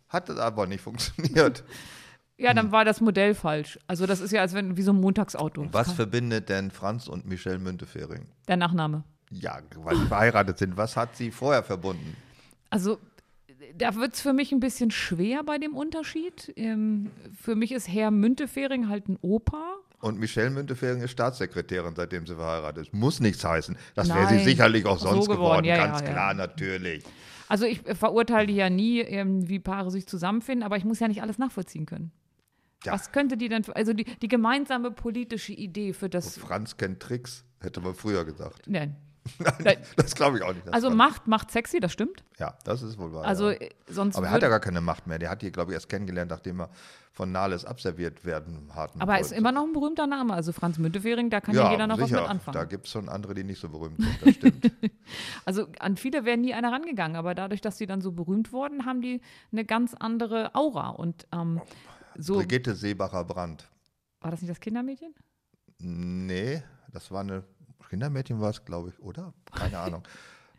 [0.09, 1.63] Hat das aber nicht funktioniert.
[2.37, 2.57] Ja, Hm.
[2.57, 3.79] dann war das Modell falsch.
[3.87, 5.69] Also das ist ja als wenn wie so ein Montagsauto.
[5.71, 8.25] Was verbindet denn Franz und Michelle Müntefering?
[8.49, 9.05] Der Nachname.
[9.31, 10.75] Ja, weil sie verheiratet sind.
[10.75, 12.17] Was hat sie vorher verbunden?
[12.75, 12.99] Also
[13.77, 16.51] da wird es für mich ein bisschen schwer bei dem Unterschied.
[16.57, 19.77] Ähm, für mich ist Herr Müntefering halt ein Opa.
[20.01, 22.93] Und Michelle Müntefering ist Staatssekretärin, seitdem sie verheiratet ist.
[22.93, 23.77] Muss nichts heißen.
[23.95, 25.65] Das wäre sie sicherlich auch So sonst geworden, geworden.
[25.65, 26.11] ja, Ganz ja, ja.
[26.11, 27.03] klar, natürlich.
[27.47, 31.07] Also ich äh, verurteile ja nie, ähm, wie Paare sich zusammenfinden, aber ich muss ja
[31.07, 32.11] nicht alles nachvollziehen können.
[32.83, 32.91] Ja.
[32.91, 37.45] Was könnte die denn, also die, die gemeinsame politische Idee für das, Franz kennt Tricks,
[37.61, 38.67] hätte man früher gesagt.
[38.67, 38.97] nein.
[39.63, 40.71] Nein, das glaube ich auch nicht.
[40.71, 42.23] Also Macht macht sexy, das stimmt.
[42.37, 43.25] Ja, das ist wohl wahr.
[43.25, 43.57] Also ja.
[43.57, 45.19] äh, sonst Aber er hat ja gar keine Macht mehr.
[45.19, 46.69] Der hat die, glaube ich, erst kennengelernt, nachdem er
[47.11, 48.91] von Nahles abserviert werden hat.
[48.99, 50.33] aber er ist immer noch ein berühmter Name.
[50.33, 52.17] Also Franz Müntefering, da kann ja, ja, jeder noch sicher.
[52.17, 52.53] was mit anfangen.
[52.55, 54.21] Da gibt es schon andere, die nicht so berühmt sind.
[54.21, 54.71] Das stimmt.
[55.45, 58.85] Also an viele wäre nie einer rangegangen, aber dadurch, dass sie dann so berühmt wurden,
[58.85, 59.21] haben die
[59.51, 60.89] eine ganz andere Aura.
[60.89, 61.61] Und ähm,
[62.17, 63.69] so Brigitte Seebacher-Brandt.
[64.21, 65.13] war das nicht das Kindermädchen?
[65.77, 67.43] Nee, das war eine
[67.89, 69.33] Kindermädchen, war es, glaube ich, oder?
[69.53, 70.03] Keine Ahnung.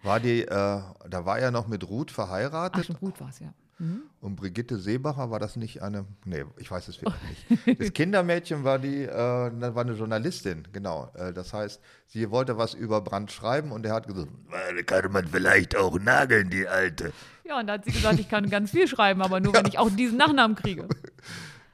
[0.03, 3.41] War die, äh, da war er noch mit Ruth Ach, verheiratet schon gut war es,
[3.41, 3.53] ja.
[4.21, 7.81] und Brigitte Seebacher war das nicht eine, nee, ich weiß es wirklich nicht.
[7.81, 9.11] Das Kindermädchen war die, äh,
[9.75, 11.11] war eine Journalistin, genau.
[11.15, 14.31] Äh, das heißt, sie wollte was über Brandt schreiben und er hat gesagt,
[14.79, 17.13] "Äh, kann man vielleicht auch nageln, die Alte.
[17.45, 19.79] Ja, und da hat sie gesagt, ich kann ganz viel schreiben, aber nur, wenn ich
[19.79, 20.89] auch diesen Nachnamen kriege.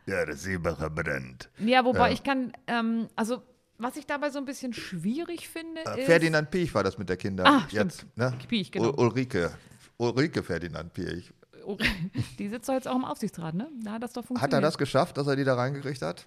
[0.06, 1.48] Ja, das Seebacher Brandt.
[1.58, 2.12] Ja, wobei Ja.
[2.14, 3.42] ich kann, ähm, also
[3.82, 6.06] was ich dabei so ein bisschen schwierig finde, Äh, ist.
[6.06, 7.44] Ferdinand Piech war das mit der Kinder.
[7.46, 7.72] Ah, stimmt.
[7.92, 8.32] Jetzt, ne?
[8.48, 8.88] Piech, genau.
[8.90, 9.50] Ul Ulrike.
[9.98, 11.32] Ulrike Ferdinand Piech.
[12.38, 13.68] Die sitzt doch jetzt auch im Aufsichtsrat, ne?
[13.84, 14.42] Da hat das doch funktioniert.
[14.42, 16.24] Hat er das geschafft, dass er die da reingekriegt hat?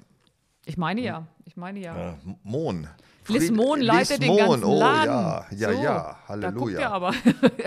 [0.65, 1.27] Ich meine ja.
[1.45, 2.11] Ich meine ja.
[2.11, 2.87] Äh, Mohn.
[3.27, 5.07] Liz Mohn leitet Liz den Mohn, ganzen oh, Laden.
[5.09, 6.91] Ja, ja, So, ja, Da guckt Halleluja.
[6.91, 7.13] aber.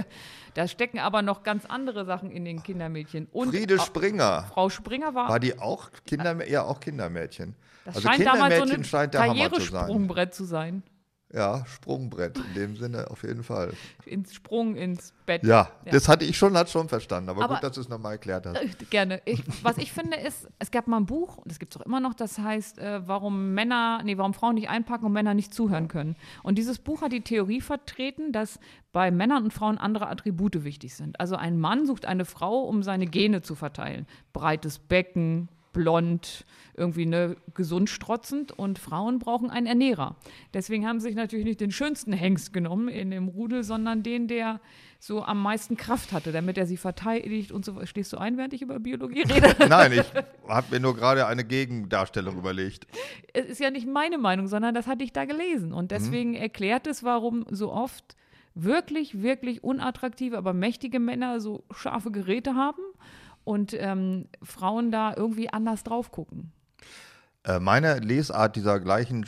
[0.55, 3.27] da stecken aber noch ganz andere Sachen in den Kindermädchen.
[3.33, 4.45] Und Friede au- Springer.
[4.53, 5.29] Frau Springer war.
[5.29, 7.55] War die auch Kinder, ja, auch Kindermädchen?
[7.89, 9.71] Das also scheint damals so Kindermädchen ein scheint der Hammer zu sein.
[9.73, 10.83] Karrieresprungbrett zu sein.
[11.31, 13.75] Ja, Sprungbrett in dem Sinne auf jeden Fall.
[14.07, 15.45] Ins Sprung ins Bett.
[15.45, 15.93] Ja, Ja.
[15.93, 17.29] das hatte ich schon, hat schon verstanden.
[17.29, 18.57] Aber, Aber- gut, dass du es nochmal erklärt hast.
[18.57, 19.21] Äh, Gerne.
[19.27, 21.85] Ich, was ich finde ist, es gab mal ein Buch, und das gibt es auch
[21.85, 25.53] immer noch, das heißt, äh, warum Männer, nee, warum Frauen nicht einpacken und Männer nicht
[25.53, 26.17] zuhören können.
[26.43, 28.59] Und dieses Buch hat die Theorie vertreten, dass
[28.93, 31.21] bei Männern und Frauen andere Attribute wichtig sind.
[31.21, 34.07] Also ein Mann sucht eine Frau, um seine Gene zu verteilen.
[34.33, 40.17] Breites Becken, blond, irgendwie ne, gesund strotzend und Frauen brauchen einen Ernährer.
[40.55, 44.27] Deswegen haben sie sich natürlich nicht den schönsten Hengst genommen in dem Rudel, sondern den,
[44.27, 44.61] der
[44.99, 47.87] so am meisten Kraft hatte, damit er sie verteidigt und so.
[47.87, 49.55] Stehst du ein, während ich über Biologie rede?
[49.69, 50.05] Nein, ich
[50.49, 52.89] habe mir nur gerade eine Gegendarstellung überlegt.
[53.33, 55.73] es ist ja nicht meine Meinung, sondern das hatte ich da gelesen.
[55.73, 58.17] Und deswegen erklärt es, warum so oft
[58.57, 62.83] wirklich, wirklich unattraktive, aber mächtige Männer so scharfe Geräte haben
[63.49, 66.53] und ähm, Frauen da irgendwie anders drauf gucken.
[67.45, 69.25] Äh, meine Lesart dieser gleichen,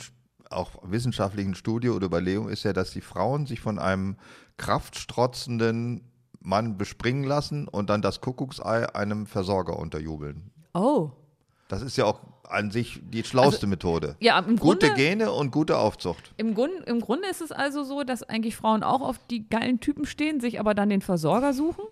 [0.51, 4.17] auch wissenschaftlichen Studie oder Überlegung ist ja, dass die Frauen sich von einem
[4.57, 6.01] kraftstrotzenden
[6.39, 10.51] Mann bespringen lassen und dann das Kuckucksei einem Versorger unterjubeln.
[10.75, 11.09] Oh.
[11.67, 14.17] Das ist ja auch an sich die schlauste Methode.
[14.19, 16.33] Ja, im Gute Grunde- Gene und gute Aufzucht.
[16.37, 19.79] Im, Grund, Im Grunde ist es also so, dass eigentlich Frauen auch auf die geilen
[19.79, 21.85] Typen stehen, sich aber dann den Versorger suchen,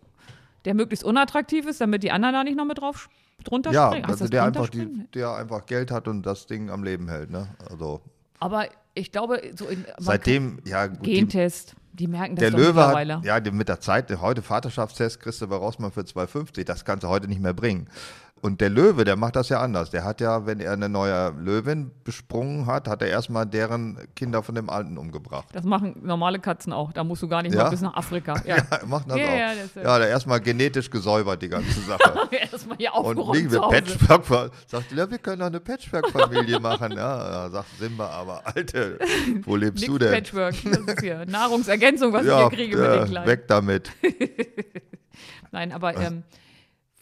[0.69, 3.09] der möglichst unattraktiv ist, damit die anderen da nicht noch mit drauf
[3.43, 4.05] drunter Ja, springen.
[4.05, 7.31] Heißt also der einfach, die, der einfach Geld hat und das Ding am Leben hält.
[7.31, 7.47] Ne?
[7.71, 8.01] Also
[8.39, 12.65] Aber ich glaube, so in, seitdem, ja, gut, die, Gentest, die merken das der Löwe
[12.67, 13.17] mittlerweile.
[13.17, 16.65] hat, ja, die- mit der Zeit, heute Vaterschaftstest kriegst du bei Rossmann für 2,50.
[16.65, 17.87] Das kannst du heute nicht mehr bringen.
[18.41, 19.89] Und der Löwe, der macht das ja anders.
[19.89, 24.43] Der hat ja, wenn er eine neue Löwin besprungen hat, hat er erstmal deren Kinder
[24.43, 25.47] von dem Alten umgebracht.
[25.51, 26.93] Das machen normale Katzen auch.
[26.93, 27.63] Da musst du gar nicht Ja?
[27.63, 28.35] mal bis nach Afrika.
[28.45, 28.55] Ja.
[28.69, 29.37] Er macht das Ja, auch.
[29.37, 32.29] ja, das, äh, ja, der erstmal genetisch gesäubert, die ganze Sache.
[32.31, 34.07] Erstmal hier Und aufgeräumt nicht zu mit.
[34.07, 34.51] Patchwork.
[34.67, 36.93] Sagt, ja, wir können doch eine Patchwork-Familie machen.
[36.93, 38.99] Ja, da sagt Simba, aber Alte,
[39.43, 40.11] wo lebst Nix du denn?
[40.13, 40.55] Patchwork.
[40.63, 43.27] Das ist hier Nahrungsergänzung, was ich ja, hier kriege mit äh, den Kleinen.
[43.27, 43.91] weg damit.
[45.51, 46.23] Nein, aber ähm,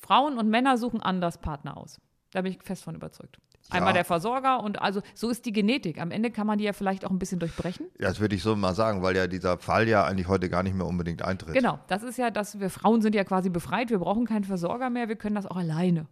[0.07, 1.99] Frauen und Männer suchen anders Partner aus.
[2.31, 3.39] Da bin ich fest von überzeugt.
[3.69, 3.95] Einmal Ja.
[3.95, 5.99] der Versorger und also so ist die Genetik.
[5.99, 7.87] Am Ende kann man die ja vielleicht auch ein bisschen durchbrechen.
[7.99, 10.63] Ja, das würde ich so mal sagen, weil ja dieser Fall ja eigentlich heute gar
[10.63, 11.53] nicht mehr unbedingt eintritt.
[11.53, 13.89] Genau, das ist ja, dass wir Frauen sind ja quasi befreit.
[13.89, 15.09] Wir brauchen keinen Versorger mehr.
[15.09, 16.05] Wir können das auch alleine.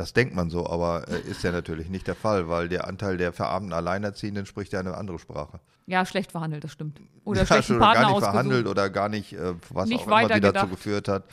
[0.00, 3.18] Das denkt man so, aber äh, ist ja natürlich nicht der Fall, weil der Anteil
[3.18, 5.60] der verarmten Alleinerziehenden spricht ja eine andere Sprache.
[5.84, 6.98] Ja, schlecht verhandelt, das stimmt.
[7.26, 8.22] Oder ja, Partner gar nicht ausgesucht.
[8.22, 11.24] verhandelt oder gar nicht, äh, was Nicht auch immer die dazu geführt hat.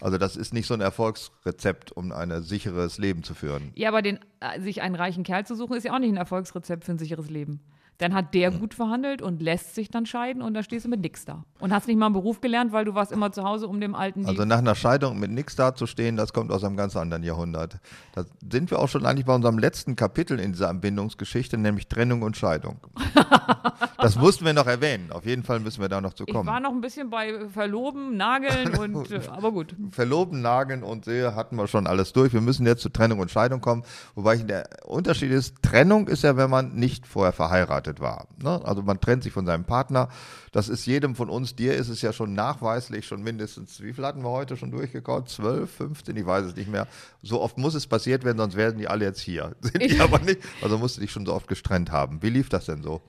[0.00, 3.70] Also das ist nicht so ein Erfolgsrezept, um ein sicheres Leben zu führen.
[3.76, 6.16] Ja, aber den, äh, sich einen reichen Kerl zu suchen, ist ja auch nicht ein
[6.16, 7.60] Erfolgsrezept für ein sicheres Leben.
[7.98, 11.00] Dann hat der gut verhandelt und lässt sich dann scheiden und dann stehst du mit
[11.00, 11.44] nix da.
[11.60, 13.94] Und hast nicht mal einen Beruf gelernt, weil du warst immer zu Hause, um dem
[13.94, 17.78] Alten Also nach einer Scheidung mit nichts dazustehen, das kommt aus einem ganz anderen Jahrhundert.
[18.14, 22.20] Da sind wir auch schon eigentlich bei unserem letzten Kapitel in dieser Anbindungsgeschichte, nämlich Trennung
[22.20, 22.76] und Scheidung.
[23.98, 25.10] das mussten wir noch erwähnen.
[25.10, 26.46] Auf jeden Fall müssen wir da noch zu Ich kommen.
[26.46, 29.74] war noch ein bisschen bei Verloben, Nageln und äh, aber gut.
[29.90, 32.34] Verloben, Nageln und Sehe hatten wir schon alles durch.
[32.34, 33.84] Wir müssen jetzt zu Trennung und Scheidung kommen.
[34.14, 38.26] Wobei der Unterschied ist, Trennung ist ja, wenn man nicht vorher verheiratet war.
[38.42, 38.60] Ne?
[38.64, 40.08] Also man trennt sich von seinem Partner.
[40.52, 44.04] Das ist jedem von uns, dir ist es ja schon nachweislich, schon mindestens, wie viel
[44.04, 45.28] hatten wir heute schon durchgekaut?
[45.28, 46.86] 12, 15, ich weiß es nicht mehr.
[47.22, 49.54] So oft muss es passiert werden, sonst werden die alle jetzt hier.
[49.60, 50.40] Sind die aber nicht.
[50.62, 52.22] Also musst du dich schon so oft gestrennt haben.
[52.22, 53.02] Wie lief das denn so?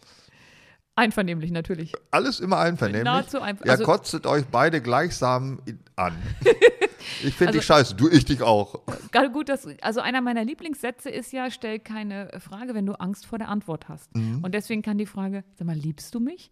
[0.95, 1.93] Einvernehmlich natürlich.
[2.09, 3.03] Alles immer einvernehmlich.
[3.03, 5.59] Nahezu einver- Ihr also- kotztet euch beide gleichsam
[5.95, 6.15] an.
[7.23, 8.79] Ich finde Also- dich scheiße, du, ich dich auch.
[9.11, 13.25] Gerade gut, dass also einer meiner Lieblingssätze ist ja, stell keine Frage, wenn du Angst
[13.25, 14.15] vor der Antwort hast.
[14.15, 14.43] Mhm.
[14.43, 16.51] Und deswegen kann die Frage, sag mal, liebst du mich?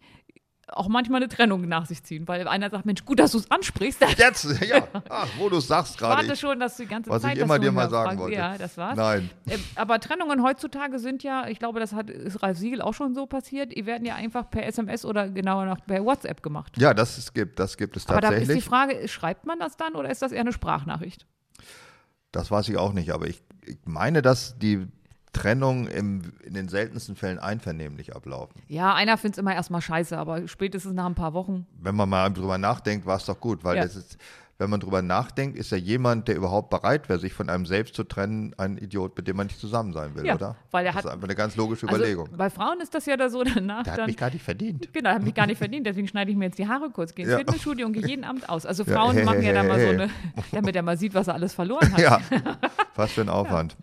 [0.68, 3.48] Auch manchmal eine Trennung nach sich ziehen, weil einer sagt, Mensch, gut, dass du es
[3.52, 4.02] ansprichst.
[4.02, 6.16] Ich Jetzt, ja, ach, wo du es sagst gerade.
[6.22, 8.18] warte ich- schon, dass du die ganze was Zeit ich immer dir mal sagen fragst.
[8.18, 8.36] wollte.
[8.36, 8.96] Ja, das war's.
[8.96, 9.30] Nein.
[9.48, 13.14] Ähm, Aber Trennungen heutzutage sind ja, ich glaube, das hat ist Ralf Siegel auch schon
[13.14, 16.72] so passiert, die werden ja einfach per SMS oder genauer noch per WhatsApp gemacht.
[16.78, 18.64] Ja, das ist, gibt, das gibt es Aber da ist die tatsächlich.
[18.64, 21.26] Frage, schreibt man das dann oder ist das eher eine Sprachnachricht?
[22.32, 24.88] Das weiß ich auch nicht, aber ich, ich meine, dass die
[25.36, 28.60] Trennungen im, in den seltensten Fällen einvernehmlich ablaufen.
[28.68, 31.66] Ja, einer findet es immer erstmal scheiße, aber spätestens nach ein paar Wochen.
[31.80, 33.82] Wenn man mal drüber nachdenkt, war es doch gut, weil Ja.
[33.84, 34.16] das ist,
[34.58, 37.94] wenn man drüber nachdenkt, ist ja jemand, der überhaupt bereit wäre, sich von einem selbst
[37.94, 40.56] zu trennen, ein Idiot, mit dem man nicht zusammen sein will, Ja, oder?
[40.70, 42.28] weil er das hat- ist einfach eine ganz logische Also, Überlegung.
[42.36, 44.06] bei Frauen ist das ja da so danach Der hat dann.
[44.06, 44.92] mich gar nicht verdient.
[44.92, 47.24] Genau, hat mich gar nicht verdient, deswegen schneide ich mir jetzt die Haare kurz, gehe
[47.26, 47.38] ins Ja.
[47.38, 48.64] Fitnessstudio und gehe jeden Abend aus.
[48.64, 49.94] Also Ja, Frauen hey, machen ja hey, dann mal so hey.
[49.94, 50.10] eine,
[50.52, 51.98] damit er mal sieht, was er alles verloren hat.
[52.00, 52.20] Ja,
[52.94, 53.76] was für ein Aufwand.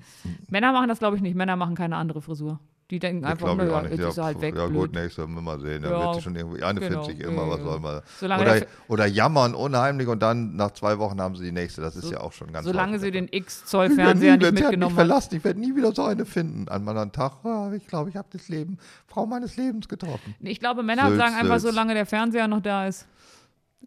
[0.49, 1.35] Männer machen das, glaube ich, nicht.
[1.35, 2.59] Männer machen keine andere Frisur.
[2.93, 4.55] Die denken einfach, naja, jetzt Ja, ist er halt weg.
[4.55, 4.77] ja blöd.
[4.79, 5.81] gut, nächstes Mal mal sehen.
[5.81, 7.01] Da Ja, wird sich schon irgendwie, eine genau.
[7.03, 8.01] findet sich immer, was Ja, soll man.
[8.19, 11.81] Solange Oder, der- oder jammern unheimlich und dann nach zwei Wochen haben sie die nächste.
[11.81, 13.27] Das ist ja auch schon ganz Solange sie den.
[13.31, 14.95] X-Zoll-Fernseher nicht hat mitgenommen haben.
[14.95, 15.35] verlassen.
[15.37, 16.67] Ich werde nie wieder so eine finden.
[16.69, 18.77] An einem anderen Tag, ah, ich glaube, ich habe das Leben,
[19.07, 20.35] Frau meines Lebens getroffen.
[20.41, 21.73] Ich glaube, Männer Sülz, sagen einfach, Sülz.
[21.73, 23.07] solange der Fernseher noch da ist,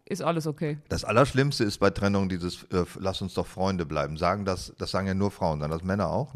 [0.03, 0.79] ist alles okay.
[0.89, 4.17] Das Allerschlimmste ist bei Trennung dieses, äh, lass uns doch Freunde bleiben.
[4.17, 6.33] Sagen das, das sagen ja nur Frauen, sagen das Männer auch.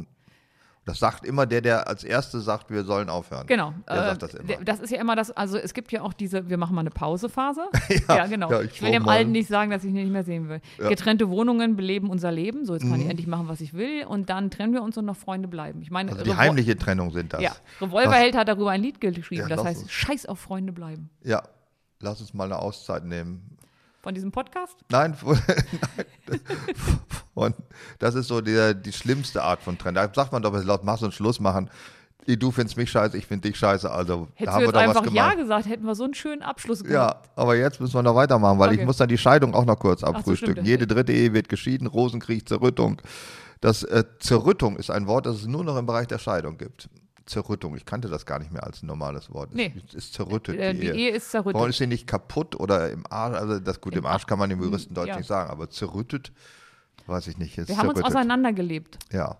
[0.84, 3.46] Das sagt immer der, der als Erste sagt, wir sollen aufhören.
[3.46, 3.72] Genau.
[3.88, 4.56] Der äh, sagt das immer.
[4.66, 6.90] Das ist ja immer das, also es gibt ja auch diese, wir machen mal eine
[6.90, 7.62] Pausephase.
[8.10, 8.50] ja, genau.
[8.50, 10.60] ja, ich, ich will dem Alten nicht sagen, dass ich ihn nicht mehr sehen will.
[10.80, 10.86] Ja.
[10.86, 10.90] Mhm.
[10.90, 12.66] Getrennte Wohnungen beleben unser Leben.
[12.66, 14.06] So, jetzt kann ich endlich machen, was ich will.
[14.06, 15.84] Und dann trennen wir uns und noch Freunde bleiben.
[15.84, 17.42] Ich meine, Also die Revol- heimliche Trennung sind das.
[17.44, 19.48] Ja, Revolverheld hat darüber ein Lied geschrieben.
[19.48, 19.92] Ja, das heißt.
[19.92, 21.12] Scheiß auf Freunde bleiben.
[21.24, 21.44] Ja,
[22.00, 23.56] lass uns mal eine Auszeit nehmen.
[24.02, 24.76] Von diesem Podcast?
[24.90, 26.40] Nein, von, nein,
[27.34, 27.54] von,
[28.00, 29.98] das ist so der, die schlimmste Art von Trend.
[29.98, 31.70] Da sagt man doch, laut machst und Schluss machen.
[32.28, 33.90] Du findest mich scheiße, ich finde dich scheiße.
[33.92, 35.38] Also da Hättest haben du wir jetzt doch was einfach Ja gemacht.
[35.40, 37.30] gesagt, hätten wir so einen schönen Abschluss Ja, gehabt.
[37.36, 38.86] aber jetzt müssen wir noch weitermachen, weil ich Okay.
[38.86, 40.54] muss dann die Scheidung auch noch kurz so, abfrühstücken.
[40.54, 40.68] stimmt.
[40.68, 43.02] Jede dritte Ehe wird geschieden, Rosenkrieg, Zerrüttung.
[43.60, 46.90] Das äh, Zerrüttung ist ein Wort, das es nur noch im Bereich der Scheidung gibt.
[47.32, 47.76] Zerrüttung.
[47.76, 49.54] Ich kannte das gar nicht mehr als ein normales Wort.
[49.54, 49.74] Nee.
[49.88, 50.60] Es ist zerrüttet.
[50.60, 51.56] Äh, die Ehe ist zerrüttet.
[51.56, 53.38] Warum ist sie nicht kaputt oder im Arsch?
[53.38, 55.02] Also das gut, im, Im Arsch kann man dem Juristen ja.
[55.02, 56.32] deutlich nicht sagen, aber zerrüttet,
[57.08, 57.58] weiß ich nicht.
[57.58, 58.06] Wir haben uns zerrüttet.
[58.06, 59.00] auseinandergelebt.
[59.12, 59.38] Ja.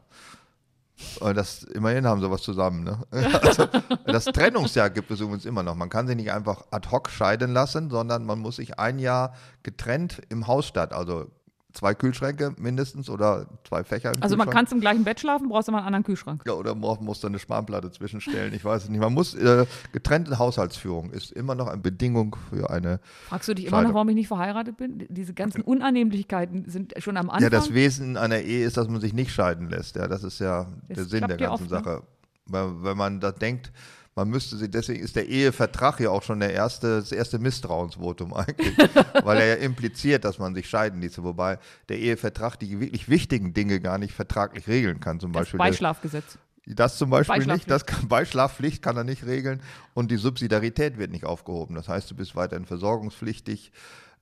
[1.20, 2.84] Und das, immerhin haben sie was zusammen.
[2.84, 3.00] Ne?
[3.42, 3.68] Also,
[4.06, 5.76] das Trennungsjahr gibt es übrigens immer noch.
[5.76, 9.36] Man kann sich nicht einfach ad hoc scheiden lassen, sondern man muss sich ein Jahr
[9.64, 10.94] getrennt im Haus statt.
[10.94, 11.30] Also
[11.74, 15.80] zwei Kühlschränke mindestens oder zwei Fächer Also man kann im gleichen Bett schlafen, brauchst aber
[15.80, 16.44] einen anderen Kühlschrank.
[16.46, 18.54] Ja, oder man muss da eine Spanplatte zwischenstellen.
[18.54, 19.00] Ich weiß es nicht.
[19.00, 23.00] Man muss, äh, getrennte Haushaltsführung ist immer noch eine Bedingung für eine.
[23.28, 25.06] Fragst du dich immer noch, warum ich nicht verheiratet bin?
[25.10, 27.44] Diese ganzen Unannehmlichkeiten sind schon am Anfang.
[27.44, 29.96] Ja, das Wesen einer Ehe ist, dass man sich nicht scheiden lässt.
[29.96, 31.70] Ja, das ist ja Das der Sinn der ganzen oft, ne?
[31.70, 32.04] Sache.
[32.48, 33.72] Weil, wenn man da denkt,
[34.16, 38.34] man müsste sich, deswegen ist der Ehevertrag ja auch schon der erste, das erste Misstrauensvotum
[38.36, 38.78] eigentlich,
[39.24, 41.60] weil er ja impliziert, dass man sich scheiden ließe, wobei
[41.90, 45.20] der Ehevertrag die wirklich wichtigen Dinge gar nicht vertraglich regeln kann.
[45.20, 46.38] Zum das Beispiel Beischlafgesetz.
[46.66, 49.62] das zum Beispiel nicht, das kann, Beischlafpflicht kann er nicht regeln
[49.94, 51.76] und die Subsidiarität wird nicht aufgehoben.
[51.76, 53.72] Das heißt, du bist weiterhin versorgungspflichtig,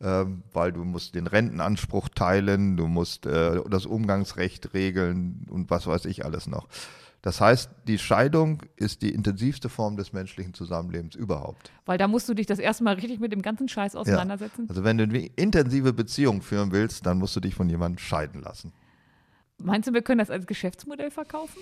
[0.01, 5.87] ähm, weil du musst den Rentenanspruch teilen, du musst äh, das Umgangsrecht regeln und was
[5.87, 6.67] weiß ich alles noch.
[7.21, 11.71] Das heißt, die Scheidung ist die intensivste Form des menschlichen Zusammenlebens überhaupt.
[11.85, 14.67] Weil da musst du dich das erste Mal richtig mit dem ganzen Scheiß auseinandersetzen.
[14.69, 18.41] Also wenn du eine intensive Beziehung führen willst, dann musst du dich von jemandem scheiden
[18.41, 18.71] lassen.
[19.57, 21.59] Meinst du, wir können das als Geschäftsmodell verkaufen?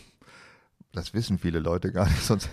[0.93, 2.21] Das wissen viele Leute gar nicht.
[2.23, 2.49] Sonst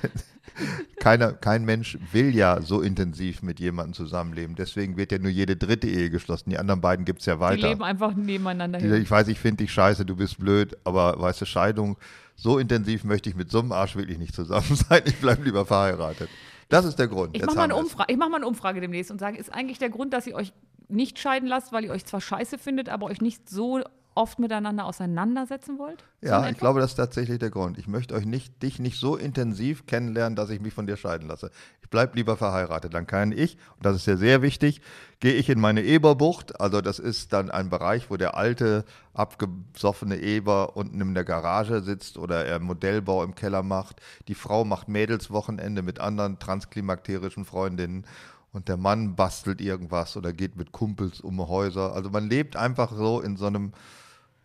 [0.98, 4.56] keiner, kein Mensch will ja so intensiv mit jemandem zusammenleben.
[4.56, 6.50] Deswegen wird ja nur jede dritte Ehe geschlossen.
[6.50, 7.68] Die anderen beiden gibt es ja Die weiter.
[7.68, 11.42] leben einfach nebeneinander Die, ich weiß, ich finde dich scheiße, du bist blöd, aber weißt
[11.42, 11.96] du, Scheidung,
[12.36, 15.02] so intensiv möchte ich mit so einem Arsch wirklich nicht zusammen sein.
[15.06, 16.28] Ich bleibe lieber verheiratet.
[16.68, 17.36] Das ist der Grund.
[17.36, 20.12] Ich mache mal, ich mach mal eine Umfrage demnächst und sage, ist eigentlich der Grund,
[20.12, 20.52] dass ihr euch
[20.88, 23.82] nicht scheiden lasst, weil ihr euch zwar scheiße findet, aber euch nicht so
[24.14, 26.04] oft miteinander auseinandersetzen wollt?
[26.20, 27.78] Ja, ich glaube, das ist tatsächlich der Grund.
[27.78, 31.28] Ich möchte euch nicht, dich nicht so intensiv kennenlernen, dass ich mich von dir scheiden
[31.28, 31.50] lasse.
[31.82, 32.94] Ich bleibe lieber verheiratet.
[32.94, 34.80] Dann kann ich, und das ist ja sehr wichtig,
[35.20, 36.60] gehe ich in meine Eberbucht.
[36.60, 41.82] Also das ist dann ein Bereich, wo der alte, abgesoffene Eber unten in der Garage
[41.82, 44.00] sitzt oder er Modellbau im Keller macht.
[44.28, 48.06] Die Frau macht Mädelswochenende mit anderen transklimakterischen Freundinnen.
[48.52, 51.92] Und der Mann bastelt irgendwas oder geht mit Kumpels um Häuser.
[51.92, 53.72] Also man lebt einfach so in so einem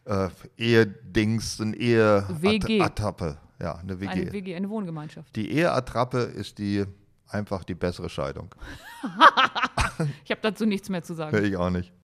[0.05, 1.73] äh, Ehedings, ein.
[1.73, 3.37] Eheattrappe.
[3.61, 4.09] Ja, eine WG.
[4.09, 5.35] Eine WG, eine Wohngemeinschaft.
[5.35, 6.85] Die Eheattrappe ist die
[7.27, 8.53] einfach die bessere Scheidung.
[10.23, 11.43] Ich habe dazu nichts mehr zu sagen.
[11.43, 11.91] Ich auch nicht.